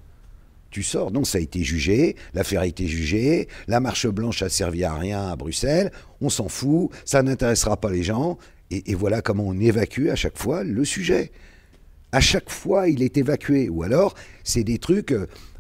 tu 0.76 0.84
sors. 0.84 1.10
Donc 1.10 1.26
ça 1.26 1.38
a 1.38 1.42
été 1.42 1.64
jugé, 1.64 2.18
l'affaire 2.34 2.60
a 2.60 2.68
été 2.68 2.86
jugée, 2.86 3.48
la 3.70 3.80
marche 3.80 4.08
blanche 4.08 4.42
a 4.42 4.50
servi 4.50 4.84
à 4.84 4.94
rien 4.94 5.30
à 5.30 5.38
Bruxelles, 5.38 5.90
on 6.20 6.28
s'en 6.28 6.50
fout, 6.50 6.90
ça 7.06 7.24
n'intéressera 7.24 7.78
pas 7.78 7.90
les 7.90 8.04
gens, 8.04 8.38
et, 8.72 8.94
voilà 8.94 9.22
comment 9.22 9.46
on 9.48 9.58
évacue 9.58 10.10
à 10.10 10.16
chaque 10.16 10.38
fois 10.38 10.66
le 10.66 10.84
sujet. 10.84 11.32
À 12.12 12.20
chaque 12.20 12.50
fois, 12.50 12.90
il 12.90 13.04
est 13.04 13.16
évacué, 13.16 13.70
ou 13.70 13.84
alors 13.84 14.16
c'est 14.44 14.66
des 14.66 14.78
trucs. 14.78 15.16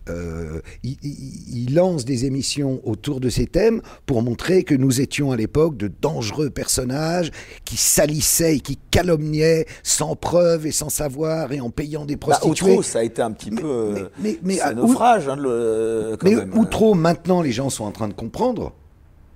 Euh, 0.09 0.35
euh, 0.55 0.61
il, 0.83 1.73
lance 1.73 2.05
des 2.05 2.25
émissions 2.25 2.79
autour 2.83 3.19
de 3.19 3.29
ces 3.29 3.47
thèmes 3.47 3.81
pour 4.05 4.21
montrer 4.21 4.63
que 4.63 4.75
nous 4.75 5.01
étions 5.01 5.31
à 5.31 5.35
l'époque 5.35 5.77
de 5.77 5.91
dangereux 6.01 6.49
personnages 6.49 7.31
qui 7.65 7.75
salissaient 7.75 8.57
et 8.57 8.59
qui 8.59 8.77
calomniaient 8.91 9.65
sans 9.83 10.15
preuve 10.15 10.67
et 10.67 10.71
sans 10.71 10.89
savoir 10.89 11.51
et 11.51 11.59
en 11.59 11.69
payant 11.69 12.05
des 12.05 12.15
bah, 12.15 12.27
prostituées. 12.29 12.77
Bah, 12.77 12.83
ça 12.83 12.99
a 12.99 13.03
été 13.03 13.21
un 13.21 13.31
petit 13.31 13.49
peu 13.49 14.09
mais, 14.19 14.39
mais, 14.43 14.61
un 14.61 14.73
naufrage. 14.73 15.27
Hein, 15.27 15.35
le, 15.37 16.17
mais 16.23 16.35
Outreau, 16.55 16.93
maintenant, 16.93 17.41
les 17.41 17.51
gens 17.51 17.69
sont 17.69 17.85
en 17.85 17.91
train 17.91 18.07
de 18.07 18.13
comprendre. 18.13 18.73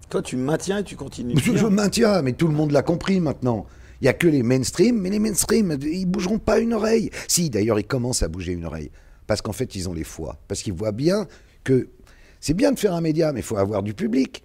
Toi, 0.09 0.21
tu 0.21 0.37
maintiens 0.37 0.79
et 0.79 0.83
tu 0.83 0.95
continues. 0.95 1.35
Je, 1.37 1.55
je 1.55 1.65
maintiens, 1.65 2.21
mais 2.21 2.33
tout 2.33 2.47
le 2.47 2.53
monde 2.53 2.71
l'a 2.71 2.83
compris 2.83 3.19
maintenant. 3.19 3.65
Il 4.01 4.05
n'y 4.05 4.09
a 4.09 4.13
que 4.13 4.27
les 4.27 4.43
mainstream, 4.43 4.97
mais 4.99 5.09
les 5.09 5.19
mainstream, 5.19 5.77
ils 5.81 6.05
bougeront 6.05 6.39
pas 6.39 6.59
une 6.59 6.73
oreille. 6.73 7.09
Si, 7.27 7.49
d'ailleurs, 7.49 7.79
ils 7.79 7.87
commencent 7.87 8.23
à 8.23 8.27
bouger 8.27 8.53
une 8.53 8.65
oreille 8.65 8.91
parce 9.29 9.43
qu'en 9.43 9.53
fait, 9.53 9.75
ils 9.75 9.87
ont 9.87 9.93
les 9.93 10.03
foi. 10.03 10.39
Parce 10.47 10.63
qu'ils 10.63 10.73
voient 10.73 10.91
bien 10.91 11.27
que 11.63 11.91
c'est 12.39 12.55
bien 12.55 12.71
de 12.71 12.79
faire 12.79 12.95
un 12.95 13.01
média, 13.01 13.31
mais 13.31 13.41
il 13.41 13.43
faut 13.43 13.57
avoir 13.57 13.83
du 13.83 13.93
public. 13.93 14.43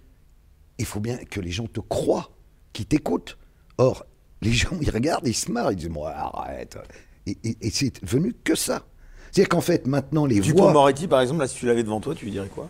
Il 0.77 0.85
faut 0.85 1.01
bien 1.01 1.17
que 1.17 1.41
les 1.41 1.51
gens 1.51 1.67
te 1.67 1.81
croient, 1.81 2.29
qu'ils 2.75 2.85
t'écoutent. 2.85 3.39
Or, 3.79 4.05
les 4.43 4.53
gens, 4.53 4.77
ils 4.83 4.91
regardent, 4.91 5.27
ils 5.27 5.33
se 5.33 5.51
marrent, 5.51 5.73
ils 5.73 5.77
disent 5.77 5.89
Moi, 5.89 6.11
arrête. 6.11 6.77
Et, 7.25 7.71
c'est 7.71 8.05
venu 8.05 8.35
que 8.45 8.55
ça. 8.55 8.85
C'est-à-dire 9.33 9.49
qu'en 9.49 9.63
fait, 9.63 9.87
maintenant, 9.87 10.27
les 10.27 10.39
voix. 10.39 10.71
Moretti, 10.71 11.09
par 11.09 11.23
exemple, 11.23 11.41
là, 11.41 11.49
si 11.49 11.57
tu 11.57 11.65
l'avais 11.65 11.83
devant 11.83 12.03
toi, 12.03 12.15
tu 12.15 12.27
lui 12.27 12.33
dirais 12.33 12.51
quoi? 12.55 12.69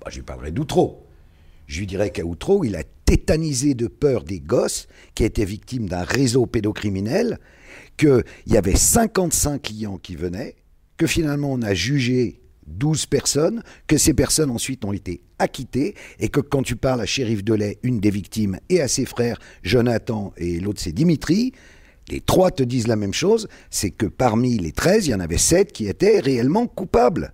Bah, 0.00 0.08
Je 0.10 0.16
lui 0.16 0.24
parlerais 0.24 0.50
d'Outreau. 0.50 1.06
Je 1.68 1.78
lui 1.78 1.86
dirais 1.86 2.10
qu'à 2.10 2.24
Outreau, 2.24 2.64
il 2.64 2.74
a 2.74 2.82
tétanisé 3.04 3.74
de 3.74 3.86
peur 3.86 4.24
des 4.24 4.40
gosses 4.40 4.88
qui 5.14 5.22
étaient 5.22 5.44
victimes 5.44 5.88
d'un 5.88 6.02
réseau 6.02 6.46
pédocriminel, 6.46 7.38
qu'il 7.96 8.24
y 8.48 8.56
avait 8.56 8.74
55 8.74 9.62
clients 9.62 9.98
qui 9.98 10.16
venaient, 10.16 10.56
que 10.96 11.06
finalement 11.06 11.52
on 11.52 11.62
a 11.62 11.74
jugé 11.74 12.40
12 12.66 13.06
personnes, 13.06 13.62
que 13.86 13.98
ces 13.98 14.14
personnes 14.14 14.50
ensuite 14.50 14.84
ont 14.84 14.92
été 14.92 15.22
acquittées, 15.38 15.94
et 16.18 16.28
que 16.28 16.40
quand 16.40 16.62
tu 16.62 16.76
parles 16.76 17.00
à 17.00 17.06
Shérif 17.06 17.44
Delay, 17.44 17.78
une 17.82 18.00
des 18.00 18.10
victimes, 18.10 18.58
et 18.68 18.80
à 18.80 18.88
ses 18.88 19.04
frères, 19.04 19.38
Jonathan 19.62 20.32
et 20.36 20.60
l'autre 20.60 20.80
c'est 20.80 20.92
Dimitri, 20.92 21.52
les 22.08 22.20
trois 22.20 22.50
te 22.50 22.62
disent 22.62 22.86
la 22.86 22.96
même 22.96 23.14
chose, 23.14 23.48
c'est 23.70 23.90
que 23.90 24.06
parmi 24.06 24.58
les 24.58 24.72
13, 24.72 25.06
il 25.06 25.10
y 25.10 25.14
en 25.14 25.20
avait 25.20 25.38
7 25.38 25.72
qui 25.72 25.86
étaient 25.86 26.20
réellement 26.20 26.66
coupables. 26.66 27.32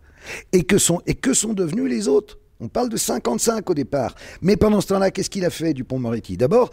Et 0.53 0.65
que 0.65 0.79
sont, 0.79 1.01
et 1.07 1.15
que 1.15 1.33
sont 1.33 1.55
devenus 1.55 1.89
les 1.89 2.07
autres? 2.07 2.39
On 2.61 2.69
parle 2.69 2.91
de 2.91 2.97
55 2.97 3.69
au 3.71 3.75
départ. 3.75 4.15
Mais 4.43 4.57
pendant 4.57 4.81
ce 4.81 4.89
temps-là, 4.89 5.11
qu'est-ce 5.11 5.31
qu'il 5.31 5.47
a 5.47 5.51
fait, 5.51 5.73
Dupont-Moretti 5.73 6.37
D'abord, 6.37 6.71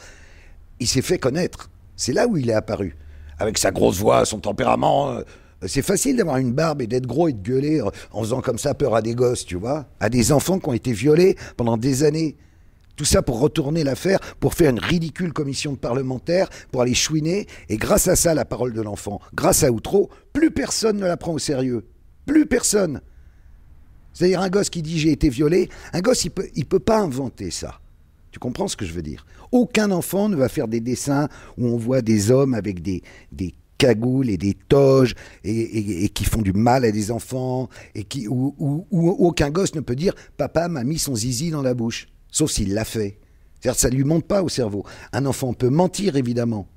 il 0.79 0.87
s'est 0.87 1.01
fait 1.01 1.17
connaître. 1.17 1.71
C'est 1.95 2.11
là 2.11 2.27
où 2.27 2.37
il 2.37 2.49
est 2.49 2.53
apparu. 2.53 2.95
Avec 3.39 3.57
sa 3.57 3.71
grosse 3.71 3.97
voix, 3.97 4.25
son 4.25 4.39
tempérament. 4.39 5.21
Euh, 5.63 5.67
c'est 5.67 5.81
facile 5.81 6.17
d'avoir 6.17 6.37
une 6.37 6.53
barbe 6.53 6.81
et 6.81 6.87
d'être 6.87 7.07
gros 7.07 7.27
et 7.27 7.33
de 7.33 7.41
gueuler 7.41 7.81
en 8.11 8.21
faisant 8.21 8.41
comme 8.41 8.57
ça 8.57 8.73
peur 8.73 8.95
à 8.95 9.01
des 9.01 9.15
gosses, 9.15 9.45
tu 9.45 9.55
vois, 9.55 9.87
à 9.99 10.09
des 10.09 10.31
enfants 10.31 10.59
qui 10.59 10.69
ont 10.69 10.73
été 10.73 10.91
violés 10.91 11.35
pendant 11.55 11.77
des 11.77 12.03
années. 12.03 12.35
Tout 12.95 13.05
ça 13.05 13.21
pour 13.21 13.39
retourner 13.39 13.83
l'affaire, 13.83 14.19
pour 14.39 14.55
faire 14.55 14.71
une 14.71 14.79
ridicule 14.79 15.31
commission 15.31 15.73
de 15.73 15.77
parlementaires, 15.77 16.49
pour 16.71 16.81
aller 16.81 16.95
chouiner. 16.95 17.45
Et 17.69 17.77
grâce 17.77 18.07
à 18.07 18.15
ça, 18.15 18.33
la 18.33 18.43
parole 18.43 18.73
de 18.73 18.81
l'enfant, 18.81 19.21
grâce 19.35 19.63
à 19.63 19.71
Outreau, 19.71 20.09
plus 20.33 20.49
personne 20.49 20.97
ne 20.97 21.05
la 21.05 21.15
prend 21.15 21.33
au 21.33 21.39
sérieux. 21.39 21.85
Plus 22.25 22.47
personne. 22.47 23.01
C'est-à-dire 24.13 24.41
un 24.41 24.49
gosse 24.49 24.71
qui 24.71 24.81
dit 24.81 24.97
j'ai 24.97 25.11
été 25.11 25.29
violé, 25.29 25.69
un 25.93 26.01
gosse, 26.01 26.25
il 26.25 26.31
peut, 26.31 26.47
il 26.55 26.65
peut 26.65 26.79
pas 26.79 26.97
inventer 26.97 27.51
ça. 27.51 27.79
Tu 28.31 28.39
comprends 28.39 28.67
ce 28.67 28.75
que 28.75 28.85
je 28.85 28.93
veux 28.93 29.03
dire? 29.03 29.27
Aucun 29.51 29.91
enfant 29.91 30.27
ne 30.27 30.35
va 30.35 30.49
faire 30.49 30.67
des 30.67 30.79
dessins 30.79 31.29
où 31.57 31.67
on 31.67 31.77
voit 31.77 32.01
des 32.01 32.31
hommes 32.31 32.55
avec 32.55 32.81
des, 32.81 33.03
des 33.31 33.53
cagoules 33.77 34.29
et 34.29 34.37
des 34.37 34.53
toges 34.53 35.15
et, 35.43 36.09
qui 36.09 36.25
font 36.25 36.41
du 36.41 36.53
mal 36.53 36.85
à 36.85 36.91
des 36.91 37.11
enfants 37.11 37.69
et 37.95 38.03
qui, 38.03 38.27
où, 38.27 38.87
aucun 38.91 39.49
gosse 39.49 39.75
ne 39.75 39.81
peut 39.81 39.95
dire 39.95 40.13
papa 40.37 40.67
m'a 40.67 40.83
mis 40.83 40.99
son 40.99 41.15
zizi 41.15 41.51
dans 41.51 41.61
la 41.61 41.73
bouche, 41.73 42.07
sauf 42.31 42.51
s'il 42.51 42.73
l'a 42.73 42.85
fait. 42.85 43.19
C'est-à-dire 43.59 43.79
ça 43.79 43.89
lui 43.89 44.03
monte 44.03 44.25
pas 44.25 44.43
au 44.43 44.49
cerveau. 44.49 44.85
Un 45.13 45.25
enfant 45.25 45.53
peut 45.53 45.69
mentir 45.69 46.15
évidemment. 46.15 46.67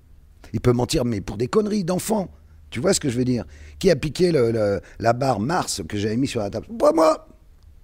Il 0.53 0.61
peut 0.61 0.73
mentir 0.73 1.05
mais 1.05 1.21
pour 1.21 1.37
des 1.37 1.49
conneries 1.49 1.85
d'enfant. 1.85 2.31
Tu 2.71 2.81
vois 2.81 2.95
ce 2.95 3.01
que 3.01 3.09
je 3.09 3.19
veux 3.19 3.25
dire? 3.25 3.45
Qui 3.79 3.91
a 3.91 3.97
piqué 3.97 4.33
la 4.33 5.13
barre 5.13 5.41
Mars 5.41 5.83
que 5.89 5.99
j'avais 5.99 6.17
mis 6.17 6.29
sur 6.29 6.41
la 6.41 6.51
table? 6.51 6.67
Pas 6.79 6.93
moi 6.93 7.30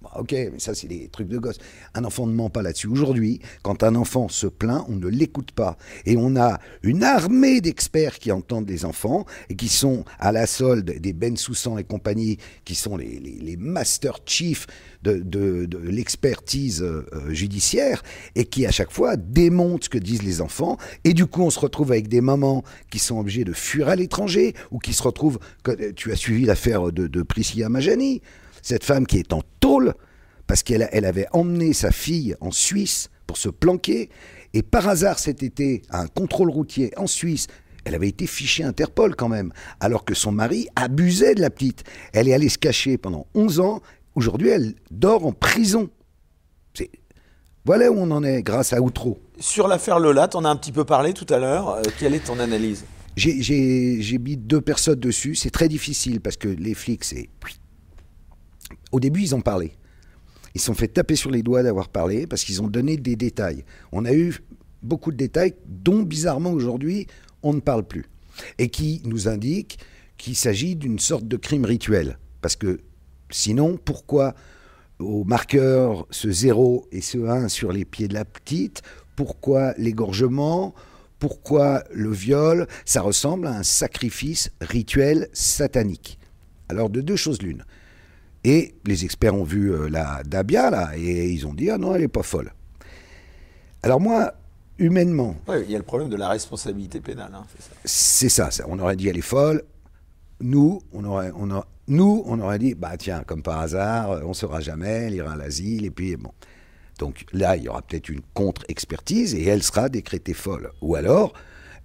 bah, 0.07 0.21
ok, 0.21 0.33
mais 0.33 0.59
ça, 0.59 0.75
c'est 0.75 0.87
des 0.87 1.09
trucs 1.09 1.29
de 1.29 1.39
gosse. 1.39 1.59
Un 1.95 2.05
enfant 2.05 2.27
ne 2.27 2.33
ment 2.33 2.51
pas 2.51 2.63
là-dessus. 2.63 2.87
Aujourd'hui, 2.87 3.41
quand 3.63 3.83
un 3.83 3.95
enfant 3.95 4.29
se 4.29 4.47
plaint, 4.47 4.85
on 4.89 4.97
ne 4.97 5.09
l'écoute 5.09 5.53
pas. 5.53 5.77
Et 6.05 6.17
on 6.17 6.37
a 6.37 6.61
une 6.83 7.03
armée 7.03 7.61
d'experts 7.61 8.19
qui 8.19 8.31
entendent 8.33 8.69
les 8.69 8.85
enfants 8.85 9.27
et 9.51 9.57
qui 9.57 9.69
sont 9.69 10.05
à 10.19 10.33
la 10.33 10.47
solde 10.47 10.99
des 11.01 11.13
Ben 11.13 11.37
Soussan 11.37 11.79
et 11.79 11.85
compagnie, 11.85 12.39
qui 12.65 12.75
sont 12.75 12.97
les, 12.97 13.57
master 13.59 14.19
chiefs 14.27 14.67
de, 15.03 15.69
l'expertise 15.83 16.83
euh, 16.83 17.05
judiciaire 17.31 18.03
et 18.35 18.45
qui, 18.45 18.67
à 18.67 18.71
chaque 18.71 18.93
fois, 18.93 19.17
démontent 19.17 19.85
ce 19.85 19.89
que 19.89 19.99
disent 19.99 20.23
les 20.23 20.41
enfants. 20.41 20.77
Et 21.05 21.15
du 21.15 21.27
coup, 21.27 21.43
on 21.43 21.51
se 21.51 21.59
retrouve 21.59 21.93
avec 21.93 22.09
des 22.09 22.21
mamans 22.21 22.65
qui 22.91 22.99
sont 22.99 23.19
obligées 23.19 23.45
de 23.45 23.53
fuir 23.53 23.89
à 23.89 23.97
l'étranger 23.97 24.55
ou 24.71 24.79
qui 24.79 24.93
se 24.93 25.03
retrouvent. 25.03 25.39
Tu 25.97 26.13
as 26.13 26.17
suivi 26.17 26.45
l'affaire 26.45 26.93
de, 26.93 27.07
de 27.07 27.23
Priscilla 27.23 27.69
Majani 27.69 28.23
cette 28.67 28.83
femme 28.83 29.07
qui 29.07 29.19
est 29.19 29.33
en 29.33 29.43
tôle 29.61 29.95
parce 30.49 30.65
qu'elle 30.65 30.89
elle 30.91 31.05
avait 31.05 31.29
emmené 31.33 31.73
sa 31.73 31.93
fille 31.93 32.35
en 32.41 32.51
Suisse 32.51 33.11
pour 33.27 33.37
se 33.37 33.49
planquer, 33.49 34.11
et 34.55 34.63
par 34.63 34.89
hasard 34.89 35.21
cet 35.21 35.43
été, 35.43 35.83
à 35.89 36.01
un 36.01 36.07
contrôle 36.09 36.51
routier 36.51 36.93
en 36.97 37.07
Suisse, 37.07 37.47
elle 37.85 37.95
avait 37.95 38.09
été 38.09 38.27
fichée 38.27 38.65
Interpol 38.65 39.15
quand 39.15 39.29
même, 39.29 39.53
alors 39.79 40.05
que 40.05 40.15
son 40.15 40.33
mari 40.33 40.67
abusait 40.75 41.37
de 41.37 41.41
la 41.41 41.51
petite. 41.51 41.85
Elle 42.13 42.29
est 42.29 42.35
allée 42.35 42.49
se 42.49 42.59
cacher 42.59 42.99
pendant 42.99 43.27
11 43.35 43.61
ans, 43.61 43.83
aujourd'hui 44.17 44.49
elle 44.49 44.75
dort 44.91 45.25
en 45.27 45.33
prison. 45.33 45.89
Voilà 47.65 47.91
où 47.91 47.97
on 47.99 48.11
en 48.11 48.25
est 48.25 48.43
grâce 48.43 48.73
à 48.73 48.81
Outreau. 48.81 49.21
Sur 49.39 49.69
l'affaire 49.69 50.01
Lola, 50.01 50.29
on 50.35 50.45
a 50.45 50.49
un 50.49 50.57
petit 50.57 50.73
peu 50.73 50.85
parlé 50.85 51.13
tout 51.13 51.27
à 51.33 51.39
l'heure, 51.39 51.69
euh, 51.71 51.83
quelle 51.99 52.15
est 52.15 52.25
ton 52.25 52.39
analyse? 52.41 52.85
J'ai 53.17 54.19
mis 54.19 54.37
deux 54.37 54.61
personnes 54.61 55.01
dessus, 55.01 55.37
c'est 55.37 55.51
très 55.51 55.69
difficile 55.69 56.21
parce 56.21 56.37
que 56.37 56.49
les 56.49 56.75
flics, 56.75 57.05
c'est 57.05 57.29
au 58.93 59.01
début, 59.01 59.23
ils 59.23 59.35
ont 59.35 59.41
parlé. 59.41 59.73
Ils 60.55 60.61
se 60.61 60.67
sont 60.67 60.75
fait 60.75 60.89
taper 60.89 61.17
sur 61.17 61.31
les 61.31 61.43
doigts 61.43 61.63
d'avoir 61.63 61.89
parlé 61.89 62.27
parce 62.27 62.45
qu'ils 62.45 62.63
ont 62.63 62.69
donné 62.69 62.97
des 62.97 63.17
détails. 63.17 63.65
On 63.93 64.05
a 64.05 64.15
eu 64.15 64.39
beaucoup 64.83 65.11
de 65.11 65.17
détails 65.17 65.55
dont, 65.67 66.03
bizarrement, 66.03 66.53
aujourd'hui, 66.53 67.07
on 67.43 67.53
ne 67.53 67.61
parle 67.61 67.87
plus. 67.87 68.07
Et 68.59 68.69
qui 68.69 69.03
nous 69.05 69.29
indiquent 69.29 69.79
qu'il 70.17 70.37
s'agit 70.37 70.77
d'une 70.77 70.99
sorte 70.99 71.29
de 71.29 71.37
crime 71.37 71.65
rituel. 71.65 72.19
Parce 72.41 72.57
que 72.57 72.81
sinon, 73.31 73.79
pourquoi 73.83 74.35
au 74.99 75.25
marqueur 75.25 76.07
ce 76.11 76.31
0 76.31 76.89
et 76.91 77.01
ce 77.01 77.19
1 77.19 77.49
sur 77.49 77.73
les 77.73 77.85
pieds 77.85 78.09
de 78.09 78.15
la 78.15 78.25
petite 78.25 78.83
Pourquoi 79.15 79.75
l'égorgement 79.77 80.75
Pourquoi 81.19 81.85
le 81.93 82.11
viol 82.11 82.67
Ça 82.85 83.03
ressemble 83.03 83.47
à 83.47 83.59
un 83.59 83.63
sacrifice 83.63 84.51
rituel 84.61 85.29
satanique. 85.33 86.19
Alors 86.69 86.91
de 86.91 87.01
deux 87.01 87.17
choses 87.17 87.43
l'une. 87.43 87.65
Et 88.47 88.77
les 88.85 89.05
experts 89.05 89.35
ont 89.35 89.43
vu 89.43 89.73
euh, 89.73 89.89
la 89.89 90.23
Dabia, 90.25 90.71
là, 90.71 90.93
et 90.97 91.31
ils 91.31 91.49
ont 91.49 91.53
dit 91.53 91.69
Ah 91.69 91.79
non, 91.79 91.97
elle 91.97 92.03
n'est 92.03 92.09
pas 92.09 92.23
folle. 92.23 92.53
Alors 93.83 94.01
moi, 94.01 94.35
humainement. 94.79 95.35
il 95.49 95.69
y 95.69 95.75
a 95.75 95.79
le 95.79 95.85
problème 95.85 96.09
de 96.09 96.17
la 96.17 96.29
responsabilité 96.29 97.01
pénale. 97.01 97.33
Hein, 97.35 97.45
c'est 97.85 98.29
ça. 98.29 98.53
ça. 98.53 98.65
On 98.69 98.79
aurait 98.79 98.95
dit 98.95 99.09
elle 99.09 99.19
est 99.19 99.21
folle. 99.21 99.65
Nous, 100.41 100.81
on 100.93 101.05
aurait, 101.05 101.33
on 101.35 101.49
nous, 101.89 102.23
on 102.25 102.39
aurait 102.39 102.61
dit 102.61 102.77
bah 102.77 102.97
tiens, 102.97 103.25
comme 103.27 103.43
par 103.43 103.59
hasard, 103.59 104.21
on 104.25 104.29
ne 104.29 104.35
saura 104.35 104.61
jamais, 104.61 105.07
elle 105.07 105.15
ira 105.15 105.33
à 105.33 105.37
l'asile, 105.37 105.85
et 105.85 105.91
puis 105.91 106.15
bon. 106.15 106.31
Donc 107.01 107.27
là, 107.33 107.57
il 107.57 107.65
y 107.65 107.69
aura 107.69 107.83
peut-être 107.83 108.09
une 108.09 108.23
contre-expertise 108.33 109.35
et 109.35 109.45
elle 109.45 109.65
sera 109.65 109.89
décrétée 109.89 110.35
folle. 110.35 110.71
Ou 110.83 110.95
alors, 110.95 111.33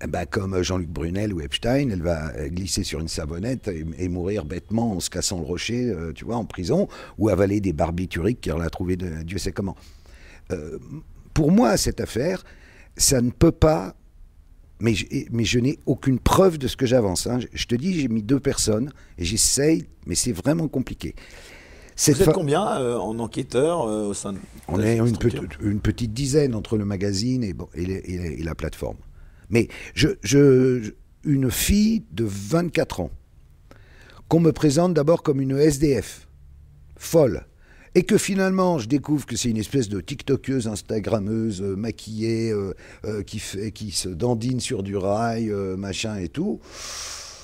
eh 0.03 0.07
ben, 0.07 0.25
comme 0.25 0.61
Jean-Luc 0.63 0.89
Brunel 0.89 1.33
ou 1.33 1.41
Epstein, 1.41 1.89
elle 1.91 2.01
va 2.01 2.31
glisser 2.49 2.83
sur 2.83 2.99
une 2.99 3.07
savonnette 3.07 3.67
et, 3.67 4.09
mourir 4.09 4.45
bêtement 4.45 4.93
en 4.93 4.99
se 4.99 5.09
cassant 5.09 5.39
le 5.39 5.45
rocher, 5.45 5.89
euh, 5.89 6.11
tu 6.13 6.25
vois, 6.25 6.37
en 6.37 6.45
prison, 6.45 6.87
ou 7.17 7.29
avaler 7.29 7.61
des 7.61 7.73
barbituriques 7.73 8.41
qu'elle 8.41 8.61
a 8.61 8.69
trouvé 8.69 8.95
de 8.95 9.23
Dieu 9.23 9.37
sait 9.37 9.51
comment. 9.51 9.75
Euh, 10.51 10.79
pour 11.33 11.51
moi, 11.51 11.77
cette 11.77 12.01
affaire, 12.01 12.43
ça 12.97 13.21
ne 13.21 13.29
peut 13.29 13.51
pas. 13.51 13.95
Mais, 14.79 14.95
mais 15.31 15.43
je 15.43 15.59
n'ai 15.59 15.77
aucune 15.85 16.17
preuve 16.17 16.57
de 16.57 16.67
ce 16.67 16.75
que 16.75 16.87
j'avance. 16.87 17.27
Hein. 17.27 17.37
Je 17.53 17.65
te 17.67 17.75
dis, 17.75 17.99
j'ai 17.99 18.07
mis 18.07 18.23
deux 18.23 18.39
personnes 18.39 18.91
et 19.19 19.25
j'essaye, 19.25 19.85
mais 20.07 20.15
c'est 20.15 20.31
vraiment 20.31 20.67
compliqué. 20.67 21.13
Cette 21.95 22.15
Vous 22.15 22.23
êtes 22.23 22.33
combien 22.33 22.67
euh, 22.79 22.97
en 22.97 23.19
enquêteurs 23.19 23.81
au 23.81 24.15
sein 24.15 24.33
de 24.33 24.39
On 24.67 24.81
est 24.81 24.97
une, 24.97 25.15
une, 25.61 25.79
petite 25.79 26.13
dizaine 26.13 26.55
entre 26.55 26.77
le 26.77 26.85
magazine 26.85 27.43
et, 27.43 27.53
bon, 27.53 27.67
et 27.75 28.41
la 28.41 28.55
plateforme. 28.55 28.97
Mais 29.51 29.67
une 31.23 31.51
fille 31.51 32.03
de 32.11 32.25
24 32.25 33.01
ans, 33.01 33.11
qu'on 34.27 34.39
me 34.39 34.51
présente 34.51 34.93
d'abord 34.93 35.23
comme 35.23 35.41
une 35.41 35.57
SDF, 35.57 36.27
folle, 36.95 37.45
et 37.95 38.03
que 38.03 38.17
finalement 38.17 38.79
je 38.79 38.87
découvre 38.87 39.25
que 39.25 39.35
c'est 39.35 39.49
une 39.49 39.57
espèce 39.57 39.89
de 39.89 39.99
TikTokeuse, 39.99 40.67
Instagrammeuse, 40.67 41.61
euh, 41.61 41.75
maquillée, 41.75 42.51
euh, 42.51 42.73
euh, 43.05 43.23
qui, 43.23 43.39
se 43.91 44.09
dandine 44.09 44.59
sur 44.59 44.83
du 44.83 44.95
rail, 44.95 45.49
machin 45.77 46.15
et 46.17 46.29
tout. 46.29 46.59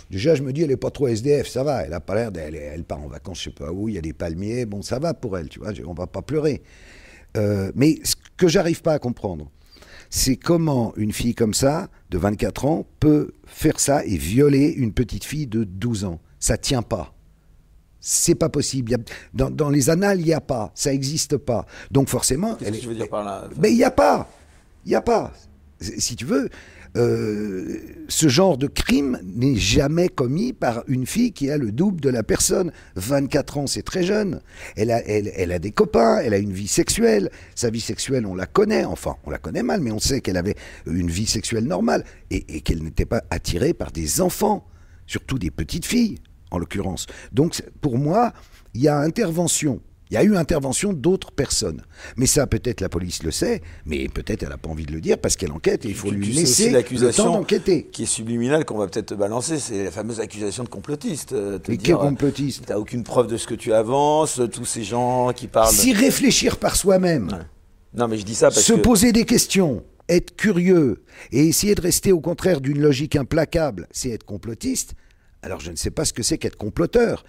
Déjà, 0.10 0.36
je 0.36 0.43
me 0.43 0.54
dis, 0.54 0.62
elle 0.62 0.70
n'est 0.70 0.78
pas 0.78 0.91
trop 0.91 1.10
SDF, 1.10 1.48
ça 1.50 1.65
va. 1.65 1.84
Elle 1.84 1.93
a 1.93 2.00
pas 2.00 2.15
l'air 2.15 2.32
d'elle, 2.32 2.56
elle 2.56 2.86
part 2.86 3.02
en 3.02 3.08
vacances, 3.08 3.39
je 3.39 3.43
sais 3.46 3.50
pas 3.50 3.74
où, 3.74 3.89
il 3.89 3.96
y 3.96 3.98
a 3.98 4.02
des 4.02 4.13
palmiers, 4.13 4.65
bon, 4.65 4.82
ça 4.82 5.00
va 5.00 5.13
pour 5.13 5.38
elle, 5.38 5.50
tu 5.50 5.60
vois, 5.60 5.74
on 5.86 5.93
va 5.93 6.08
pas 6.08 6.22
pleurer. 6.22 6.62
mais 7.76 8.00
ce 8.04 8.15
que 8.38 8.48
j'arrive 8.48 8.82
pas 8.82 8.93
à 8.93 9.00
comprendre, 9.00 9.52
c'est 10.10 10.36
comment 10.36 10.93
une 10.96 11.12
fille 11.12 11.36
comme 11.36 11.54
ça, 11.54 11.89
de 12.10 12.17
24 12.17 12.65
ans, 12.65 12.86
peut 13.00 13.32
faire 13.46 13.80
ça 13.80 14.06
et 14.06 14.17
violer 14.17 14.70
une 14.70 14.93
petite 14.93 15.24
fille 15.24 15.48
de 15.48 15.63
12 15.63 16.06
ans? 16.06 16.20
Ça 16.39 16.58
tient 16.58 16.82
pas. 16.82 17.13
C'est 18.00 18.36
pas 18.36 18.50
possible. 18.50 18.96
dans, 19.34 19.70
les 19.70 19.89
annales, 19.89 20.20
il 20.20 20.26
n'y 20.26 20.34
a 20.34 20.41
pas. 20.41 20.72
Ça 20.76 20.91
n'existe 20.91 21.38
pas. 21.38 21.65
Donc 21.91 22.10
forcément. 22.10 22.56
Qu'est-ce 22.56 22.72
que 22.72 22.82
je 22.82 22.88
veux 22.89 22.96
dire 22.96 23.10
par 23.10 23.24
là? 23.24 23.50
Mais 23.60 23.72
il 23.72 23.78
n'y 23.78 23.84
a 23.84 23.91
pas. 23.91 24.30
Il 24.86 24.89
n'y 24.89 24.96
a 24.96 25.02
pas. 25.02 25.34
Si 25.80 26.15
tu 26.15 26.26
veux, 26.26 26.50
euh, 26.98 27.77
ce 28.08 28.27
genre 28.27 28.58
de 28.58 28.67
crime 28.67 29.19
n'est 29.23 29.56
jamais 29.56 30.10
commis 30.10 30.52
par 30.52 30.83
une 30.87 31.06
fille 31.06 31.31
qui 31.31 31.50
a 31.52 31.58
le 31.58 31.71
double 31.71 32.02
de 32.02 32.10
la 32.10 32.23
personne. 32.23 32.71
24 32.95 33.58
ans, 33.60 33.67
c'est 33.67 33.83
très 33.83 34.04
jeune. 34.04 34.41
Elle 34.75 34.91
a, 34.91 35.02
elle, 35.06 35.52
a 35.52 35.60
des 35.60 35.71
copains, 35.71 36.19
elle 36.19 36.33
a 36.33 36.37
une 36.37 36.54
vie 36.54 36.67
sexuelle. 36.67 37.29
Sa 37.56 37.69
vie 37.69 37.81
sexuelle, 37.81 38.25
on 38.25 38.35
la 38.35 38.48
connaît. 38.48 38.85
Enfin, 38.85 39.17
on 39.25 39.29
la 39.29 39.37
connaît 39.37 39.63
mal, 39.63 39.81
mais 39.81 39.91
on 39.91 40.00
sait 40.00 40.21
qu'elle 40.21 40.37
avait 40.37 40.56
une 40.87 41.10
vie 41.10 41.27
sexuelle 41.27 41.65
normale 41.65 42.04
et 42.31 42.62
qu'elle 42.62 42.83
n'était 42.83 43.06
pas 43.06 43.23
attirée 43.29 43.73
par 43.73 43.91
des 43.91 44.19
enfants, 44.21 44.65
surtout 45.06 45.37
des 45.37 45.52
petites 45.52 45.85
filles, 45.85 46.17
en 46.52 46.58
l'occurrence. 46.58 47.06
Donc, 47.31 47.62
pour 47.81 47.98
moi, 47.98 48.33
il 48.73 48.81
y 48.81 48.87
a 48.87 48.98
intervention 49.00 49.81
il 50.10 50.13
y 50.13 50.17
a 50.17 50.23
eu 50.23 50.35
intervention 50.37 50.93
d'autres 50.93 51.31
personnes. 51.31 51.83
Mais 52.15 52.25
ça, 52.25 52.47
peut-être 52.47 52.81
la 52.81 52.89
police 52.89 53.23
le 53.23 53.31
sait, 53.31 53.62
mais 53.85 54.08
peut-être 54.08 54.43
elle 54.43 54.49
n'a 54.49 54.58
pas 54.58 54.69
envie 54.69 54.85
de 54.85 54.91
le 54.91 55.01
dire 55.01 55.17
parce 55.17 55.35
qu'elle 55.35 55.51
enquête 55.51 55.85
et 55.85 55.89
il 55.89 55.95
faut 55.95 56.12
lui 56.12 56.31
laisser 56.31 56.69
le 56.71 57.12
temps 57.13 57.33
d'enquêter. 57.33 57.83
Qui 57.91 58.03
est 58.03 58.08
subliminale 58.08 58.65
qu'on 58.65 58.77
va 58.77 58.87
peut-être 58.87 59.08
te 59.08 59.13
balancer, 59.13 59.60
c'est 59.60 59.83
la 59.83 59.91
fameuse 59.91 60.19
accusation 60.19 60.63
de 60.63 60.69
complotiste. 60.69 61.33
Euh, 61.33 61.60
mais 61.67 61.77
quel 61.77 61.95
complotiste 61.95 62.65
Tu 62.65 62.71
n'as 62.71 62.77
aucune 62.77 63.03
preuve 63.03 63.27
de 63.27 63.37
ce 63.37 63.47
que 63.47 63.55
tu 63.55 63.73
avances, 63.73 64.41
tous 64.51 64.65
ces 64.65 64.83
gens 64.83 65.31
qui 65.33 65.47
parlent. 65.47 65.73
Si 65.73 65.93
réfléchir 65.93 66.58
par 66.58 66.75
soi-même. 66.75 67.45
Non, 67.93 68.08
mais 68.08 68.17
je 68.17 68.25
dis 68.25 68.35
ça 68.35 68.47
parce 68.47 68.62
Se 68.62 68.73
poser 68.73 69.12
des 69.12 69.25
questions, 69.25 69.83
être 70.10 70.35
curieux 70.35 71.03
et 71.31 71.47
essayer 71.47 71.75
de 71.75 71.81
rester 71.81 72.12
au 72.12 72.21
contraire 72.21 72.62
d'une 72.62 72.79
logique 72.79 73.15
implacable, 73.15 73.87
c'est 73.91 74.10
être 74.10 74.25
complotiste. 74.25 74.93
Alors 75.41 75.60
je 75.60 75.71
ne 75.71 75.75
sais 75.75 75.91
pas 75.91 76.05
ce 76.05 76.13
que 76.13 76.23
c'est 76.23 76.37
qu'être 76.37 76.58
comploteur. 76.58 77.23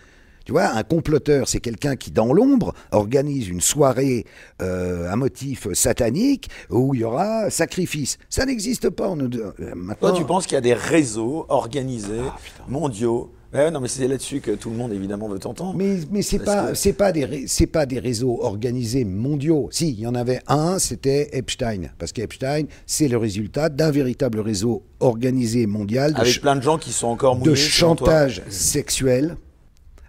Tu 0.49 0.53
vois, 0.53 0.71
un 0.71 0.83
comploteur, 0.83 1.47
c'est 1.47 1.61
quelqu'un 1.61 1.95
qui, 1.95 2.11
dans 2.11 2.33
l'ombre, 2.33 2.73
organise 2.91 3.49
une 3.49 3.61
soirée 3.61 4.25
euh, 4.63 5.13
à 5.13 5.15
motif 5.15 5.71
satanique 5.75 6.49
où 6.71 6.95
il 6.95 7.03
y 7.03 7.05
aura 7.05 7.51
sacrifice. 7.51 8.17
Ça 8.31 8.47
n'existe 8.47 8.89
pas. 8.89 9.11
On, 9.11 9.19
euh, 9.19 9.53
maintenant... 9.75 10.09
Toi, 10.09 10.13
tu 10.13 10.25
penses 10.25 10.47
qu'il 10.47 10.55
y 10.55 10.57
a 10.57 10.63
des 10.63 10.73
réseaux 10.73 11.45
organisés, 11.51 12.23
ah, 12.27 12.39
mondiaux 12.67 13.31
non, 13.53 13.81
mais 13.81 13.89
c'est 13.89 14.09
là-dessus 14.09 14.41
que 14.41 14.53
tout 14.53 14.71
le 14.71 14.77
monde 14.77 14.93
évidemment 14.93 15.29
veut 15.29 15.39
t'entendre. 15.39 15.75
Mais, 15.77 15.97
mais 16.11 16.21
c'est 16.21 16.39
pas 16.39 16.75
c'est 16.75 16.93
pas 16.93 17.13
des 17.13 17.47
c'est 17.47 17.67
pas 17.67 17.87
des 17.87 17.99
réseaux 17.99 18.43
organisés 18.43 19.07
mondiaux. 19.07 19.69
Si, 19.71 19.89
il 19.89 20.01
y 20.01 20.07
en 20.07 20.15
avait 20.15 20.41
un, 20.49 20.79
c'était 20.79 21.31
Epstein, 21.33 21.89
parce 21.99 22.13
qu'Epstein, 22.13 22.65
c'est 22.85 23.09
le 23.09 23.17
résultat 23.17 23.71
d'un 23.71 23.91
véritable 23.91 24.41
réseau 24.41 24.83
organisé 25.01 25.67
mondial 25.67 26.13
avec 26.17 26.43
plein 26.43 26.57
de 26.57 26.63
gens 26.63 26.77
qui 26.77 26.93
sont 26.93 27.07
encore 27.07 27.37
mouillés, 27.37 27.53
de 27.53 27.57
chantage 27.57 28.43
sexuel 28.51 29.39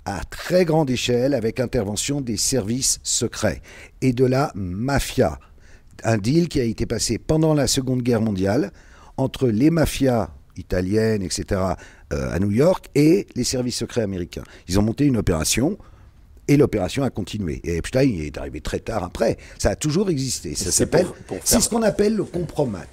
à 0.06 0.22
très 0.24 0.66
grande 0.66 0.90
échelle 0.90 1.34
avec 1.34 1.60
intervention 1.60 2.22
des 2.22 2.38
services 2.38 3.00
secrets 3.04 3.62
et 4.02 4.14
de 4.14 4.26
la 4.26 4.52
mafia. 4.56 5.40
Un 6.04 6.18
deal 6.18 6.48
qui 6.48 6.60
a 6.60 6.64
été 6.64 6.86
passé 6.86 7.18
pendant 7.18 7.54
la 7.54 7.68
Seconde 7.68 8.02
Guerre 8.02 8.22
mondiale 8.22 8.72
entre 9.18 9.48
les 9.48 9.70
mafias 9.70 10.30
italiennes, 10.58 11.22
etc., 11.22 11.62
euh, 12.14 12.34
à 12.34 12.40
New 12.40 12.52
York, 12.52 12.88
et 12.96 13.28
les 13.36 13.44
services 13.44 13.78
secrets 13.78 14.02
américains. 14.02 14.44
Ils 14.68 14.80
ont 14.80 14.82
monté 14.82 15.06
une 15.06 15.18
opération. 15.18 15.78
Et 16.48 16.58
l'opération 16.58 17.04
a 17.04 17.12
continué. 17.12 17.62
Et 17.64 17.78
Epstein 17.78 18.10
est 18.22 18.36
arrivé 18.38 18.60
très 18.60 18.80
tard 18.80 19.04
après. 19.04 19.38
Ça 19.60 19.70
a 19.70 19.76
toujours 19.76 20.10
existé. 20.10 20.56
Ça 20.56 20.72
s'appelle. 20.72 21.06
C'est 21.44 21.60
ce 21.62 21.70
qu'on 21.70 21.84
appelle 21.84 22.16
le 22.16 22.24
compromat. 22.24 22.88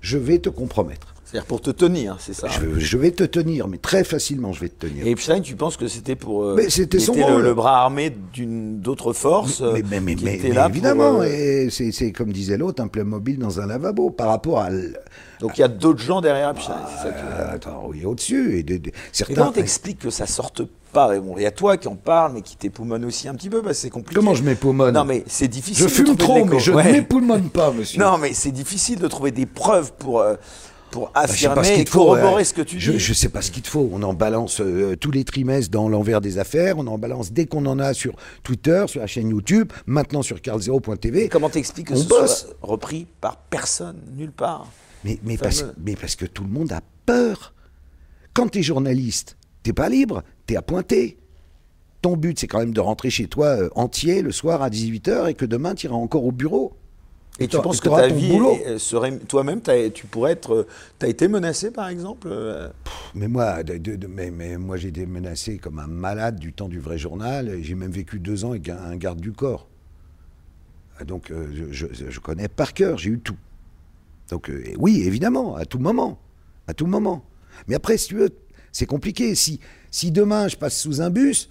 Je 0.00 0.16
vais 0.16 0.38
te 0.38 0.48
compromettre. 0.48 1.13
C'est-à-dire 1.24 1.46
pour 1.46 1.62
te 1.62 1.70
tenir, 1.70 2.16
c'est 2.18 2.34
ça 2.34 2.48
je, 2.48 2.98
vais 2.98 3.10
te 3.10 3.24
tenir, 3.24 3.66
mais 3.66 3.78
très 3.78 4.04
facilement 4.04 4.52
je 4.52 4.60
vais 4.60 4.68
te 4.68 4.86
tenir. 4.86 5.06
Et 5.06 5.10
Epstein, 5.10 5.40
tu 5.40 5.56
penses 5.56 5.78
que 5.78 5.88
c'était 5.88 6.16
pour. 6.16 6.44
Euh, 6.44 6.54
mais 6.56 6.68
c'était 6.68 6.98
son 6.98 7.14
le, 7.14 7.54
bras 7.54 7.80
armé 7.80 8.14
d'une 8.32 8.80
d'autres 8.80 9.14
forces 9.14 9.62
Mais, 9.62 9.82
mais, 9.82 10.00
mais, 10.00 10.16
mais 10.22 10.36
évidemment, 10.36 11.22
euh, 11.22 11.24
et 11.24 11.70
c'est 11.70 12.12
comme 12.12 12.30
disait 12.30 12.58
l'autre, 12.58 12.82
un 12.82 12.88
plein 12.88 13.04
mobile 13.04 13.38
dans 13.38 13.58
un 13.58 13.66
lavabo 13.66 14.10
par 14.10 14.28
rapport 14.28 14.60
à. 14.60 14.68
Donc 15.40 15.56
il 15.56 15.62
y 15.62 15.64
a 15.64 15.68
d'autres 15.68 16.00
gens 16.00 16.20
derrière 16.20 16.50
Epstein, 16.50 16.76
c'est 16.88 17.08
ça 17.08 17.14
euh, 17.14 17.54
Attends, 17.54 17.84
oui, 17.88 18.04
au-dessus. 18.04 18.58
Et, 18.58 18.62
de, 18.62 18.90
certains... 19.10 19.34
comment 19.34 19.52
t'expliques 19.52 20.00
que 20.00 20.10
ça 20.10 20.26
sorte 20.26 20.62
pas 20.92 21.18
Bon, 21.18 21.34
il 21.36 21.42
y 21.42 21.46
a 21.46 21.50
toi 21.50 21.76
qui 21.76 21.88
en 21.88 21.96
parle, 21.96 22.34
mais 22.34 22.42
qui 22.42 22.56
t'époumonne 22.56 23.04
aussi 23.04 23.28
un 23.28 23.34
petit 23.34 23.50
peu, 23.50 23.62
parce 23.62 23.76
que 23.76 23.82
c'est 23.82 23.90
compliqué. 23.90 24.14
Comment 24.14 24.34
je 24.34 24.44
m'époumonne 24.44 24.94
Non, 24.94 25.04
mais 25.04 25.24
c'est 25.26 25.48
difficile. 25.48 25.82
Je 25.84 25.88
fume 25.88 26.16
trop, 26.16 26.44
mais 26.44 26.60
je 26.60 26.70
ne 26.70 26.82
m'époumonne 26.82 27.48
pas, 27.48 27.72
monsieur. 27.72 27.98
Non, 28.04 28.18
mais 28.18 28.32
c'est 28.34 28.52
difficile 28.52 29.00
de 29.00 29.08
trouver 29.08 29.32
des 29.32 29.46
preuves 29.46 29.92
pour 29.98 30.22
pour 30.94 31.10
bah, 31.12 31.22
affirmer 31.22 31.80
et 31.80 31.84
corroborer 31.84 32.44
ce 32.44 32.54
que 32.54 32.62
tu 32.62 32.76
dis. 32.76 32.80
Je 32.80 32.92
ne 32.92 33.14
sais 33.14 33.28
pas 33.28 33.42
ce 33.42 33.50
qu'il 33.50 33.62
te 33.64 33.68
faut. 33.68 33.90
On 33.92 34.00
en 34.04 34.14
balance 34.14 34.60
euh, 34.60 34.94
tous 34.94 35.10
les 35.10 35.24
trimestres 35.24 35.72
dans 35.72 35.88
l'envers 35.88 36.20
des 36.20 36.38
affaires. 36.38 36.78
On 36.78 36.86
en 36.86 36.98
balance 36.98 37.32
dès 37.32 37.46
qu'on 37.46 37.66
en 37.66 37.80
a 37.80 37.94
sur 37.94 38.14
Twitter, 38.44 38.84
sur 38.86 39.00
la 39.00 39.08
chaîne 39.08 39.28
YouTube, 39.28 39.72
maintenant 39.86 40.22
sur 40.22 40.36
carl0.tv. 40.36 41.28
Comment 41.30 41.50
t'expliques 41.50 41.88
que 41.88 41.96
ce 41.96 42.06
soit 42.06 42.46
repris 42.62 43.08
par 43.20 43.38
personne, 43.38 43.96
nulle 44.16 44.30
part? 44.30 44.68
Mais, 45.02 45.18
mais, 45.24 45.36
parce, 45.36 45.64
mais 45.84 45.96
parce 45.96 46.14
que 46.14 46.26
tout 46.26 46.44
le 46.44 46.50
monde 46.50 46.70
a 46.70 46.80
peur. 47.06 47.54
Quand 48.32 48.48
tu 48.48 48.60
es 48.60 48.62
journaliste, 48.62 49.36
t'es 49.64 49.72
pas 49.72 49.88
libre, 49.88 50.22
tu 50.46 50.54
es 50.54 50.56
appointé. 50.56 51.18
Ton 52.02 52.16
but, 52.16 52.38
c'est 52.38 52.46
quand 52.46 52.60
même 52.60 52.72
de 52.72 52.80
rentrer 52.80 53.10
chez 53.10 53.26
toi 53.26 53.46
euh, 53.46 53.68
entier 53.74 54.22
le 54.22 54.30
soir 54.30 54.62
à 54.62 54.70
18h 54.70 55.28
et 55.30 55.34
que 55.34 55.44
demain, 55.44 55.74
tu 55.74 55.86
iras 55.86 55.96
encore 55.96 56.24
au 56.24 56.32
bureau. 56.32 56.76
Et, 57.40 57.48
tu 57.48 57.60
penses 57.60 57.80
que 57.80 57.88
ta 57.88 58.06
vie 58.06 58.38
serait 58.78 59.18
toi-même, 59.18 59.60
tu 59.92 60.06
pourrais 60.06 60.32
être, 60.32 60.66
tu 61.00 61.06
as 61.06 61.08
été 61.08 61.26
menacé 61.26 61.72
par 61.72 61.88
exemple 61.88 62.28
euh? 62.30 62.68
Mais 63.14 63.26
moi, 63.26 63.56
mais, 64.08 64.56
moi 64.56 64.76
j'ai 64.76 64.88
été 64.88 65.04
menacé 65.04 65.58
comme 65.58 65.80
un 65.80 65.88
malade 65.88 66.38
du 66.38 66.52
temps 66.52 66.68
du 66.68 66.78
vrai 66.78 66.96
journal. 66.96 67.58
J'ai 67.60 67.74
même 67.74 67.90
vécu 67.90 68.20
deux 68.20 68.44
ans 68.44 68.50
avec 68.50 68.68
un, 68.68 68.96
garde 68.96 69.20
du 69.20 69.32
corps. 69.32 69.66
Ah, 71.00 71.04
donc 71.04 71.32
euh, 71.32 71.48
je, 71.72 72.20
connais 72.20 72.46
par 72.46 72.72
cœur, 72.72 72.98
j'ai 72.98 73.10
eu 73.10 73.18
tout. 73.18 73.36
Donc 74.30 74.48
euh, 74.48 74.62
oui, 74.78 75.02
évidemment, 75.04 75.56
à 75.56 75.64
tout 75.64 75.80
moment, 75.80 76.20
à 76.68 76.74
tout 76.74 76.86
moment. 76.86 77.24
Mais 77.66 77.74
après, 77.74 77.96
si 77.96 78.08
tu 78.08 78.14
veux, 78.14 78.30
c'est 78.70 78.86
compliqué. 78.86 79.34
Si, 79.34 79.58
si 79.90 80.12
demain 80.12 80.46
je 80.46 80.56
passe 80.56 80.78
sous 80.78 81.02
un 81.02 81.10
bus, 81.10 81.50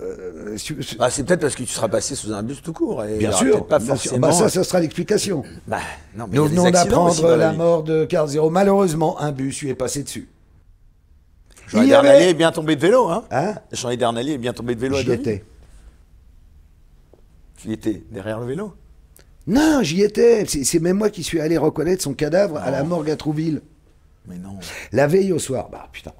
euh, 0.00 0.56
bah, 0.98 1.10
c'est 1.10 1.24
peut-être 1.24 1.40
parce 1.40 1.54
que 1.54 1.62
tu 1.62 1.72
seras 1.72 1.88
passé 1.88 2.14
sous 2.14 2.32
un 2.32 2.42
bus 2.42 2.62
tout 2.62 2.72
court. 2.72 3.04
Et 3.04 3.18
bien 3.18 3.32
sûr, 3.32 3.66
pas 3.66 3.80
forcément... 3.80 4.28
Bah, 4.28 4.32
ça, 4.32 4.48
ça 4.48 4.64
sera 4.64 4.80
l'explication. 4.80 5.42
Bah, 5.66 5.78
non, 6.16 6.26
mais 6.30 6.36
Nous 6.36 6.46
venons 6.46 6.70
d'apprendre 6.70 7.36
la, 7.36 7.52
mort 7.52 7.82
de 7.82 8.04
Carl 8.04 8.28
Zero. 8.28 8.50
Malheureusement, 8.50 9.20
un 9.20 9.32
bus 9.32 9.60
lui 9.62 9.70
est 9.70 9.74
passé 9.74 10.02
dessus. 10.02 10.28
Jean 11.68 11.84
Dernalier 11.84 12.26
est 12.26 12.34
bien 12.34 12.52
tombé 12.52 12.76
de 12.76 12.80
vélo. 12.80 13.08
Hein, 13.08 13.24
hein 13.30 13.54
Jean 13.72 13.94
Dernalier 13.96 14.34
est 14.34 14.38
bien 14.38 14.52
tombé 14.52 14.74
de 14.74 14.80
vélo. 14.80 14.96
J'y 14.96 15.12
étais. 15.12 15.44
Tu 17.56 17.72
étais 17.72 18.04
derrière 18.10 18.38
le 18.38 18.46
vélo 18.46 18.74
Non, 19.46 19.82
j'y 19.82 20.02
étais. 20.02 20.44
C'est 20.46 20.78
même 20.78 20.98
moi 20.98 21.10
qui 21.10 21.22
suis 21.22 21.40
allé 21.40 21.56
reconnaître 21.56 22.02
son 22.02 22.14
cadavre 22.14 22.58
à 22.58 22.70
la 22.70 22.84
morgue 22.84 23.10
à 23.10 23.16
Trouville. 23.16 23.62
Mais 24.28 24.38
non. 24.38 24.58
La 24.92 25.06
veille 25.06 25.32
au 25.32 25.38
soir. 25.38 25.68
Bah 25.70 25.88
putain. 25.92 26.12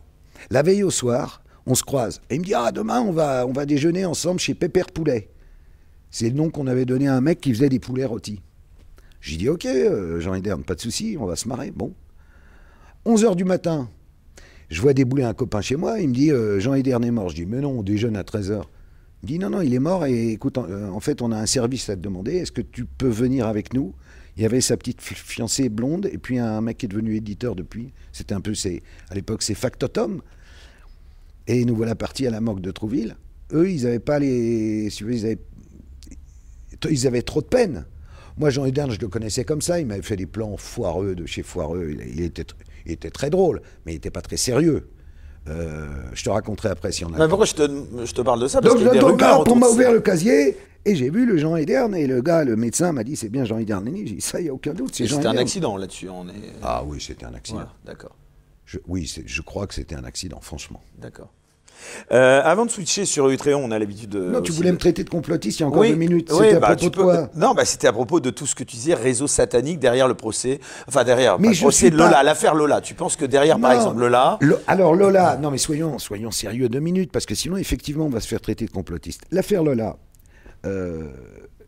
La 0.50 0.62
veille 0.62 0.82
au 0.82 0.90
soir, 0.90 1.42
on 1.66 1.74
se 1.74 1.82
croise. 1.82 2.20
Et 2.30 2.36
il 2.36 2.40
me 2.40 2.44
dit 2.44 2.54
Ah, 2.54 2.72
demain, 2.72 3.00
on 3.00 3.12
va, 3.12 3.46
on 3.46 3.52
va 3.52 3.66
déjeuner 3.66 4.04
ensemble 4.04 4.40
chez 4.40 4.54
Pépère 4.54 4.86
Poulet. 4.86 5.28
C'est 6.10 6.30
le 6.30 6.36
nom 6.36 6.50
qu'on 6.50 6.66
avait 6.66 6.84
donné 6.84 7.08
à 7.08 7.14
un 7.14 7.20
mec 7.20 7.40
qui 7.40 7.52
faisait 7.52 7.68
des 7.68 7.80
poulets 7.80 8.04
rôtis. 8.04 8.40
J'ai 9.20 9.36
dit 9.36 9.48
Ok, 9.48 9.66
euh, 9.66 10.20
Jean 10.20 10.34
Ederne, 10.34 10.62
pas 10.62 10.74
de 10.74 10.80
souci, 10.80 11.16
on 11.18 11.26
va 11.26 11.36
se 11.36 11.48
marrer. 11.48 11.72
Bon. 11.72 11.92
11 13.04 13.24
h 13.24 13.36
du 13.36 13.44
matin, 13.44 13.88
je 14.68 14.80
vois 14.80 14.92
débouler 14.92 15.22
un 15.22 15.34
copain 15.34 15.60
chez 15.60 15.76
moi. 15.76 16.00
Il 16.00 16.08
me 16.08 16.14
dit 16.14 16.30
euh, 16.30 16.60
Jean 16.60 16.74
Ederne 16.74 17.04
est 17.04 17.10
mort. 17.10 17.28
Je 17.28 17.36
dis 17.36 17.46
Mais 17.46 17.60
non, 17.60 17.78
on 17.78 17.82
déjeune 17.82 18.16
à 18.16 18.24
13 18.24 18.52
h. 18.52 18.62
Il 19.22 19.26
me 19.26 19.26
dit 19.26 19.38
Non, 19.38 19.50
non, 19.50 19.60
il 19.60 19.74
est 19.74 19.80
mort. 19.80 20.06
Et 20.06 20.32
écoute, 20.32 20.58
en, 20.58 20.68
euh, 20.68 20.88
en 20.90 21.00
fait, 21.00 21.22
on 21.22 21.32
a 21.32 21.36
un 21.36 21.46
service 21.46 21.88
à 21.88 21.96
te 21.96 22.00
demander. 22.00 22.36
Est-ce 22.36 22.52
que 22.52 22.62
tu 22.62 22.84
peux 22.84 23.08
venir 23.08 23.46
avec 23.46 23.74
nous? 23.74 23.94
Il 24.36 24.42
y 24.42 24.46
avait 24.46 24.60
sa 24.60 24.76
petite 24.76 25.00
fiancée 25.00 25.70
blonde 25.70 26.06
et 26.12 26.18
puis 26.18 26.38
un 26.38 26.60
mec 26.60 26.76
qui 26.78 26.86
est 26.86 26.88
devenu 26.90 27.16
éditeur 27.16 27.56
depuis. 27.56 27.94
C'était 28.12 28.34
un 28.34 28.42
peu, 28.42 28.52
à 29.08 29.14
l'époque, 29.14 29.42
c'est 29.42 29.54
Factotum. 29.54 30.20
Et 31.48 31.64
nous 31.64 31.76
voilà 31.76 31.94
partis 31.94 32.26
à 32.26 32.30
la 32.30 32.40
morgue 32.40 32.60
de 32.60 32.70
Trouville. 32.70 33.16
Eux, 33.52 33.70
ils 33.70 33.84
n'avaient 33.84 33.98
pas 33.98 34.18
les. 34.18 34.88
Ils 35.00 35.24
avaient... 35.24 35.38
ils 36.90 37.06
avaient 37.06 37.22
trop 37.22 37.40
de 37.40 37.46
peine. 37.46 37.86
Moi, 38.38 38.50
Jean 38.50 38.66
Hudern, 38.66 38.90
je 38.90 39.00
le 39.00 39.08
connaissais 39.08 39.44
comme 39.44 39.62
ça. 39.62 39.80
Il 39.80 39.86
m'avait 39.86 40.02
fait 40.02 40.16
des 40.16 40.26
plans 40.26 40.56
foireux 40.56 41.14
de 41.14 41.24
chez 41.24 41.42
Foireux. 41.42 41.90
Il, 41.90 42.20
était, 42.20 42.44
il 42.84 42.92
était 42.92 43.10
très 43.10 43.30
drôle, 43.30 43.62
mais 43.84 43.92
il 43.92 43.96
n'était 43.96 44.10
pas 44.10 44.20
très 44.20 44.36
sérieux. 44.36 44.88
Euh, 45.48 45.86
je 46.12 46.24
te 46.24 46.30
raconterai 46.30 46.70
après 46.70 46.92
si 46.92 47.04
on 47.04 47.14
a. 47.14 47.18
Mais 47.18 47.28
pourquoi 47.28 47.46
je 47.46 47.54
te, 47.54 47.62
je 48.04 48.12
te, 48.12 48.20
parle 48.20 48.42
de 48.42 48.48
ça? 48.48 48.60
Parce 48.60 48.74
Donc, 48.74 48.94
y 48.94 48.98
donc 48.98 49.22
on 49.48 49.54
m'a 49.54 49.68
ouvert 49.68 49.92
le 49.92 50.00
casier 50.00 50.56
et 50.84 50.96
j'ai 50.96 51.08
vu 51.08 51.24
le 51.24 51.36
Jean 51.38 51.56
Ederne 51.56 51.94
et 51.94 52.06
le 52.06 52.20
gars, 52.20 52.44
le 52.44 52.56
médecin 52.56 52.92
m'a 52.92 53.04
dit 53.04 53.16
c'est 53.16 53.28
bien 53.28 53.44
Jean 53.44 53.58
Ederne. 53.58 53.88
J'ai 53.94 54.14
dit 54.16 54.20
ça, 54.20 54.40
il 54.40 54.44
n'y 54.44 54.48
a 54.48 54.54
aucun 54.54 54.74
doute. 54.74 54.94
C'était 54.94 55.26
un 55.26 55.36
accident 55.36 55.76
là-dessus. 55.76 56.06
Est... 56.06 56.52
Ah 56.62 56.82
oui, 56.84 57.00
c'était 57.00 57.26
un 57.26 57.34
accident. 57.34 57.68
D'accord. 57.84 58.16
Oui, 58.86 59.12
je 59.24 59.42
crois 59.42 59.66
que 59.66 59.74
c'était 59.74 59.94
un 59.94 60.04
accident, 60.04 60.40
franchement. 60.40 60.82
D'accord. 60.98 61.32
Euh, 62.12 62.40
avant 62.42 62.66
de 62.66 62.70
switcher 62.70 63.04
sur 63.04 63.28
Utréon, 63.28 63.62
on 63.62 63.70
a 63.70 63.78
l'habitude 63.78 64.10
de. 64.10 64.20
Non, 64.20 64.40
tu 64.40 64.52
voulais 64.52 64.72
me 64.72 64.78
traiter 64.78 65.04
de 65.04 65.10
complotiste 65.10 65.60
il 65.60 65.62
y 65.62 65.64
a 65.64 65.68
encore 65.68 65.84
deux 65.84 65.94
minutes. 65.94 66.30
C'était 66.32 66.54
à 66.54 66.60
bah, 66.60 66.76
propos 66.76 66.90
de 66.90 66.96
quoi? 66.96 67.30
Non, 67.34 67.54
bah, 67.54 67.64
c'était 67.64 67.86
à 67.86 67.92
propos 67.92 68.20
de 68.20 68.30
tout 68.30 68.46
ce 68.46 68.54
que 68.54 68.64
tu 68.64 68.76
disais, 68.76 68.94
réseau 68.94 69.26
satanique 69.26 69.78
derrière 69.78 70.08
le 70.08 70.14
procès. 70.14 70.60
Enfin, 70.88 71.04
derrière. 71.04 71.38
Mais 71.38 71.50
le 71.50 71.56
procès 71.56 71.90
Lola, 71.90 72.22
l'affaire 72.22 72.54
Lola. 72.54 72.80
Tu 72.80 72.94
penses 72.94 73.16
que 73.16 73.24
derrière, 73.24 73.58
par 73.58 73.72
exemple, 73.72 74.00
Lola. 74.00 74.38
alors, 74.66 74.94
Lola, 74.94 75.36
non, 75.36 75.50
mais 75.50 75.58
soyons, 75.58 75.98
soyons 75.98 76.30
sérieux 76.30 76.68
deux 76.68 76.80
minutes, 76.80 77.12
parce 77.12 77.26
que 77.26 77.34
sinon, 77.34 77.56
effectivement, 77.56 78.06
on 78.06 78.10
va 78.10 78.20
se 78.20 78.28
faire 78.28 78.40
traiter 78.40 78.66
de 78.66 78.70
complotiste. 78.70 79.22
L'affaire 79.30 79.62
Lola, 79.62 79.96
euh, 80.64 81.10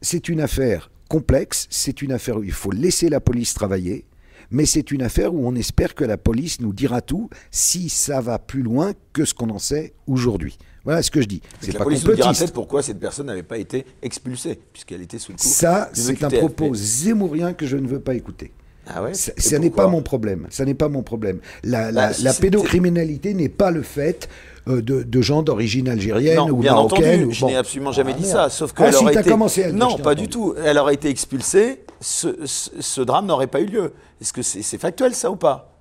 c'est 0.00 0.28
une 0.28 0.40
affaire 0.40 0.90
complexe, 1.08 1.66
c'est 1.70 2.02
une 2.02 2.12
affaire 2.12 2.38
où 2.38 2.44
il 2.44 2.52
faut 2.52 2.70
laisser 2.70 3.08
la 3.08 3.20
police 3.20 3.54
travailler 3.54 4.04
mais 4.50 4.66
c'est 4.66 4.90
une 4.90 5.02
affaire 5.02 5.34
où 5.34 5.46
on 5.46 5.54
espère 5.54 5.94
que 5.94 6.04
la 6.04 6.16
police 6.16 6.60
nous 6.60 6.72
dira 6.72 7.00
tout 7.00 7.28
si 7.50 7.88
ça 7.88 8.20
va 8.20 8.38
plus 8.38 8.62
loin 8.62 8.92
que 9.12 9.24
ce 9.24 9.34
qu'on 9.34 9.50
en 9.50 9.58
sait 9.58 9.94
aujourd'hui. 10.06 10.58
Voilà 10.84 11.02
ce 11.02 11.10
que 11.10 11.20
je 11.20 11.26
dis. 11.26 11.42
C'est 11.60 11.72
la 11.72 11.84
police 11.84 12.04
nous 12.04 12.14
dira 12.14 12.32
peut-être 12.32 12.52
pourquoi 12.52 12.82
cette 12.82 12.98
personne 12.98 13.26
n'avait 13.26 13.42
pas 13.42 13.58
été 13.58 13.84
expulsée, 14.00 14.58
puisqu'elle 14.72 15.02
était 15.02 15.18
sous 15.18 15.32
le 15.32 15.36
coup. 15.38 15.44
Ça, 15.44 15.90
c'est 15.92 16.22
un 16.24 16.30
propos 16.30 16.74
zémourien 16.74 17.52
que 17.52 17.66
je 17.66 17.76
ne 17.76 17.86
veux 17.86 18.00
pas 18.00 18.14
égypter. 18.14 18.52
Ah 18.90 19.02
ouais 19.02 19.12
ça 19.14 19.58
n'est 19.58 19.70
pas 19.70 19.86
mon 19.86 20.02
problème. 20.02 20.46
Ça 20.50 20.64
n'est 20.64 20.74
pas 20.74 20.88
mon 20.88 21.02
problème. 21.02 21.40
La, 21.62 21.92
la 21.92 22.10
bah, 22.10 22.32
pédocriminalité 22.40 23.34
n'est 23.34 23.48
pas 23.48 23.70
le 23.70 23.82
fait 23.82 24.28
euh, 24.68 24.82
de, 24.82 25.22
gens 25.22 25.42
d'origine 25.42 25.88
algérienne 25.88 26.50
ou 26.50 26.58
bien 26.58 26.72
marocaine. 26.72 27.20
Entendu, 27.22 27.34
je 27.34 27.46
n'ai 27.46 27.56
absolument 27.56 27.92
jamais 27.92 28.12
ah, 28.14 28.18
dit 28.18 28.26
ça. 28.26 28.50
Sauf 28.50 28.72
que 28.72 28.82
ah, 28.82 28.92
si, 28.92 29.06
été... 29.06 29.22
commencé 29.22 29.72
Non, 29.72 29.96
pas 29.98 30.14
du 30.14 30.28
tout. 30.28 30.54
Elle 30.62 30.78
aurait 30.78 30.94
été 30.94 31.08
expulsée. 31.08 31.84
Ce, 32.00 33.00
drame 33.00 33.26
n'aurait 33.26 33.46
pas 33.46 33.60
eu 33.60 33.66
lieu. 33.66 33.92
Est-ce 34.20 34.32
que 34.32 34.42
c'est 34.42 34.78
factuel 34.78 35.14
ça 35.14 35.30
ou 35.30 35.36
pas? 35.36 35.72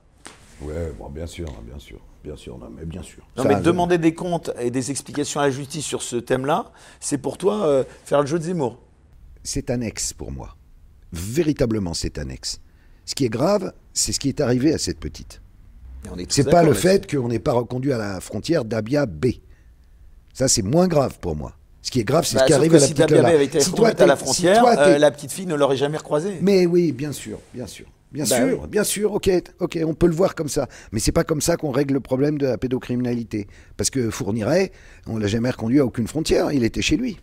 Oui, 0.61 0.73
bon, 0.97 1.09
bien 1.09 1.27
sûr, 1.27 1.47
bien 1.65 1.79
sûr. 1.79 1.99
Bien 2.23 2.35
sûr, 2.35 2.57
non, 2.57 2.69
mais 2.75 2.83
bien 2.85 3.03
sûr. 3.03 3.23
Non, 3.37 3.45
mais 3.45 3.55
demander 3.61 3.97
des 3.97 4.13
comptes 4.13 4.51
et 4.59 4.69
des 4.69 4.91
explications 4.91 5.39
à 5.39 5.45
la 5.45 5.51
justice 5.51 5.85
sur 5.85 6.01
ce 6.01 6.17
thème-là, 6.17 6.71
c'est 6.99 7.19
pour 7.19 7.37
toi 7.37 7.65
euh, 7.65 7.83
faire 8.03 8.19
le 8.21 8.27
jeu 8.27 8.37
de 8.37 8.43
Zemmour 8.43 8.79
C'est 9.43 9.69
annexe 9.69 10.11
pour 10.13 10.31
moi. 10.31 10.57
Véritablement, 11.13 11.93
c'est 11.93 12.17
annexe. 12.17 12.59
Ce 13.07 13.15
qui 13.15 13.25
est 13.25 13.29
grave, 13.29 13.73
c'est 13.93 14.11
ce 14.11 14.19
qui 14.19 14.27
est 14.29 14.41
arrivé 14.41 14.73
à 14.73 14.77
cette 14.77 14.99
petite. 14.99 15.41
C'est 16.29 16.47
pas 16.49 16.61
le 16.61 16.73
fait 16.73 17.09
qu'on 17.09 17.29
n'ait 17.29 17.39
pas 17.39 17.53
reconduit 17.53 17.91
à 17.93 17.97
la 17.97 18.19
frontière 18.21 18.63
d'Abia 18.65 19.05
B. 19.07 19.27
Ça, 20.33 20.47
c'est 20.47 20.61
moins 20.61 20.87
grave 20.87 21.17
pour 21.19 21.35
moi. 21.35 21.53
Ce 21.81 21.89
qui 21.89 22.01
est 22.01 22.03
grave, 22.03 22.25
c'est 22.25 22.35
Bah, 22.35 22.41
ce 22.41 22.45
qui 22.47 22.51
sauf 22.53 22.59
arrive 22.59 22.75
à 22.75 22.79
la 22.79 22.85
si 22.85 22.93
petite 22.93 22.99
Dabia 22.99 23.17
Lola. 23.17 23.29
avait 23.29 23.45
été 23.45 23.59
Si 23.61 23.71
toi, 23.71 23.89
à 23.97 24.05
la 24.05 24.15
si 24.17 24.23
frontière, 24.23 24.59
toi, 24.61 24.75
euh, 24.77 24.97
la 24.97 25.09
petite 25.09 25.31
fille 25.31 25.45
ne 25.45 25.55
l'aurait 25.55 25.77
jamais 25.77 25.97
recroisé. 25.97 26.37
Mais 26.41 26.65
oui, 26.65 26.91
bien 26.91 27.13
sûr, 27.13 27.39
bien 27.53 27.65
sûr. 27.65 27.85
Bien 28.11 28.25
Bah 28.25 28.35
sûr, 28.37 28.59
oui. 28.61 28.67
bien 28.69 28.83
sûr, 28.83 29.13
ok, 29.13 29.29
ok, 29.59 29.79
on 29.85 29.93
peut 29.93 30.07
le 30.07 30.13
voir 30.13 30.35
comme 30.35 30.47
ça. 30.49 30.67
Mais 30.91 30.99
c'est 30.99 31.11
pas 31.11 31.23
comme 31.23 31.41
ça 31.41 31.55
qu'on 31.57 31.71
règle 31.71 31.93
le 31.93 31.99
problème 32.01 32.37
de 32.37 32.45
la 32.47 32.57
pédocriminalité. 32.57 33.47
Parce 33.77 33.89
que 33.89 34.09
Fourniret, 34.09 34.71
on 35.07 35.17
l'a 35.17 35.27
jamais 35.27 35.49
reconduit 35.49 35.79
à 35.79 35.85
aucune 35.85 36.07
frontière, 36.07 36.51
il 36.51 36.63
était 36.63 36.81
chez 36.81 36.97
lui. 36.97 37.19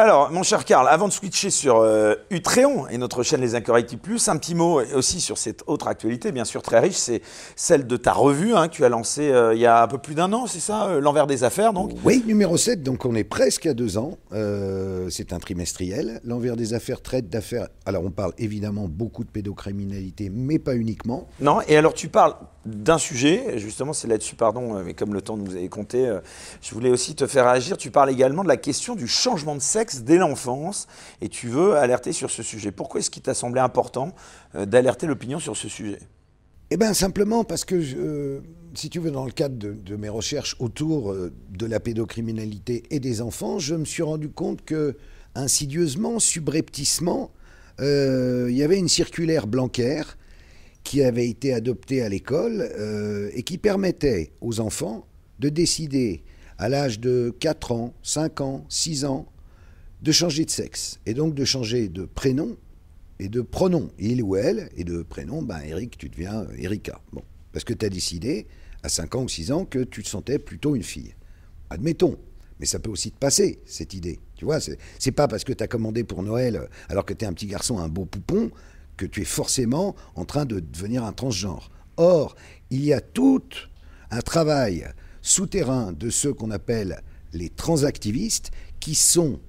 Alors, 0.00 0.30
mon 0.30 0.44
cher 0.44 0.64
Karl, 0.64 0.86
avant 0.86 1.08
de 1.08 1.12
switcher 1.12 1.50
sur 1.50 1.78
euh, 1.78 2.14
Utréon 2.30 2.86
et 2.86 2.98
notre 2.98 3.24
chaîne 3.24 3.40
Les 3.40 3.56
Incorrectibles 3.56 4.00
Plus, 4.00 4.28
un 4.28 4.36
petit 4.36 4.54
mot 4.54 4.80
aussi 4.94 5.20
sur 5.20 5.38
cette 5.38 5.64
autre 5.66 5.88
actualité, 5.88 6.30
bien 6.30 6.44
sûr 6.44 6.62
très 6.62 6.78
riche, 6.78 6.94
c'est 6.94 7.20
celle 7.56 7.84
de 7.84 7.96
ta 7.96 8.12
revue 8.12 8.54
hein, 8.54 8.68
que 8.68 8.74
tu 8.74 8.84
as 8.84 8.90
lancée 8.90 9.32
euh, 9.32 9.56
il 9.56 9.60
y 9.60 9.66
a 9.66 9.82
un 9.82 9.88
peu 9.88 9.98
plus 9.98 10.14
d'un 10.14 10.32
an, 10.32 10.46
c'est 10.46 10.60
ça 10.60 10.86
euh, 10.86 11.00
L'envers 11.00 11.26
des 11.26 11.42
affaires, 11.42 11.72
donc? 11.72 11.90
Oui, 12.04 12.22
numéro 12.24 12.56
7, 12.56 12.84
donc 12.84 13.04
on 13.06 13.16
est 13.16 13.24
presque 13.24 13.66
à 13.66 13.74
deux 13.74 13.98
ans. 13.98 14.18
Euh, 14.32 15.10
c'est 15.10 15.32
un 15.32 15.40
trimestriel. 15.40 16.20
L'envers 16.22 16.54
des 16.54 16.74
affaires 16.74 17.02
traite 17.02 17.28
d'affaires. 17.28 17.66
Alors 17.84 18.04
on 18.04 18.12
parle 18.12 18.34
évidemment 18.38 18.86
beaucoup 18.86 19.24
de 19.24 19.30
pédocriminalité, 19.30 20.30
mais 20.32 20.60
pas 20.60 20.76
uniquement. 20.76 21.26
Non 21.40 21.58
Et 21.66 21.76
alors, 21.76 21.92
tu 21.92 22.06
parles 22.06 22.36
d'un 22.68 22.98
sujet, 22.98 23.58
justement, 23.58 23.92
c'est 23.92 24.08
là-dessus, 24.08 24.36
pardon, 24.36 24.76
euh, 24.76 24.82
mais 24.84 24.94
comme 24.94 25.14
le 25.14 25.22
temps 25.22 25.36
nous 25.36 25.54
avait 25.54 25.68
compté, 25.68 26.06
euh, 26.06 26.20
je 26.62 26.74
voulais 26.74 26.90
aussi 26.90 27.14
te 27.14 27.26
faire 27.26 27.46
agir. 27.46 27.76
Tu 27.76 27.90
parles 27.90 28.10
également 28.10 28.42
de 28.42 28.48
la 28.48 28.56
question 28.56 28.94
du 28.94 29.06
changement 29.06 29.54
de 29.54 29.60
sexe 29.60 30.02
dès 30.02 30.16
l'enfance 30.16 30.86
et 31.20 31.28
tu 31.28 31.48
veux 31.48 31.76
alerter 31.76 32.12
sur 32.12 32.30
ce 32.30 32.42
sujet. 32.42 32.70
Pourquoi 32.70 33.00
est-ce 33.00 33.10
qu'il 33.10 33.22
t'a 33.22 33.34
semblé 33.34 33.60
important 33.60 34.14
euh, 34.54 34.66
d'alerter 34.66 35.06
l'opinion 35.06 35.38
sur 35.38 35.56
ce 35.56 35.68
sujet? 35.68 35.98
Eh 36.70 36.76
bien, 36.76 36.92
simplement 36.92 37.44
parce 37.44 37.64
que, 37.64 38.42
si 38.74 38.90
tu 38.90 38.98
veux, 38.98 39.10
dans 39.10 39.24
le 39.24 39.30
cadre 39.30 39.56
de, 39.56 39.96
mes 39.96 40.10
recherches 40.10 40.54
autour 40.58 41.14
de 41.14 41.66
la 41.66 41.80
pédocriminalité 41.80 42.82
et 42.90 43.00
des 43.00 43.22
enfants, 43.22 43.58
je 43.58 43.74
me 43.74 43.86
suis 43.86 44.02
rendu 44.02 44.28
compte 44.28 44.62
que, 44.66 44.98
insidieusement, 45.34 46.18
subrepticement, 46.18 47.30
il 47.78 48.50
y 48.50 48.62
avait 48.62 48.76
une 48.76 48.88
circulaire 48.88 49.46
Blanquer 49.46 50.02
qui 50.88 51.02
avait 51.02 51.28
été 51.28 51.52
adoptée 51.52 52.00
à 52.00 52.08
l'école 52.08 52.62
euh, 52.62 53.28
et 53.34 53.42
qui 53.42 53.58
permettait 53.58 54.32
aux 54.40 54.58
enfants 54.58 55.06
de 55.38 55.50
décider, 55.50 56.22
à 56.56 56.70
l'âge 56.70 56.98
de 56.98 57.30
4 57.40 57.72
ans, 57.72 57.94
5 58.02 58.40
ans, 58.40 58.64
6 58.70 59.04
ans, 59.04 59.26
de 60.00 60.12
changer 60.12 60.46
de 60.46 60.50
sexe 60.50 60.98
et 61.04 61.12
donc 61.12 61.34
de 61.34 61.44
changer 61.44 61.90
de 61.90 62.06
prénom 62.06 62.56
et 63.18 63.28
de 63.28 63.42
pronom, 63.42 63.90
il 63.98 64.22
ou 64.22 64.34
elle, 64.36 64.70
et 64.78 64.84
de 64.84 65.02
prénom, 65.02 65.42
ben 65.42 65.60
Eric, 65.60 65.98
tu 65.98 66.08
deviens 66.08 66.46
Erika. 66.56 67.02
Bon, 67.12 67.22
parce 67.52 67.66
que 67.66 67.74
tu 67.74 67.84
as 67.84 67.90
décidé, 67.90 68.46
à 68.82 68.88
5 68.88 69.14
ans 69.14 69.24
ou 69.24 69.28
6 69.28 69.52
ans, 69.52 69.66
que 69.66 69.80
tu 69.80 70.02
te 70.02 70.08
sentais 70.08 70.38
plutôt 70.38 70.74
une 70.74 70.82
fille. 70.82 71.14
Admettons. 71.68 72.16
Mais 72.60 72.66
ça 72.66 72.78
peut 72.78 72.90
aussi 72.90 73.12
te 73.12 73.18
passer, 73.18 73.60
cette 73.66 73.92
idée. 73.92 74.20
Tu 74.36 74.46
vois, 74.46 74.58
c'est 74.60 75.12
pas 75.12 75.28
parce 75.28 75.44
que 75.44 75.52
tu 75.52 75.62
as 75.62 75.68
commandé 75.68 76.02
pour 76.02 76.22
Noël, 76.22 76.66
alors 76.88 77.04
que 77.04 77.12
tu 77.12 77.26
es 77.26 77.28
un 77.28 77.34
petit 77.34 77.46
garçon, 77.46 77.78
un 77.78 77.88
beau 77.88 78.06
poupon, 78.06 78.50
que 78.98 79.06
tu 79.06 79.22
es 79.22 79.24
forcément 79.24 79.96
en 80.14 80.26
train 80.26 80.44
de 80.44 80.60
devenir 80.60 81.04
un 81.04 81.12
transgenre. 81.12 81.70
Or, 81.96 82.36
il 82.70 82.84
y 82.84 82.92
a 82.92 83.00
tout 83.00 83.42
un 84.10 84.20
travail 84.20 84.86
souterrain 85.22 85.92
de 85.92 86.10
ceux 86.10 86.34
qu'on 86.34 86.50
appelle 86.50 87.00
les 87.32 87.48
transactivistes 87.48 88.50
qui 88.80 88.94
sont 88.94 89.40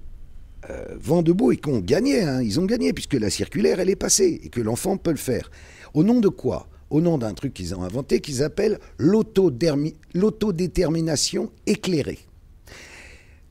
euh, 0.68 0.96
vent 0.98 1.22
debout 1.22 1.52
et 1.52 1.58
qui 1.58 1.68
ont 1.68 1.78
gagné. 1.80 2.22
hein. 2.22 2.42
Ils 2.42 2.58
ont 2.60 2.66
gagné 2.66 2.92
puisque 2.92 3.14
la 3.14 3.30
circulaire, 3.30 3.80
elle 3.80 3.90
est 3.90 3.96
passée 3.96 4.40
et 4.42 4.48
que 4.48 4.60
l'enfant 4.60 4.96
peut 4.96 5.10
le 5.10 5.16
faire. 5.16 5.50
Au 5.94 6.04
nom 6.04 6.20
de 6.20 6.28
quoi? 6.28 6.68
Au 6.90 7.00
nom 7.00 7.18
d'un 7.18 7.34
truc 7.34 7.54
qu'ils 7.54 7.74
ont 7.74 7.82
inventé 7.82 8.20
qu'ils 8.20 8.42
appellent 8.42 8.78
l'autodétermination 8.98 11.50
éclairée. 11.66 12.18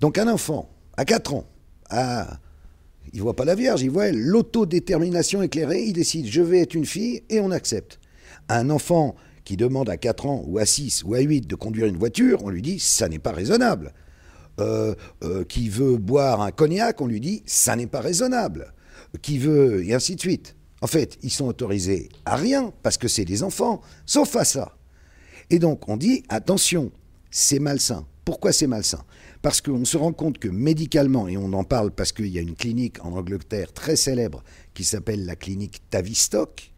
Donc 0.02 0.18
un 0.18 0.28
enfant, 0.28 0.70
à 0.97 1.06
4 1.06 1.34
ans, 1.34 1.45
à... 1.89 2.39
il 3.14 3.22
voit 3.22 3.36
pas 3.36 3.45
la 3.45 3.55
Vierge, 3.55 3.82
il 3.82 3.89
voit 3.89 4.12
l'autodétermination 4.12 5.41
éclairée, 5.41 5.84
il 5.84 5.93
décide 5.93 6.28
je 6.28 6.41
vais 6.41 6.60
être 6.60 6.76
une 6.76 6.86
fille 6.86 7.24
et 7.30 7.39
on 7.39 7.51
accepte. 7.51 7.99
Un 8.47 8.70
enfant 8.70 9.16
qui 9.43 9.57
demande 9.57 9.89
à 9.89 9.97
4 9.97 10.26
ans 10.26 10.43
ou 10.45 10.57
à 10.60 10.66
6 10.66 11.03
ou 11.03 11.16
à 11.16 11.20
8 11.20 11.47
de 11.47 11.55
conduire 11.55 11.88
une 11.88 11.97
voiture, 11.97 12.43
on 12.43 12.49
lui 12.49 12.62
dit 12.62 12.80
ça 12.80 13.10
n'est 13.10 13.20
pas 13.20 13.32
raisonnable. 13.32 13.93
Euh, 14.60 14.93
euh, 15.24 15.45
qui 15.45 15.70
veut 15.70 15.97
boire 15.97 16.41
un 16.41 16.51
cognac, 16.51 16.99
on 16.99 17.07
lui 17.07 17.22
dit 17.22 17.43
ça 17.45 17.76
n'est 17.76 17.88
pas 17.88 18.01
raisonnable. 18.01 18.74
Qui 19.22 19.38
veut, 19.38 19.86
et 19.86 19.93
ainsi 19.93 20.16
de 20.16 20.20
suite. 20.20 20.55
En 20.82 20.88
fait, 20.88 21.18
ils 21.24 21.32
sont 21.32 21.47
autorisés 21.47 22.10
à 22.26 22.36
rien 22.36 22.74
parce 22.84 22.97
que 22.97 23.07
c'est 23.07 23.26
des 23.26 23.43
enfants, 23.43 23.82
sauf 24.05 24.36
à 24.36 24.45
ça. 24.45 24.78
Et 25.49 25.60
donc 25.60 25.88
on 25.89 25.97
dit 25.97 26.24
attention, 26.30 26.91
c'est 27.32 27.60
malsain. 27.60 28.05
Pourquoi 28.26 28.51
c'est 28.51 28.68
malsain? 28.68 29.03
Parce 29.42 29.62
qu'on 29.62 29.86
se 29.86 29.98
rend 29.98 30.12
compte 30.12 30.38
que 30.38 30.50
médicalement, 30.50 31.28
et 31.28 31.38
on 31.38 31.54
en 31.54 31.64
parle 31.64 31.92
parce 31.92 32.12
qu'il 32.12 32.28
y 32.28 32.38
a 32.38 32.42
une 32.42 32.56
clinique 32.56 33.04
en 33.06 33.14
Angleterre 33.14 33.72
très 33.72 33.96
célèbre 33.96 34.44
qui 34.74 34.84
s'appelle 34.84 35.26
la 35.26 35.36
clinique 35.36 35.82
Tavistock, 35.90 36.72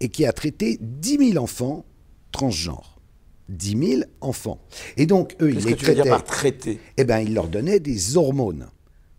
et 0.00 0.08
qui 0.08 0.26
a 0.26 0.32
traité 0.32 0.78
10 0.80 1.32
000 1.32 1.42
enfants 1.42 1.84
transgenres. 2.32 3.00
10 3.48 3.88
000 3.88 4.02
enfants. 4.20 4.60
Et 4.96 5.06
donc, 5.06 5.36
eux, 5.40 5.50
ils 5.50 5.64
les 5.64 5.76
traitaient 5.76 6.08
par 6.08 6.24
traiter? 6.24 6.80
Eh 6.96 7.04
ben, 7.04 7.20
il 7.20 7.32
leur 7.32 7.48
donnait 7.48 7.80
des 7.80 8.16
hormones 8.16 8.68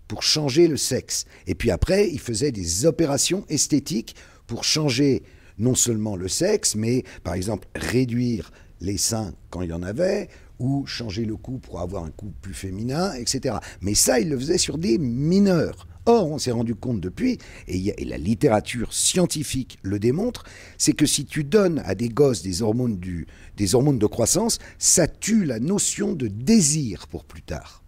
pour 0.08 0.24
changer 0.24 0.68
le 0.68 0.78
sexe. 0.78 1.26
Et 1.48 1.56
puis 1.56 1.72
après, 1.72 2.10
il 2.10 2.20
faisait 2.20 2.52
des 2.52 2.86
opérations 2.86 3.46
esthétiques 3.50 4.16
pour 4.46 4.64
changer 4.64 5.24
non 5.58 5.76
seulement 5.76 6.16
le 6.16 6.28
sexe, 6.28 6.76
mais 6.76 7.04
par 7.24 7.34
exemple 7.34 7.68
réduire 7.76 8.52
les 8.80 8.98
seins 8.98 9.34
quand 9.50 9.62
il 9.62 9.70
y 9.70 9.74
en 9.74 9.84
avait, 9.84 10.30
ou 10.60 10.86
changer 10.86 11.26
le 11.26 11.36
cou 11.36 11.60
pour 11.60 11.82
avoir 11.82 12.04
un 12.04 12.12
cou 12.12 12.32
plus 12.42 12.54
féminin, 12.54 13.14
etc. 13.14 13.58
Mais 13.82 13.94
ça, 13.94 14.20
il 14.20 14.30
le 14.30 14.38
faisait 14.38 14.58
sur 14.58 14.78
des 14.78 14.98
mineurs. 14.98 15.88
Or, 16.06 16.32
on 16.32 16.38
s'est 16.38 16.52
rendu 16.52 16.74
compte 16.74 17.02
depuis, 17.02 17.38
et, 17.68 17.94
la 18.06 18.18
littérature 18.18 18.94
scientifique 18.94 19.78
le 19.82 20.00
démontre, 20.00 20.46
c'est 20.78 20.94
que 20.94 21.06
si 21.06 21.26
tu 21.26 21.44
donnes 21.44 21.82
à 21.86 21.96
des 21.96 22.08
gosses 22.08 22.44
des 22.44 22.62
hormones, 22.64 22.98
de 22.98 24.06
croissance, 24.06 24.60
ça 24.80 25.08
tue 25.08 25.44
la 25.44 25.60
notion 25.60 26.14
de 26.14 26.28
désir 26.28 27.08
pour 27.08 27.26
plus 27.26 27.42
tard. 27.42 27.84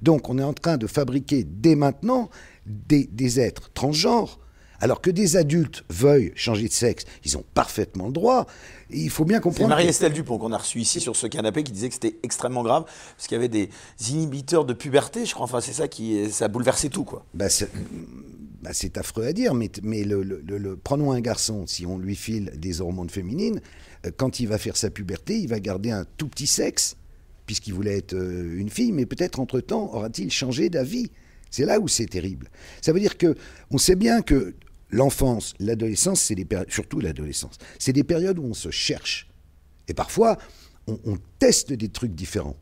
Donc 0.00 0.28
on 0.28 0.38
est 0.38 0.44
en 0.44 0.52
train 0.52 0.76
de 0.76 0.86
fabriquer 0.86 1.44
dès 1.44 1.74
maintenant 1.74 2.30
des 2.66 3.40
êtres 3.40 3.72
transgenres, 3.72 4.38
alors 4.80 5.00
que 5.00 5.10
des 5.10 5.36
adultes 5.36 5.84
veuillent 5.88 6.32
changer 6.34 6.68
de 6.68 6.72
sexe, 6.72 7.04
ils 7.24 7.36
ont 7.38 7.44
parfaitement 7.54 8.06
le 8.06 8.12
droit. 8.12 8.46
Il 8.90 9.10
faut 9.10 9.24
bien 9.24 9.38
C'est 9.38 9.42
comprendre. 9.42 9.68
que- 9.68 9.74
Marie-Estelle 9.74 10.12
Dupont 10.12 10.38
qu'on 10.38 10.52
a 10.52 10.58
reçue 10.58 10.80
ici 10.80 11.00
sur 11.00 11.16
ce 11.16 11.26
canapé 11.26 11.62
qui 11.62 11.72
disait 11.72 11.88
que 11.88 11.94
c'était 11.94 12.16
extrêmement 12.22 12.62
grave 12.62 12.84
parce 13.16 13.26
qu'il 13.28 13.36
y 13.36 13.38
avait 13.38 13.48
des 13.48 13.70
inhibiteurs 14.10 14.64
de 14.64 14.72
puberté, 14.74 15.24
je 15.26 15.32
crois. 15.34 15.44
Enfin, 15.44 15.60
c'est 15.60 15.72
ça 15.72 15.88
qui 15.88 16.30
ça 16.30 16.46
a 16.46 16.48
bouleversé 16.48 16.90
tout, 16.90 17.04
quoi. 17.04 17.24
Bah, 17.34 17.48
c'est 17.48 17.68
bah, 18.62 18.70
c'est 18.72 18.96
affreux 18.96 19.24
à 19.26 19.32
dire, 19.34 19.52
mais, 19.54 19.70
mais 19.82 20.04
le, 20.04 20.22
le- 20.22 20.42
le- 20.46 20.56
le- 20.58 20.76
prenons 20.76 21.12
un 21.12 21.20
garçon, 21.20 21.66
si 21.66 21.84
on 21.84 21.98
lui 21.98 22.16
file 22.16 22.50
des 22.56 22.80
hormones 22.80 23.10
féminines, 23.10 23.60
euh, 24.06 24.10
quand 24.16 24.40
il 24.40 24.48
va 24.48 24.56
faire 24.56 24.76
sa 24.78 24.88
puberté, 24.90 25.38
il 25.38 25.48
va 25.48 25.60
garder 25.60 25.90
un 25.90 26.06
tout 26.16 26.28
petit 26.28 26.46
sexe, 26.46 26.96
puisqu'il 27.44 27.74
voulait 27.74 27.98
être 27.98 28.14
euh, 28.14 28.56
une 28.58 28.70
fille, 28.70 28.92
mais 28.92 29.04
peut-être 29.04 29.38
entre-temps 29.38 29.90
aura-t-il 29.92 30.30
changé 30.30 30.70
d'avis. 30.70 31.10
C'est 31.50 31.66
là 31.66 31.78
où 31.78 31.88
c'est 31.88 32.06
terrible. 32.06 32.48
Ça 32.80 32.92
veut 32.94 33.00
dire 33.00 33.18
que 33.18 33.34
on 33.70 33.76
sait 33.78 33.96
bien 33.96 34.22
que 34.22 34.54
l'enfance, 34.94 35.54
l'adolescence, 35.58 36.20
c'est 36.20 36.36
surtout 36.68 37.00
l'adolescence, 37.00 37.58
c'est 37.78 37.92
des 37.92 38.04
périodes 38.04 38.38
où 38.38 38.44
on 38.44 38.54
se 38.54 38.70
cherche. 38.70 39.28
Et 39.88 39.94
parfois, 39.94 40.38
on, 40.86 41.18
teste 41.38 41.72
des 41.72 41.88
trucs 41.88 42.14
différents. 42.14 42.56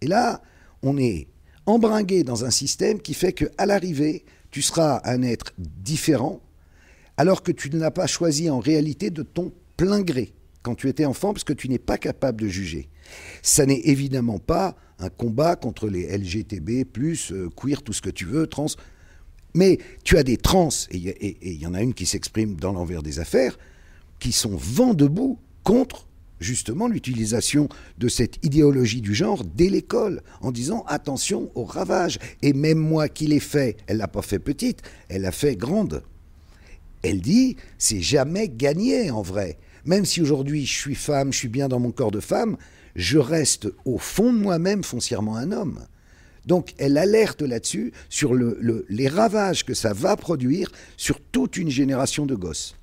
Et 0.00 0.06
là, 0.06 0.42
on 0.82 0.96
est 0.96 1.28
embringué 1.66 2.22
dans 2.22 2.44
un 2.44 2.50
système 2.50 3.00
qui 3.00 3.14
fait 3.14 3.32
qu'à 3.32 3.66
l'arrivée, 3.66 4.24
tu 4.50 4.62
seras 4.62 5.00
un 5.04 5.22
être 5.22 5.52
différent, 5.58 6.40
alors 7.16 7.42
que 7.42 7.52
tu 7.52 7.70
ne 7.70 7.78
l'as 7.78 7.90
pas 7.90 8.06
choisi 8.06 8.48
en 8.48 8.58
réalité 8.58 9.10
de 9.10 9.22
ton 9.22 9.52
plein 9.76 10.02
gré 10.02 10.32
quand 10.62 10.74
tu 10.76 10.88
étais 10.88 11.04
enfant, 11.04 11.32
parce 11.32 11.44
que 11.44 11.52
tu 11.52 11.68
n'es 11.68 11.78
pas 11.78 11.98
capable 11.98 12.42
de 12.42 12.48
juger. 12.48 12.88
Ça 13.42 13.66
n'est 13.66 13.80
évidemment 13.80 14.38
pas 14.38 14.76
un 15.00 15.08
combat 15.08 15.56
contre 15.56 15.88
les 15.88 16.16
LGTB, 16.16 16.86
euh, 17.32 17.48
queer, 17.56 17.82
tout 17.82 17.92
ce 17.92 18.00
que 18.00 18.10
tu 18.10 18.24
veux, 18.24 18.46
trans. 18.46 18.66
Mais 19.54 19.78
tu 20.04 20.16
as 20.16 20.22
des 20.22 20.36
trans, 20.36 20.70
et 20.90 21.36
il 21.42 21.60
y 21.60 21.66
en 21.66 21.74
a 21.74 21.82
une 21.82 21.94
qui 21.94 22.06
s'exprime 22.06 22.56
dans 22.56 22.72
l'envers 22.72 23.02
des 23.02 23.18
affaires, 23.20 23.58
qui 24.18 24.32
sont 24.32 24.56
vent 24.56 24.94
debout 24.94 25.38
contre 25.62 26.06
justement 26.42 26.88
l'utilisation 26.88 27.68
de 27.98 28.08
cette 28.08 28.44
idéologie 28.44 29.00
du 29.00 29.14
genre 29.14 29.44
dès 29.44 29.68
l'école, 29.68 30.22
en 30.40 30.52
disant 30.52 30.84
attention 30.88 31.50
au 31.54 31.64
ravage. 31.64 32.18
Et 32.42 32.52
même 32.52 32.78
moi 32.78 33.08
qui 33.08 33.26
l'ai 33.26 33.40
fait, 33.40 33.76
elle 33.86 33.98
l'a 33.98 34.08
pas 34.08 34.22
fait 34.22 34.38
petite, 34.38 34.82
elle 35.08 35.22
l'a 35.22 35.32
fait 35.32 35.56
grande. 35.56 36.02
Elle 37.02 37.20
dit 37.20 37.56
c'est 37.78 38.00
jamais 38.00 38.48
gagné 38.48 39.10
en 39.10 39.22
vrai. 39.22 39.58
Même 39.84 40.04
si 40.04 40.20
aujourd'hui 40.20 40.66
je 40.66 40.78
suis 40.78 40.94
femme, 40.94 41.32
je 41.32 41.38
suis 41.38 41.48
bien 41.48 41.68
dans 41.68 41.80
mon 41.80 41.90
corps 41.90 42.10
de 42.10 42.20
femme, 42.20 42.56
je 42.94 43.18
reste 43.18 43.68
au 43.84 43.98
fond 43.98 44.32
de 44.32 44.38
moi-même 44.38 44.84
foncièrement 44.84 45.36
un 45.36 45.52
homme. 45.52 45.80
Donc 46.46 46.74
elle 46.78 46.98
alerte 46.98 47.42
là-dessus 47.42 47.92
sur 48.08 48.34
le- 48.34 48.56
le- 48.60 48.84
les 48.88 49.08
ravages 49.08 49.64
que 49.64 49.74
ça 49.74 49.92
va 49.92 50.16
produire 50.16 50.70
sur 50.96 51.20
toute 51.20 51.56
une 51.56 51.70
génération 51.70 52.26
de 52.26 52.34
gosses. 52.34 52.74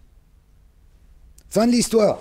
Fin 1.49 1.67
de 1.67 1.71
l'histoire. 1.71 2.19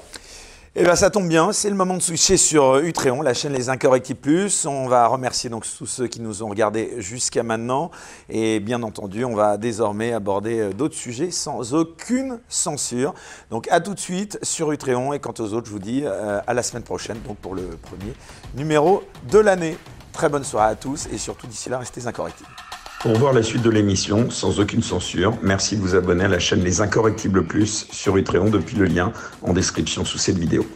Eh 0.81 0.85
bien, 0.85 0.95
ça 0.95 1.11
tombe 1.11 1.27
bien, 1.29 1.51
c'est 1.53 1.71
le 1.71 1.75
moment 1.75 1.97
de 1.97 2.03
switcher 2.03 2.37
sur 2.37 2.75
euh, 2.75 2.83
Utréon, 2.83 3.21
la 3.21 3.35
chaîne 3.35 3.53
Les 3.53 3.69
Incorrectibles 3.69 4.21
Plus. 4.21 4.65
On 4.65 4.87
va 4.87 5.09
remercier 5.09 5.51
donc 5.51 5.65
tous 5.77 5.87
ceux 5.87 6.07
qui 6.07 6.21
nous 6.21 6.43
ont 6.45 6.49
regardés 6.49 6.93
jusqu'à 6.99 7.43
maintenant. 7.43 7.91
Et 8.29 8.61
bien 8.61 8.83
entendu, 8.85 9.25
on 9.25 9.35
va 9.35 9.57
désormais 9.57 10.13
aborder 10.13 10.61
euh, 10.61 10.73
d'autres 10.73 10.95
sujets 10.95 11.33
sans 11.33 11.75
aucune 11.75 12.39
censure. 12.49 13.13
Donc, 13.51 13.67
à 13.73 13.81
tout 13.81 13.95
de 13.95 13.99
suite 13.99 14.39
sur 14.43 14.71
Utréon. 14.71 15.13
Et 15.15 15.19
quant 15.19 15.35
aux 15.41 15.53
autres, 15.53 15.67
je 15.67 15.73
vous 15.73 15.79
dis 15.81 16.03
euh, 16.05 16.41
à 16.47 16.55
la 16.55 16.63
semaine 16.63 16.85
prochaine, 16.85 17.19
donc 17.27 17.39
pour 17.39 17.57
le 17.57 17.63
premier 17.83 18.13
numéro 18.55 19.03
de 19.33 19.39
l'année. 19.39 19.77
Très 20.19 20.29
bonne 20.29 20.43
soirée 20.43 20.73
à 20.73 20.75
tous 20.75 21.07
et 21.13 21.17
surtout 21.17 21.47
d'ici 21.47 21.71
là, 21.71 21.79
restez 21.79 22.09
incorrectibles. 22.09 22.51
Pour 23.03 23.17
voir 23.19 23.33
la 23.33 23.45
suite 23.45 23.63
de 23.63 23.71
l'émission, 23.71 24.31
sans 24.31 24.59
aucune 24.59 24.83
censure, 24.83 25.39
merci 25.43 25.77
de 25.77 25.81
vous 25.81 25.95
abonner 25.95 26.25
à 26.25 26.29
la 26.29 26.41
chaîne 26.41 26.61
Les 26.65 26.81
Incorrectibles 26.81 27.47
Plus 27.47 27.87
sur 27.93 28.17
Utréon 28.17 28.51
depuis 28.51 28.75
le 28.75 28.87
lien 28.87 29.13
en 29.43 29.53
description 29.53 30.05
sous 30.05 30.19
cette 30.19 30.37
vidéo. 30.37 30.67